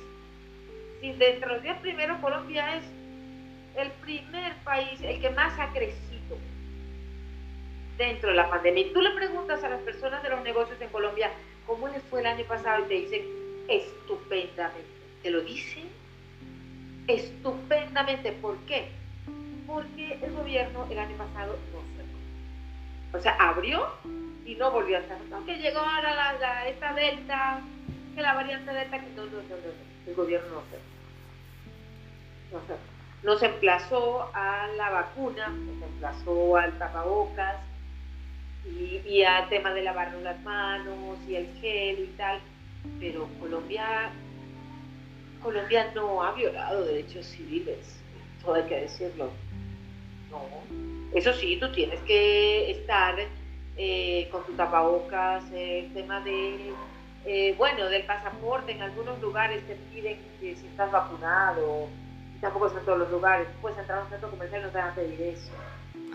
si 1.01 1.11
dentro 1.13 1.49
de 1.49 1.55
los 1.55 1.63
10 1.63 1.77
primeros 1.77 2.19
Colombia 2.19 2.77
es 2.77 2.83
el 3.75 3.89
primer 4.01 4.53
país, 4.63 5.01
el 5.01 5.19
que 5.19 5.29
más 5.31 5.57
ha 5.59 5.71
crecido 5.71 6.37
dentro 7.97 8.29
de 8.29 8.35
la 8.35 8.49
pandemia. 8.49 8.87
Y 8.87 8.93
tú 8.93 9.01
le 9.01 9.11
preguntas 9.11 9.63
a 9.63 9.69
las 9.69 9.81
personas 9.81 10.23
de 10.23 10.29
los 10.29 10.43
negocios 10.43 10.79
en 10.81 10.89
Colombia, 10.89 11.31
¿cómo 11.65 11.87
les 11.87 12.01
fue 12.03 12.21
el 12.21 12.27
año 12.27 12.45
pasado? 12.45 12.85
Y 12.85 12.87
te 12.87 12.93
dicen, 12.95 13.21
estupendamente. 13.67 14.87
Te 15.21 15.29
lo 15.29 15.41
dicen 15.41 15.85
estupendamente. 17.07 18.31
¿Por 18.33 18.57
qué? 18.65 18.87
Porque 19.67 20.19
el 20.21 20.31
gobierno 20.33 20.87
el 20.89 20.99
año 20.99 21.15
pasado 21.17 21.57
no. 21.73 21.92
O 23.13 23.19
sea, 23.19 23.35
abrió 23.39 23.87
y 24.45 24.55
no 24.55 24.71
volvió 24.71 24.97
a 24.97 25.01
cerrar. 25.01 25.21
Aunque 25.33 25.57
llegó 25.57 25.79
ahora 25.79 26.33
la, 26.39 26.67
esta 26.67 26.93
delta, 26.93 27.61
que 28.15 28.21
la 28.21 28.33
variante 28.33 28.73
delta, 28.73 28.99
que 28.99 29.09
no, 29.11 29.25
no, 29.25 29.31
no, 29.31 29.41
no, 29.41 30.07
el 30.07 30.15
gobierno 30.15 30.49
no 30.49 30.61
cerró. 30.69 30.83
No 32.51 32.67
cerró. 32.67 32.93
Nos 33.23 33.41
emplazó 33.41 34.29
a 34.33 34.67
la 34.75 34.89
vacuna, 34.89 35.47
nos 35.47 35.81
emplazó 35.89 36.57
al 36.57 36.77
tapabocas 36.77 37.55
y, 38.65 39.01
y 39.05 39.23
al 39.23 39.47
tema 39.47 39.73
de 39.73 39.83
lavarnos 39.83 40.21
las 40.23 40.41
manos 40.41 41.17
y 41.27 41.35
el 41.35 41.47
gel 41.61 41.99
y 41.99 42.13
tal. 42.17 42.39
Pero 42.99 43.29
Colombia 43.39 44.11
Colombia 45.43 45.91
no 45.93 46.23
ha 46.23 46.31
violado 46.31 46.85
derechos 46.85 47.25
civiles, 47.25 47.99
todo 48.41 48.55
hay 48.55 48.63
que 48.63 48.81
decirlo. 48.81 49.29
No. 50.33 51.17
Eso 51.17 51.31
sí, 51.33 51.57
tú 51.59 51.71
tienes 51.71 51.99
que 52.01 52.71
estar 52.71 53.15
eh, 53.77 54.27
con 54.31 54.43
tu 54.45 54.53
tapabocas, 54.53 55.43
el 55.53 55.93
tema 55.93 56.21
de, 56.21 56.73
eh, 57.25 57.55
bueno, 57.57 57.87
del 57.89 58.03
pasaporte, 58.05 58.71
en 58.71 58.81
algunos 58.81 59.19
lugares 59.21 59.65
te 59.67 59.75
piden 59.75 60.17
que 60.39 60.55
si 60.55 60.67
estás 60.67 60.91
vacunado, 60.91 61.87
tampoco 62.41 62.67
es 62.67 62.73
en 62.73 62.85
todos 62.85 62.99
los 62.99 63.11
lugares, 63.11 63.47
puedes 63.61 63.77
entrar 63.77 63.99
a 63.99 64.03
un 64.03 64.09
centro 64.09 64.29
comercial 64.29 64.61
y 64.61 64.65
no 64.65 64.71
te 64.71 64.77
van 64.77 64.89
a 64.89 64.95
pedir 64.95 65.21
eso. 65.21 65.51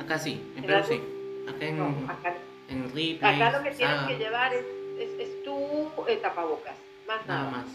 Acá 0.00 0.18
sí, 0.18 0.52
en 0.56 0.64
Perú 0.64 0.84
sí. 0.86 1.02
Acá 1.48 1.66
en, 1.66 1.80
acá, 2.10 2.34
en 2.68 3.24
acá 3.24 3.58
lo 3.58 3.64
que 3.64 3.70
tienes 3.70 4.00
que 4.06 4.18
llevar 4.18 4.52
es, 4.52 4.64
es, 4.98 5.42
tu 5.44 5.90
eh, 6.06 6.18
tapabocas, 6.20 6.76
más 7.06 7.26
nada. 7.26 7.50
más. 7.50 7.66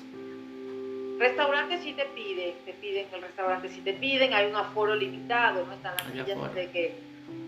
Restaurantes 1.19 1.81
sí 1.81 1.93
te 1.93 2.05
piden, 2.05 2.55
te 2.65 2.73
piden, 2.73 3.07
el 3.13 3.21
restaurante 3.21 3.69
sí 3.69 3.81
te 3.81 3.93
piden, 3.93 4.33
hay 4.33 4.47
un 4.47 4.55
aforo 4.55 4.95
limitado, 4.95 5.65
¿no? 5.65 5.73
Están 5.73 5.95
las 5.95 6.07
sillas 6.07 6.55
de 6.55 6.69
que, 6.71 6.95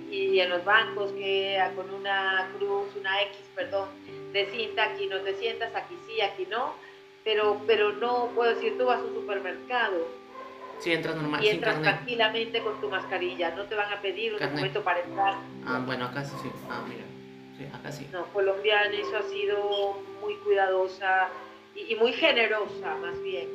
y 0.10 0.40
en 0.40 0.50
los 0.50 0.64
bancos 0.64 1.12
que 1.14 1.62
con 1.76 1.90
una 1.90 2.48
cruz, 2.58 2.88
una 3.00 3.22
X, 3.24 3.38
perdón, 3.56 3.90
de 4.32 4.46
cinta, 4.48 4.84
aquí 4.84 5.08
no 5.08 5.18
te 5.20 5.36
sientas, 5.36 5.74
aquí 5.76 5.96
sí, 6.08 6.22
aquí 6.22 6.46
no, 6.50 6.74
pero, 7.24 7.62
pero 7.66 7.92
no 7.94 8.28
puedo 8.36 8.54
decir, 8.54 8.78
tú 8.78 8.86
vas 8.86 9.00
a 9.00 9.04
un 9.04 9.16
supermercado. 9.16 10.08
Sí, 10.80 10.94
entras 10.94 11.16
normal. 11.16 11.44
Y 11.44 11.50
entras 11.50 11.82
tranquilamente 11.82 12.62
con 12.62 12.80
tu 12.82 12.90
mascarilla, 12.90 13.52
no 13.56 13.64
te 13.64 13.76
van 13.76 13.92
a 13.92 14.02
pedir 14.02 14.34
un 14.34 14.40
documento 14.40 14.84
para 14.84 15.00
entrar. 15.00 15.36
Ah, 15.66 15.82
bueno, 15.86 16.06
acá 16.06 16.24
sí, 16.24 16.36
ah, 16.70 16.84
mira, 16.88 17.06
sí, 17.58 17.66
acá 17.74 17.92
sí. 17.92 18.08
No, 18.12 18.26
Colombia 18.28 18.84
en 18.84 18.94
eso 18.94 19.18
ha 19.18 19.24
sido 19.24 19.98
muy 20.22 20.36
cuidadosa 20.36 21.30
y, 21.76 21.96
muy 21.96 22.14
generosa 22.14 22.96
más 23.02 23.22
bien, 23.22 23.48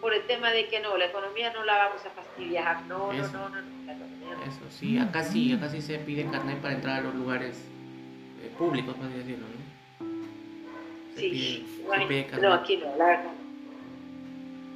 por 0.00 0.14
el 0.14 0.22
tema 0.26 0.50
de 0.50 0.68
que 0.68 0.80
no, 0.80 0.96
la 0.96 1.06
economía 1.06 1.52
no 1.52 1.64
la 1.64 1.76
vamos 1.76 2.04
a 2.04 2.10
fastidiar, 2.10 2.82
no, 2.86 3.12
no, 3.12 3.28
no, 3.28 3.48
no, 3.48 3.48
no, 3.48 3.86
la 3.86 3.92
economía 3.92 4.36
Eso 4.46 4.70
sí, 4.70 4.98
acá 4.98 5.24
sí, 5.24 5.52
acá 5.52 5.68
sí 5.68 5.82
se 5.82 5.98
pide 5.98 6.26
carnet 6.30 6.58
para 6.60 6.74
entrar 6.74 6.98
a 6.98 7.02
los 7.02 7.14
lugares 7.14 7.56
eh, 8.42 8.50
públicos, 8.56 8.94
por 8.94 9.08
decirlo, 9.08 9.46
¿no? 9.46 9.66
sí, 11.16 11.66
no, 12.40 12.52
aquí 12.52 12.76
no, 12.76 12.96
la 12.96 13.06
verdad. 13.06 13.32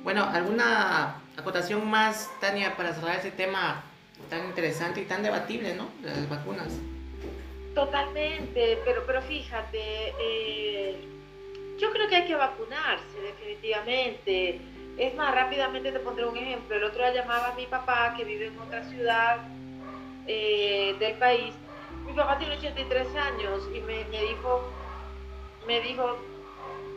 Bueno, 0.03 0.24
¿alguna 0.24 1.16
acotación 1.36 1.88
más, 1.88 2.30
Tania, 2.41 2.76
para 2.76 2.95
cerrar 2.95 3.18
ese 3.18 3.30
tema 3.30 3.82
tan 4.30 4.47
interesante 4.47 5.03
y 5.03 5.05
tan 5.05 5.22
debatible, 5.22 5.74
¿no? 5.74 5.88
De 6.03 6.09
las 6.09 6.28
vacunas. 6.28 6.72
Totalmente, 7.74 8.78
pero, 8.84 9.03
pero 9.07 9.20
fíjate, 9.22 10.14
eh, 10.20 10.97
yo 11.81 11.91
creo 11.91 12.09
que 12.09 12.16
hay 12.16 12.26
que 12.26 12.37
vacunarse, 12.37 13.20
definitivamente. 13.20 14.61
Es 14.99 15.14
más, 15.14 15.35
rápidamente 15.35 15.93
te 15.93 16.01
pondré 16.01 16.26
un 16.26 16.37
ejemplo. 16.37 16.76
El 16.76 16.85
otro 16.85 16.99
día 16.99 17.22
llamaba 17.22 17.49
a 17.49 17.55
mi 17.55 17.66
papá, 17.66 18.14
que 18.16 18.24
vive 18.24 18.49
en 18.49 18.59
otra 18.59 18.85
ciudad 18.85 19.39
eh, 20.26 20.95
del 20.99 21.14
país. 21.14 21.55
Mi 22.07 22.12
papá 22.12 22.39
tiene 22.39 22.57
83 22.57 23.16
años 23.16 23.68
y 23.74 23.81
me, 23.81 24.05
dijo, 24.05 24.62
me 25.66 25.81
dijo 25.81 26.18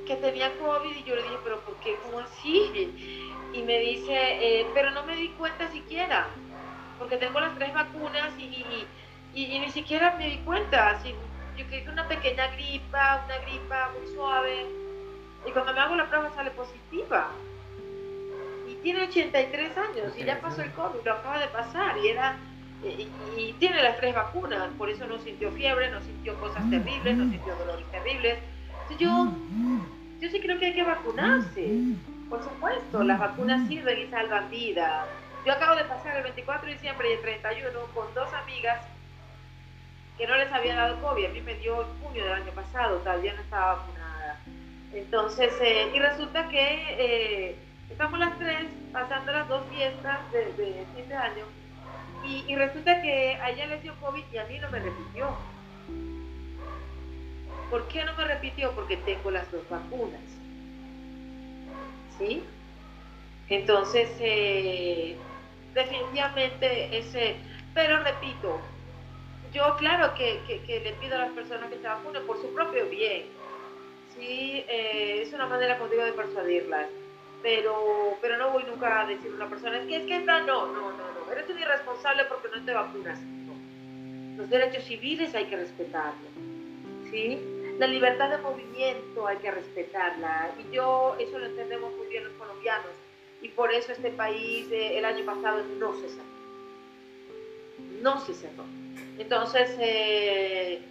que 0.05 0.15
tenía 0.17 0.51
COVID 0.57 0.95
y 0.95 1.03
yo 1.03 1.15
le 1.15 1.23
dije, 1.23 1.37
pero 1.43 1.59
¿por 1.61 1.75
qué? 1.75 1.95
¿Cómo 2.03 2.19
así? 2.19 2.91
Y 3.53 3.61
me 3.61 3.79
dice, 3.79 4.13
eh, 4.13 4.67
pero 4.73 4.91
no 4.91 5.03
me 5.03 5.15
di 5.15 5.29
cuenta 5.29 5.71
siquiera, 5.71 6.27
porque 6.99 7.17
tengo 7.17 7.39
las 7.39 7.55
tres 7.55 7.73
vacunas 7.73 8.33
y, 8.37 8.85
y, 9.33 9.59
ni 9.59 9.69
siquiera 9.69 10.15
me 10.17 10.29
di 10.29 10.37
cuenta. 10.39 10.89
Así, 10.89 11.13
yo 11.57 11.65
creo 11.67 11.83
que 11.83 11.89
una 11.89 12.07
pequeña 12.07 12.47
gripa, 12.47 13.25
una 13.25 13.37
gripa 13.39 13.91
muy 13.97 14.13
suave, 14.13 14.65
y 15.45 15.51
cuando 15.51 15.73
me 15.73 15.79
hago 15.79 15.95
la 15.95 16.07
prueba 16.07 16.31
sale 16.35 16.51
positiva. 16.51 17.29
Y 18.69 18.75
tiene 18.75 19.03
83 19.03 19.77
años 19.77 20.13
y 20.17 20.23
ya 20.23 20.39
pasó 20.39 20.61
el 20.61 20.71
COVID, 20.71 21.05
lo 21.05 21.13
acaba 21.13 21.39
de 21.39 21.47
pasar, 21.47 21.97
y 21.97 22.07
era 22.07 22.37
y, 23.37 23.53
tiene 23.59 23.81
las 23.81 23.97
tres 23.97 24.13
vacunas, 24.13 24.69
por 24.77 24.89
eso 24.89 25.05
no 25.07 25.17
sintió 25.19 25.51
fiebre, 25.51 25.89
no 25.89 26.01
sintió 26.01 26.35
cosas 26.39 26.69
terribles, 26.69 27.17
no 27.17 27.29
sintió 27.29 27.55
dolores 27.55 27.85
terribles. 27.91 28.39
yo, 28.99 29.31
yo 30.19 30.29
sí 30.29 30.39
creo 30.39 30.59
que 30.59 30.67
hay 30.67 30.73
que 30.73 30.83
vacunarse, 30.83 31.79
por 32.29 32.43
supuesto, 32.43 33.03
las 33.03 33.19
vacunas 33.19 33.67
sirven 33.67 33.99
y 33.99 34.07
salvan 34.07 34.49
vidas. 34.49 35.05
Yo 35.45 35.53
acabo 35.53 35.75
de 35.75 35.83
pasar 35.85 36.17
el 36.17 36.23
24 36.23 36.67
de 36.67 36.73
diciembre 36.73 37.09
y 37.09 37.13
el 37.13 37.21
31 37.21 37.79
con 37.93 38.13
dos 38.13 38.33
amigas 38.33 38.79
que 40.17 40.27
no 40.27 40.37
les 40.37 40.51
había 40.51 40.75
dado 40.75 41.01
COVID, 41.01 41.25
a 41.25 41.29
mí 41.29 41.41
me 41.41 41.55
dio 41.55 41.81
en 41.81 41.99
junio 42.01 42.23
del 42.23 42.33
año 42.33 42.51
pasado, 42.51 42.97
todavía 42.97 43.33
no 43.33 43.41
estaba 43.41 43.75
vacunada. 43.75 44.39
Entonces, 44.93 45.53
eh, 45.61 45.91
y 45.93 45.99
resulta 45.99 46.47
que 46.49 46.59
eh, 46.61 47.55
estamos 47.89 48.19
las 48.19 48.37
tres 48.37 48.65
pasando 48.91 49.31
las 49.31 49.47
dos 49.47 49.63
fiestas 49.71 50.19
de, 50.31 50.45
de 50.53 50.85
fin 50.95 51.09
de 51.09 51.15
año 51.15 51.45
y, 52.25 52.55
resulta 52.55 53.01
que 53.01 53.35
a 53.35 53.49
ella 53.49 53.65
le 53.67 53.81
dio 53.81 53.93
COVID 53.99 54.23
y 54.31 54.37
a 54.37 54.45
mí 54.45 54.57
no 54.59 54.69
me 54.69 54.79
repitió. 54.79 55.27
¿Por 57.69 57.87
qué 57.89 58.05
no 58.05 58.13
me 58.15 58.23
repitió? 58.23 58.71
Porque 58.71 58.97
tengo 58.97 59.29
las 59.29 59.51
dos 59.51 59.67
vacunas. 59.69 60.21
¿Sí? 62.17 62.43
Entonces, 63.49 64.09
eh, 64.19 65.17
definitivamente 65.73 66.97
ese... 66.97 67.35
Pero 67.73 68.01
repito, 68.03 68.61
yo 69.53 69.75
claro 69.77 70.13
que, 70.15 70.39
le 70.67 70.93
pido 70.93 71.15
a 71.15 71.19
las 71.19 71.31
personas 71.31 71.69
que 71.69 71.77
se 71.77 71.87
vacunen 71.87 72.25
por 72.25 72.41
su 72.41 72.53
propio 72.53 72.85
bien. 72.87 73.25
Sí, 74.15 74.63
eh, 74.67 75.21
es 75.23 75.33
una 75.33 75.47
manera 75.47 75.77
contigo 75.77 76.03
de 76.03 76.13
persuadirlas 76.13 76.87
pero, 77.43 78.17
pero 78.21 78.37
no 78.37 78.51
voy 78.51 78.63
nunca 78.63 79.01
a 79.01 79.05
decir 79.05 79.29
a 79.31 79.35
una 79.35 79.49
persona, 79.49 79.77
es 79.77 79.85
que 79.85 79.97
es 79.97 80.05
que 80.05 80.19
no, 80.19 80.39
no, 80.45 80.67
no, 80.67 80.91
no, 80.91 81.31
eres 81.31 81.47
un 81.49 81.59
irresponsable 81.59 82.23
porque 82.25 82.47
no 82.47 82.65
te 82.65 82.73
vacunas. 82.73 83.19
Los 84.37 84.49
derechos 84.49 84.85
civiles 84.85 85.35
hay 85.35 85.45
que 85.45 85.57
respetarlos, 85.57 86.31
¿sí? 87.11 87.37
La 87.77 87.85
libertad 87.85 88.29
de 88.29 88.37
movimiento 88.37 89.27
hay 89.27 89.37
que 89.37 89.51
respetarla, 89.51 90.51
y 90.57 90.73
yo, 90.73 91.15
eso 91.19 91.37
lo 91.37 91.45
entendemos 91.45 91.93
muy 91.95 92.07
bien 92.07 92.23
los 92.23 92.33
colombianos, 92.33 92.91
y 93.41 93.49
por 93.49 93.73
eso 93.73 93.91
este 93.91 94.09
país 94.11 94.71
eh, 94.71 94.97
el 94.97 95.05
año 95.05 95.25
pasado 95.25 95.61
no 95.79 95.93
se 95.95 96.07
cerró. 96.07 96.33
No 98.01 98.19
se 98.25 98.33
cerró. 98.33 98.63
Entonces, 99.17 99.75
eh, 99.79 100.81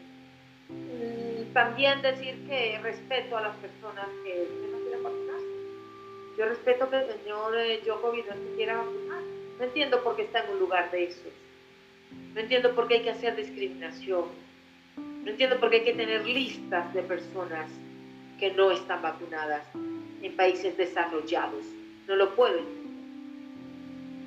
mm, 0.68 1.52
también 1.52 2.02
decir 2.02 2.46
que 2.48 2.78
respeto 2.82 3.36
a 3.36 3.42
las 3.42 3.56
personas 3.56 4.06
que, 4.24 4.48
no 4.70 4.78
quieren 4.78 5.02
vacunarse 5.02 5.52
yo 6.36 6.46
respeto 6.46 6.88
que 6.88 6.96
el 6.96 7.20
señor 7.22 7.56
eh, 7.56 7.80
Djokovic 7.84 8.26
no 8.26 8.34
se 8.34 8.56
quiera 8.56 8.78
vacunar. 8.78 9.22
No 9.58 9.64
entiendo 9.64 10.02
por 10.02 10.16
qué 10.16 10.22
está 10.22 10.44
en 10.44 10.52
un 10.52 10.60
lugar 10.60 10.90
de 10.90 11.04
esos. 11.04 11.32
No 12.34 12.40
entiendo 12.40 12.74
por 12.74 12.88
qué 12.88 12.94
hay 12.94 13.02
que 13.02 13.10
hacer 13.10 13.36
discriminación. 13.36 14.24
No 14.96 15.30
entiendo 15.30 15.60
por 15.60 15.70
qué 15.70 15.76
hay 15.76 15.84
que 15.84 15.92
tener 15.92 16.26
listas 16.26 16.92
de 16.94 17.02
personas 17.02 17.70
que 18.38 18.50
no 18.52 18.70
están 18.70 19.02
vacunadas 19.02 19.62
en 20.22 20.34
países 20.34 20.76
desarrollados. 20.76 21.66
No 22.08 22.16
lo 22.16 22.34
pueden. 22.34 22.64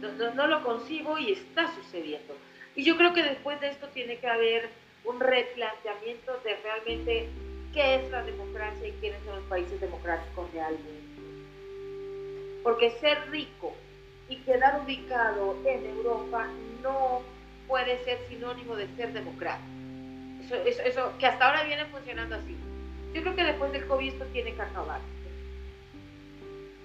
No, 0.01 0.33
no, 0.35 0.47
lo 0.47 0.63
concibo 0.63 1.17
y 1.17 1.31
está 1.31 1.73
sucediendo. 1.73 2.35
Y 2.75 2.83
yo 2.83 2.97
creo 2.97 3.13
que 3.13 3.23
después 3.23 3.59
de 3.61 3.69
esto 3.69 3.87
tiene 3.89 4.17
que 4.17 4.27
haber 4.27 4.69
un 5.05 5.19
replanteamiento 5.19 6.39
de 6.43 6.55
realmente 6.57 7.29
qué 7.73 7.95
es 7.95 8.11
la 8.11 8.23
democracia 8.23 8.87
y 8.87 8.91
quiénes 8.93 9.23
son 9.23 9.35
los 9.35 9.45
países 9.45 9.79
democráticos 9.79 10.51
realmente 10.51 11.05
porque 12.65 12.89
ser 12.99 13.29
rico 13.29 13.75
y 14.27 14.37
quedar 14.37 14.81
ubicado 14.83 15.55
en 15.65 15.85
Europa 15.85 16.47
no 16.81 17.21
puede 17.67 18.03
ser 18.03 18.17
sinónimo 18.27 18.75
de 18.75 18.87
ser 18.95 19.13
democrático. 19.13 19.69
Eso, 20.41 20.81
eso, 20.81 21.13
que 21.19 21.27
hasta 21.27 21.45
ahora 21.45 21.63
viene 21.63 21.85
funcionando 21.85 22.33
así. 22.33 22.57
Yo 23.13 23.21
creo 23.21 23.35
que 23.35 23.43
después 23.43 23.71
del 23.71 23.85
COVID 23.85 24.13
esto 24.13 24.25
tiene 24.33 24.55
que 24.55 24.61
acabar. 24.63 24.99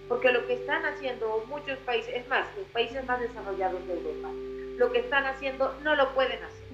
Porque 0.07 0.31
lo 0.33 0.47
que 0.47 0.53
están 0.53 0.85
haciendo 0.85 1.47
muchos 1.49 1.79
países, 1.79 2.15
es 2.15 2.29
más, 2.29 2.47
los 2.59 2.67
países 2.67 3.03
más 3.07 3.19
desarrollados 3.19 3.87
de 3.87 3.95
Europa, 3.95 4.29
lo 4.81 4.91
que 4.91 5.01
están 5.01 5.27
haciendo 5.27 5.75
no 5.83 5.95
lo 5.95 6.15
pueden 6.15 6.43
hacer. 6.43 6.71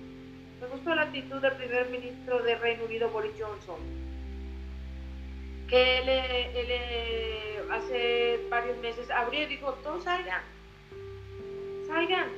Me 0.61 0.69
gustó 0.69 0.95
la 0.95 1.03
actitud 1.03 1.41
del 1.41 1.55
primer 1.55 1.89
ministro 1.89 2.41
de 2.41 2.55
Reino 2.55 2.85
Unido, 2.85 3.11
Boris 3.11 3.33
Johnson, 3.37 3.81
que 5.69 5.99
él, 5.99 7.69
hace 7.73 8.47
varios 8.49 8.79
meses 8.79 9.11
abrió 9.11 9.43
y 9.43 9.47
dijo, 9.47 9.73
todos 9.83 10.05
salgan, 10.05 10.41
salgan. 11.89 12.29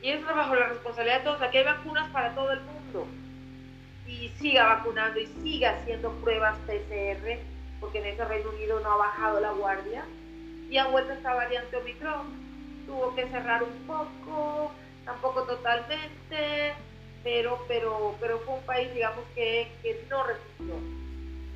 Y 0.00 0.08
es 0.08 0.24
bajo 0.24 0.54
la 0.54 0.68
responsabilidad 0.68 1.18
de 1.18 1.24
todos, 1.24 1.42
aquí 1.42 1.58
hay 1.58 1.64
vacunas 1.64 2.08
para 2.10 2.34
todo 2.34 2.50
el 2.52 2.60
mundo. 2.62 3.06
Y 4.06 4.30
siga 4.40 4.64
vacunando 4.76 5.20
y 5.20 5.26
siga 5.42 5.76
haciendo 5.76 6.12
pruebas 6.22 6.56
PCR, 6.60 7.40
porque 7.78 7.98
en 7.98 8.06
ese 8.06 8.24
Reino 8.24 8.48
Unido 8.48 8.80
no 8.80 8.90
ha 8.90 8.96
bajado 8.96 9.38
la 9.38 9.50
guardia. 9.50 10.06
Y 10.70 10.78
ha 10.78 10.86
vuelto 10.86 11.12
esta 11.12 11.34
variante 11.34 11.76
Omicron. 11.76 12.39
Tuvo 12.90 13.14
que 13.14 13.28
cerrar 13.28 13.62
un 13.62 13.86
poco, 13.86 14.72
tampoco 15.04 15.44
totalmente, 15.44 16.74
pero, 17.22 17.64
pero, 17.68 18.16
pero 18.20 18.40
fue 18.40 18.54
un 18.54 18.62
país, 18.62 18.92
digamos, 18.92 19.24
que, 19.36 19.70
que 19.80 20.04
no 20.10 20.24
resistió 20.24 20.74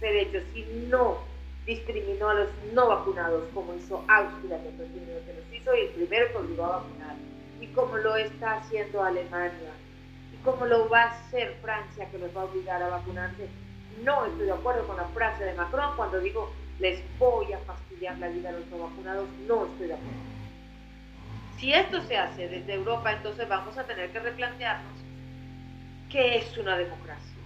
derechos 0.00 0.44
y 0.54 0.62
no 0.88 1.18
discriminó 1.66 2.28
a 2.28 2.34
los 2.34 2.48
no 2.72 2.86
vacunados 2.86 3.42
como 3.52 3.74
hizo 3.74 4.04
Austria, 4.06 4.62
que 4.62 4.70
fue 4.76 4.86
el 4.86 4.92
que 4.92 5.34
los 5.34 5.52
hizo 5.52 5.74
y 5.74 5.80
el 5.80 5.88
primero 5.88 6.30
que 6.30 6.36
obligó 6.36 6.64
a 6.66 6.76
vacunar, 6.76 7.16
y 7.60 7.66
como 7.68 7.96
lo 7.96 8.14
está 8.14 8.58
haciendo 8.58 9.02
Alemania, 9.02 9.72
y 10.32 10.36
como 10.44 10.66
lo 10.66 10.88
va 10.88 11.02
a 11.02 11.10
hacer 11.10 11.56
Francia, 11.62 12.08
que 12.12 12.18
los 12.18 12.36
va 12.36 12.42
a 12.42 12.44
obligar 12.44 12.80
a 12.80 12.90
vacunarse. 12.90 13.48
No 14.04 14.24
estoy 14.24 14.46
de 14.46 14.52
acuerdo 14.52 14.86
con 14.86 14.96
la 14.96 15.08
frase 15.08 15.44
de 15.44 15.54
Macron 15.54 15.96
cuando 15.96 16.20
digo 16.20 16.52
les 16.78 17.00
voy 17.18 17.52
a 17.52 17.58
fastidiar 17.58 18.18
la 18.18 18.28
vida 18.28 18.50
a 18.50 18.52
los 18.52 18.66
no 18.68 18.78
vacunados, 18.78 19.28
no 19.48 19.66
estoy 19.66 19.88
de 19.88 19.94
acuerdo. 19.94 20.33
Si 21.64 21.72
esto 21.72 22.02
se 22.02 22.14
hace 22.14 22.46
desde 22.46 22.74
Europa, 22.74 23.10
entonces 23.10 23.48
vamos 23.48 23.78
a 23.78 23.84
tener 23.84 24.10
que 24.10 24.18
replantearnos 24.18 24.92
qué 26.10 26.36
es 26.36 26.58
una 26.58 26.76
democracia 26.76 27.38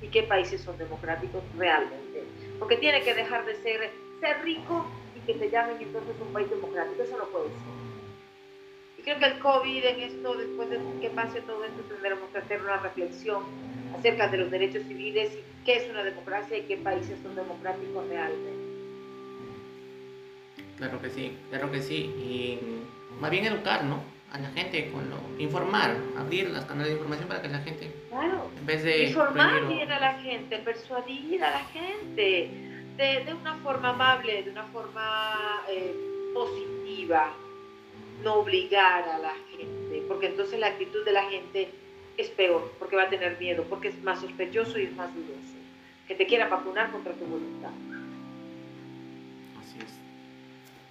y 0.00 0.06
qué 0.06 0.22
países 0.22 0.60
son 0.60 0.78
democráticos 0.78 1.42
realmente. 1.58 2.22
Porque 2.60 2.76
tiene 2.76 3.02
que 3.02 3.12
dejar 3.12 3.44
de 3.44 3.56
ser, 3.62 3.90
ser 4.20 4.40
rico 4.44 4.86
y 5.16 5.26
que 5.26 5.34
te 5.34 5.50
llamen 5.50 5.78
entonces 5.80 6.14
un 6.20 6.32
país 6.32 6.48
democrático. 6.48 7.02
Eso 7.02 7.18
no 7.18 7.24
puede 7.24 7.46
ser. 7.46 7.56
Y 8.98 9.02
creo 9.02 9.18
que 9.18 9.24
el 9.24 9.38
COVID 9.40 9.84
en 9.84 10.00
esto, 10.00 10.36
después 10.36 10.70
de 10.70 10.78
que 11.00 11.10
pase 11.10 11.40
todo 11.40 11.64
esto, 11.64 11.82
tendremos 11.88 12.30
que 12.30 12.38
hacer 12.38 12.62
una 12.62 12.76
reflexión 12.76 13.42
acerca 13.98 14.28
de 14.28 14.36
los 14.36 14.50
derechos 14.52 14.84
civiles 14.84 15.32
y 15.34 15.64
qué 15.64 15.78
es 15.78 15.90
una 15.90 16.04
democracia 16.04 16.56
y 16.56 16.62
qué 16.68 16.76
países 16.76 17.18
son 17.20 17.34
democráticos 17.34 18.06
realmente. 18.06 18.65
Claro 20.76 21.00
que 21.00 21.10
sí, 21.10 21.36
claro 21.50 21.70
que 21.70 21.80
sí. 21.80 21.96
Y 21.96 22.58
más 23.20 23.30
bien 23.30 23.46
educar, 23.46 23.84
¿no? 23.84 24.16
a 24.32 24.38
la 24.38 24.50
gente 24.50 24.90
con 24.90 25.08
lo 25.08 25.16
informar, 25.38 25.96
abrir 26.18 26.50
las 26.50 26.64
canales 26.64 26.88
de 26.88 26.94
información 26.94 27.28
para 27.28 27.42
que 27.42 27.48
la 27.48 27.60
gente 27.60 27.92
claro. 28.10 28.50
en 28.58 28.66
vez 28.66 28.82
de 28.82 29.04
informar 29.04 29.66
bien 29.68 29.90
a 29.90 30.00
la 30.00 30.14
gente, 30.14 30.58
persuadir 30.58 31.42
a 31.44 31.50
la 31.50 31.64
gente 31.66 32.50
de, 32.96 33.24
de 33.24 33.34
una 33.34 33.54
forma 33.56 33.90
amable, 33.90 34.42
de 34.42 34.50
una 34.50 34.64
forma 34.64 35.62
eh, 35.70 35.94
positiva, 36.34 37.32
no 38.24 38.34
obligar 38.36 39.08
a 39.08 39.18
la 39.18 39.34
gente, 39.50 40.04
porque 40.08 40.26
entonces 40.26 40.58
la 40.58 40.68
actitud 40.68 41.04
de 41.04 41.12
la 41.12 41.24
gente 41.24 41.70
es 42.16 42.28
peor, 42.30 42.72
porque 42.78 42.96
va 42.96 43.04
a 43.04 43.10
tener 43.10 43.38
miedo, 43.38 43.64
porque 43.68 43.88
es 43.88 44.02
más 44.02 44.20
sospechoso 44.20 44.78
y 44.78 44.84
es 44.84 44.96
más 44.96 45.14
dudoso, 45.14 45.54
que 46.08 46.14
te 46.14 46.26
quiera 46.26 46.48
vacunar 46.48 46.90
contra 46.90 47.12
tu 47.12 47.26
voluntad. 47.26 47.70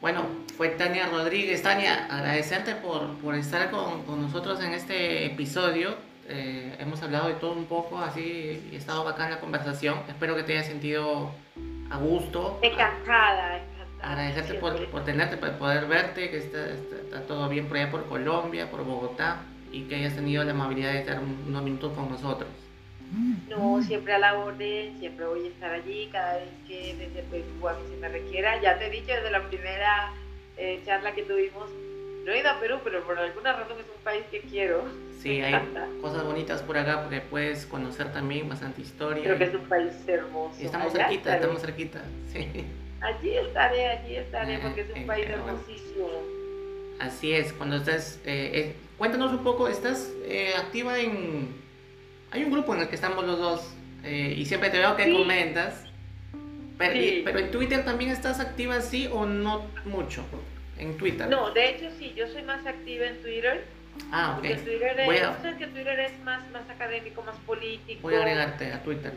Bueno, 0.02 0.26
fue 0.58 0.70
Tania 0.70 1.08
Rodríguez. 1.08 1.62
Tania, 1.62 2.06
agradecerte 2.10 2.76
por, 2.76 3.36
estar 3.36 3.72
con, 3.72 4.22
nosotros 4.22 4.64
en 4.64 4.74
este 4.74 5.26
episodio. 5.26 5.96
Eh, 6.28 6.76
hemos 6.80 7.02
hablado 7.02 7.28
de 7.28 7.36
todo 7.36 7.54
un 7.54 7.66
poco, 7.66 8.00
así, 8.00 8.70
y 8.72 8.76
ha 8.76 8.78
estado 8.78 9.04
bacán 9.04 9.32
la 9.32 9.40
conversación. 9.40 10.00
Espero 10.08 10.36
que 10.36 10.44
te 10.44 10.54
haya 10.54 10.64
sentido 10.64 11.32
a 11.90 11.98
gusto. 11.98 12.60
Encantada, 12.62 13.58
encantada. 13.58 14.12
Agradecerte 14.12 14.56
por, 14.56 15.06
tenerte, 15.06 15.38
por 15.38 15.52
poder 15.54 15.86
verte, 15.88 16.30
que 16.30 16.38
está, 16.38 17.22
todo 17.28 17.48
bien 17.50 17.68
por 17.68 17.78
allá 17.78 17.92
por 17.92 18.06
Colombia, 18.06 18.70
por 18.70 18.84
Bogotá, 18.84 19.38
y 19.72 19.84
que 19.84 19.96
hayas 19.96 20.16
tenido 20.16 20.44
la 20.44 20.52
amabilidad 20.52 20.94
de 20.94 21.00
estar 21.00 21.20
unos 21.20 21.64
minutos 21.64 21.94
con 21.94 22.10
nosotros. 22.10 22.50
No, 23.50 23.82
siempre 23.84 24.14
a 24.14 24.20
la 24.20 24.38
orden, 24.38 24.98
siempre 25.00 25.26
voy 25.26 25.46
a 25.46 25.48
estar 25.48 25.72
allí 25.72 26.10
cada 26.12 26.38
vez 26.38 26.50
que 26.68 26.96
desde 26.96 27.22
Perú 27.24 27.68
a 27.68 27.74
mí 27.74 27.88
se 27.90 27.98
me 27.98 28.10
requiera. 28.10 28.62
Ya 28.62 28.78
te 28.78 28.88
he 28.88 28.90
dicho 28.90 29.14
desde 29.14 29.32
la 29.32 29.48
primera 29.48 30.12
eh, 30.58 30.82
charla 30.86 31.14
que 31.14 31.24
tuvimos, 31.24 31.70
no 32.26 32.32
he 32.32 32.40
ido 32.40 32.50
a 32.50 32.60
Perú, 32.60 32.80
pero 32.84 33.04
por 33.04 33.18
alguna 33.20 33.54
razón 33.54 33.78
es 33.80 33.86
un 33.86 34.04
país 34.04 34.24
que 34.32 34.42
quiero. 34.42 34.84
Sí, 35.22 35.42
hay 35.42 35.56
cosas 36.02 36.24
bonitas 36.24 36.62
por 36.64 36.78
acá 36.78 37.04
porque 37.04 37.22
puedes 37.22 37.66
conocer 37.66 38.12
también 38.12 38.50
bastante 38.50 38.82
historia. 38.82 39.24
Creo 39.24 39.38
que 39.38 39.44
es 39.44 39.56
un 39.56 39.66
país 39.66 39.94
hermoso. 40.08 40.56
Y 40.60 40.66
estamos 40.66 40.92
cerquita, 40.92 41.36
estamos 41.36 41.62
cerquita, 41.62 42.02
sí. 42.32 42.66
Allí 43.02 43.38
estaré, 43.38 43.88
allí 43.88 44.16
estaré 44.16 44.58
porque 44.60 44.82
es 44.82 44.90
un 44.96 45.06
país 45.06 45.28
hermosísimo. 45.30 46.10
Así 47.00 47.34
es, 47.34 47.54
cuando 47.54 47.76
estás, 47.76 48.20
eh, 48.26 48.52
eh, 48.54 48.76
cuéntanos 48.98 49.32
un 49.32 49.44
poco, 49.44 49.68
estás 49.68 50.12
eh, 50.24 50.54
activa 50.58 50.98
en, 50.98 51.54
hay 52.36 52.44
un 52.44 52.52
grupo 52.52 52.76
en 52.76 52.82
el 52.82 52.90
que 52.90 52.96
estamos 52.96 53.26
los 53.26 53.40
dos 53.40 53.72
y 54.04 54.46
siempre 54.46 54.70
te 54.70 54.78
veo 54.78 54.96
que 54.96 55.12
comentas, 55.12 55.84
pero, 56.78 57.00
pero, 57.24 57.40
en 57.40 57.50
Twitter 57.50 57.84
también 57.84 58.12
estás 58.12 58.40
activa 58.40 58.80
sí 58.82 59.10
o 59.12 59.26
no 59.26 59.66
mucho, 59.86 60.24
en 60.78 60.96
Twitter. 60.98 61.28
No, 61.28 61.52
de 61.52 61.70
hecho 61.70 61.90
sí, 61.98 62.14
yo 62.16 62.28
soy 62.28 62.44
más 62.44 62.66
activa 62.68 63.08
en 63.08 63.22
Twitter. 63.24 63.66
Ah, 64.12 64.36
ok. 64.38 64.44
Twitter 64.64 65.00
es, 65.00 65.56
que 65.58 65.68
Twitter 65.68 66.00
es 66.02 66.20
más, 66.20 66.48
más 66.52 66.70
académico, 66.70 67.24
más 67.24 67.38
político. 67.48 68.02
Voy 68.04 68.16
a 68.16 68.20
agregarte 68.20 68.72
a 68.74 68.84
Twitter. 68.84 69.14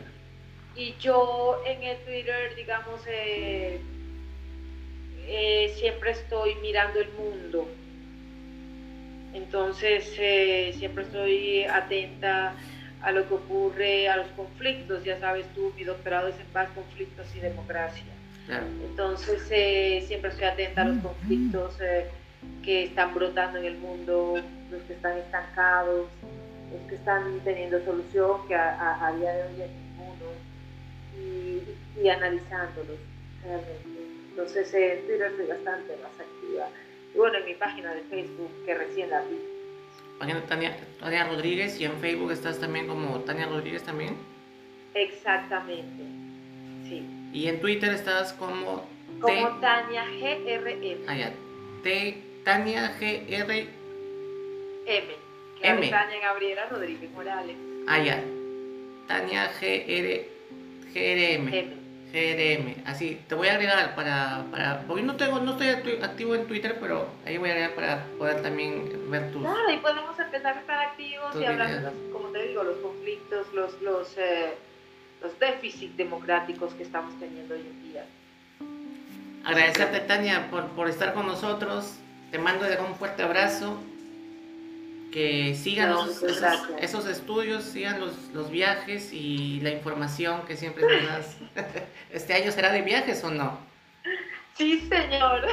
Y 0.75 0.95
yo 0.99 1.61
en 1.65 1.83
el 1.83 1.97
Twitter, 1.97 2.55
digamos, 2.55 3.01
eh, 3.07 3.79
eh, 5.27 5.75
siempre 5.77 6.11
estoy 6.11 6.55
mirando 6.55 6.99
el 6.99 7.09
mundo. 7.11 7.67
Entonces, 9.33 10.15
eh, 10.17 10.73
siempre 10.77 11.03
estoy 11.03 11.63
atenta 11.65 12.55
a 13.01 13.11
lo 13.11 13.27
que 13.27 13.33
ocurre, 13.33 14.09
a 14.09 14.17
los 14.17 14.27
conflictos. 14.29 15.03
Ya 15.03 15.19
sabes 15.19 15.45
tú, 15.55 15.71
mi 15.75 15.83
doctorado 15.83 16.27
es 16.27 16.39
en 16.39 16.47
paz, 16.47 16.69
conflictos 16.75 17.27
y 17.35 17.39
democracia. 17.39 18.05
Entonces, 18.89 19.43
eh, 19.51 20.03
siempre 20.07 20.31
estoy 20.31 20.45
atenta 20.45 20.81
a 20.81 20.85
los 20.85 21.03
conflictos 21.03 21.75
que 22.63 22.85
están 22.85 23.13
brotando 23.13 23.59
en 23.59 23.65
el 23.65 23.77
mundo, 23.77 24.41
los 24.71 24.81
que 24.83 24.93
están 24.93 25.17
estancados, 25.17 26.07
los 26.71 26.89
que 26.89 26.95
están 26.95 27.39
teniendo 27.43 27.83
solución, 27.85 28.47
que 28.47 28.55
a, 28.55 29.13
día 29.19 29.33
de 29.33 29.43
hoy 29.43 29.61
hay 29.61 29.69
ninguno, 29.69 30.31
y, 31.15 32.01
y 32.03 32.09
analizándolos 32.09 32.97
realmente. 33.43 33.99
Entonces 34.29 34.73
en 34.73 35.05
Twitter 35.05 35.31
estoy 35.31 35.47
bastante 35.47 35.97
más 35.97 36.11
activa. 36.19 36.67
Y 37.13 37.17
bueno, 37.17 37.37
en 37.39 37.45
mi 37.45 37.55
página 37.55 37.93
de 37.93 38.01
Facebook, 38.03 38.51
que 38.65 38.73
recién 38.73 39.09
la 39.09 39.21
vi. 39.21 39.48
Página 40.19 40.41
Tania, 40.45 40.77
Tania 40.99 41.23
Rodríguez 41.23 41.79
y 41.79 41.85
en 41.85 41.97
Facebook 41.99 42.31
estás 42.31 42.59
también 42.59 42.87
como 42.87 43.19
Tania 43.21 43.45
Rodríguez 43.45 43.83
también. 43.83 44.17
Exactamente, 44.93 46.03
sí. 46.87 47.07
Y 47.31 47.47
en 47.47 47.61
Twitter 47.61 47.93
estás 47.93 48.33
como... 48.33 48.85
Como 49.21 49.47
Tania 49.59 50.05
GRM. 50.05 51.07
Ah, 51.07 51.15
ya. 51.15 51.33
T, 51.83 52.21
Tania 52.43 52.93
GR... 52.99 53.51
M. 54.85 55.07
M. 55.61 55.89
Tania 55.89 56.19
Gabriela 56.21 56.65
Rodríguez 56.69 57.11
Morales. 57.11 57.55
Ah, 57.87 57.99
ya. 58.03 58.21
Tania 59.07 59.49
GR... 59.59 60.25
GRM. 60.93 61.53
M. 61.53 61.78
GRM, 62.11 62.87
así, 62.87 63.21
te 63.27 63.35
voy 63.35 63.49
a 63.49 63.53
agregar 63.53 63.93
para, 63.95 64.45
para 64.49 64.81
porque 64.87 65.03
no 65.03 65.15
tengo, 65.15 65.39
no 65.39 65.51
estoy 65.51 66.01
activo 66.01 66.33
en 66.33 66.47
Twitter, 66.47 66.77
pero 66.79 67.07
ahí 67.25 67.37
voy 67.37 67.49
a 67.49 67.53
agregar 67.53 67.75
para 67.75 68.05
poder 68.17 68.41
también 68.41 69.11
ver 69.11 69.31
tus... 69.31 69.41
Claro, 69.41 69.71
y 69.71 69.77
podemos 69.77 70.17
empezar 70.19 70.57
a 70.57 70.59
estar 70.59 70.79
activos 70.87 71.35
y 71.39 71.45
hablar 71.45 71.69
de 71.69 71.81
los, 71.81 71.93
como 72.11 72.29
te 72.29 72.47
digo, 72.47 72.63
los 72.63 72.77
conflictos, 72.77 73.53
los, 73.53 73.79
los, 73.81 74.17
eh, 74.17 74.55
los 75.21 75.37
déficits 75.39 75.95
democráticos 75.97 76.73
que 76.73 76.83
estamos 76.83 77.17
teniendo 77.19 77.53
hoy 77.53 77.61
en 77.61 77.91
día. 77.91 78.05
Agradecerte, 79.45 79.99
Tania, 80.01 80.49
por, 80.49 80.65
por 80.69 80.89
estar 80.89 81.13
con 81.13 81.27
nosotros. 81.27 81.95
Te 82.31 82.39
mando 82.39 82.65
de 82.65 82.77
un 82.79 82.95
fuerte 82.95 83.21
abrazo 83.23 83.79
que 85.11 85.55
sigan 85.55 85.95
esos, 86.79 87.07
estudios, 87.07 87.63
sigan 87.63 87.99
los, 87.99 88.13
los, 88.33 88.51
viajes 88.51 89.11
y 89.11 89.59
la 89.61 89.71
información 89.71 90.45
que 90.45 90.55
siempre 90.55 90.83
nos 90.83 91.07
das. 91.07 91.37
¿Este 92.11 92.33
año 92.33 92.51
será 92.51 92.71
de 92.71 92.81
viajes 92.81 93.23
o 93.23 93.31
no? 93.31 93.59
Sí, 94.55 94.87
señor. 94.89 95.47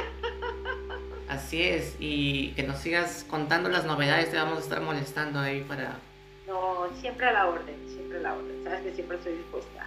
Así 1.29 1.63
es, 1.63 1.95
y 1.99 2.51
que 2.51 2.63
nos 2.63 2.79
sigas 2.79 3.25
contando 3.29 3.69
las 3.69 3.85
novedades, 3.85 4.31
te 4.31 4.37
vamos 4.37 4.59
a 4.59 4.61
estar 4.61 4.81
molestando 4.81 5.39
ahí 5.39 5.61
para... 5.61 5.97
No, 6.45 6.87
siempre 7.01 7.25
a 7.25 7.33
la 7.33 7.47
orden, 7.47 7.75
siempre 7.87 8.19
a 8.19 8.21
la 8.21 8.33
orden, 8.33 8.63
sabes 8.63 8.81
que 8.81 8.93
siempre 8.93 9.17
estoy 9.17 9.33
dispuesta. 9.33 9.85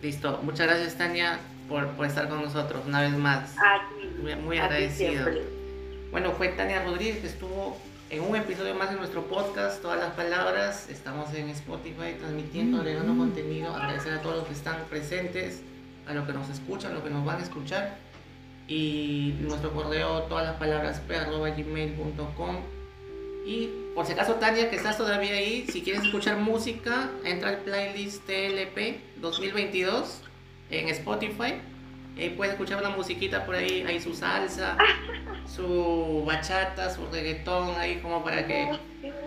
Listo, 0.00 0.40
muchas 0.42 0.66
gracias 0.66 0.96
Tania 0.96 1.38
por, 1.68 1.88
por 1.90 2.06
estar 2.06 2.28
con 2.28 2.42
nosotros 2.42 2.82
una 2.86 3.02
vez 3.02 3.12
más. 3.12 3.54
Muy, 4.22 4.34
muy 4.36 4.58
agradecido. 4.58 5.26
Bueno, 6.10 6.32
fue 6.32 6.48
Tania 6.48 6.82
Rodríguez 6.82 7.18
que 7.18 7.26
estuvo 7.26 7.76
en 8.10 8.22
un 8.22 8.34
episodio 8.34 8.74
más 8.74 8.90
de 8.90 8.96
nuestro 8.96 9.24
podcast, 9.26 9.80
Todas 9.80 10.00
las 10.00 10.14
Palabras. 10.14 10.88
Estamos 10.90 11.32
en 11.32 11.48
Spotify 11.50 12.16
transmitiendo, 12.18 12.78
agregando 12.78 13.16
contenido. 13.16 13.72
Agradecer 13.72 14.12
a 14.14 14.20
todos 14.20 14.38
los 14.38 14.46
que 14.48 14.54
están 14.54 14.84
presentes, 14.90 15.62
a 16.08 16.14
los 16.14 16.26
que 16.26 16.32
nos 16.32 16.48
escuchan, 16.48 16.90
a 16.90 16.94
los 16.94 17.04
que 17.04 17.10
nos 17.10 17.24
van 17.24 17.38
a 17.38 17.42
escuchar. 17.44 17.98
Y 18.66 19.36
nuestro 19.40 19.70
correo, 19.72 20.22
todas 20.22 20.44
las 20.44 20.56
palabras, 20.56 21.00
gmail.com. 21.08 22.56
Y 23.46 23.70
por 23.94 24.04
si 24.04 24.12
acaso, 24.12 24.34
Tania, 24.34 24.70
que 24.70 24.76
estás 24.76 24.98
todavía 24.98 25.34
ahí, 25.34 25.66
si 25.68 25.82
quieres 25.82 26.02
escuchar 26.02 26.36
música, 26.36 27.10
entra 27.24 27.50
al 27.50 27.58
playlist 27.58 28.26
TLP 28.26 29.20
2022 29.20 30.22
en 30.70 30.88
Spotify 30.88 31.54
eh, 32.16 32.34
puedes 32.36 32.54
escuchar 32.54 32.78
una 32.78 32.90
musiquita 32.90 33.44
por 33.46 33.54
ahí, 33.54 33.84
ahí 33.86 34.00
su 34.00 34.14
salsa, 34.14 34.76
su 35.46 36.24
bachata, 36.26 36.90
su 36.90 37.06
reggaetón, 37.06 37.78
ahí 37.78 37.96
como 37.96 38.22
para 38.22 38.46
que, 38.46 38.78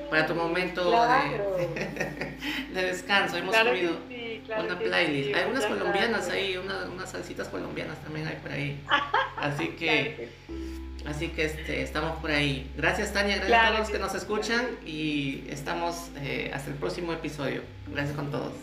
para 0.09 0.27
tu 0.27 0.36
momento 0.36 0.91
de, 0.91 2.81
descanso. 2.81 3.38
Hemos 3.38 3.55
subido 3.55 3.97
una 4.59 4.77
playlist. 4.77 5.36
Hay 5.36 5.49
unas 5.49 5.65
colombianas 5.65 6.29
ahí, 6.29 6.57
unas 6.57 7.09
salsitas 7.09 7.47
colombianas 7.47 7.97
también 8.03 8.27
hay 8.27 8.36
por 8.36 8.51
ahí. 8.51 8.79
Así 9.38 9.69
que, 9.69 10.29
así 11.05 11.27
que 11.29 11.43
este, 11.43 11.81
estamos 11.81 12.17
por 12.21 12.31
ahí. 12.31 12.71
Gracias 12.77 13.11
Tania, 13.11 13.36
gracias 13.36 13.59
a 13.59 13.67
todos 13.67 13.79
los 13.79 13.89
que 13.89 13.99
nos 13.99 14.15
escuchan 14.15 14.67
y 14.86 15.43
estamos 15.49 16.11
eh, 16.15 16.49
hasta 16.53 16.69
el 16.69 16.77
próximo 16.77 17.11
episodio. 17.11 17.61
Gracias 17.88 18.15
con 18.15 18.31
todos. 18.31 18.53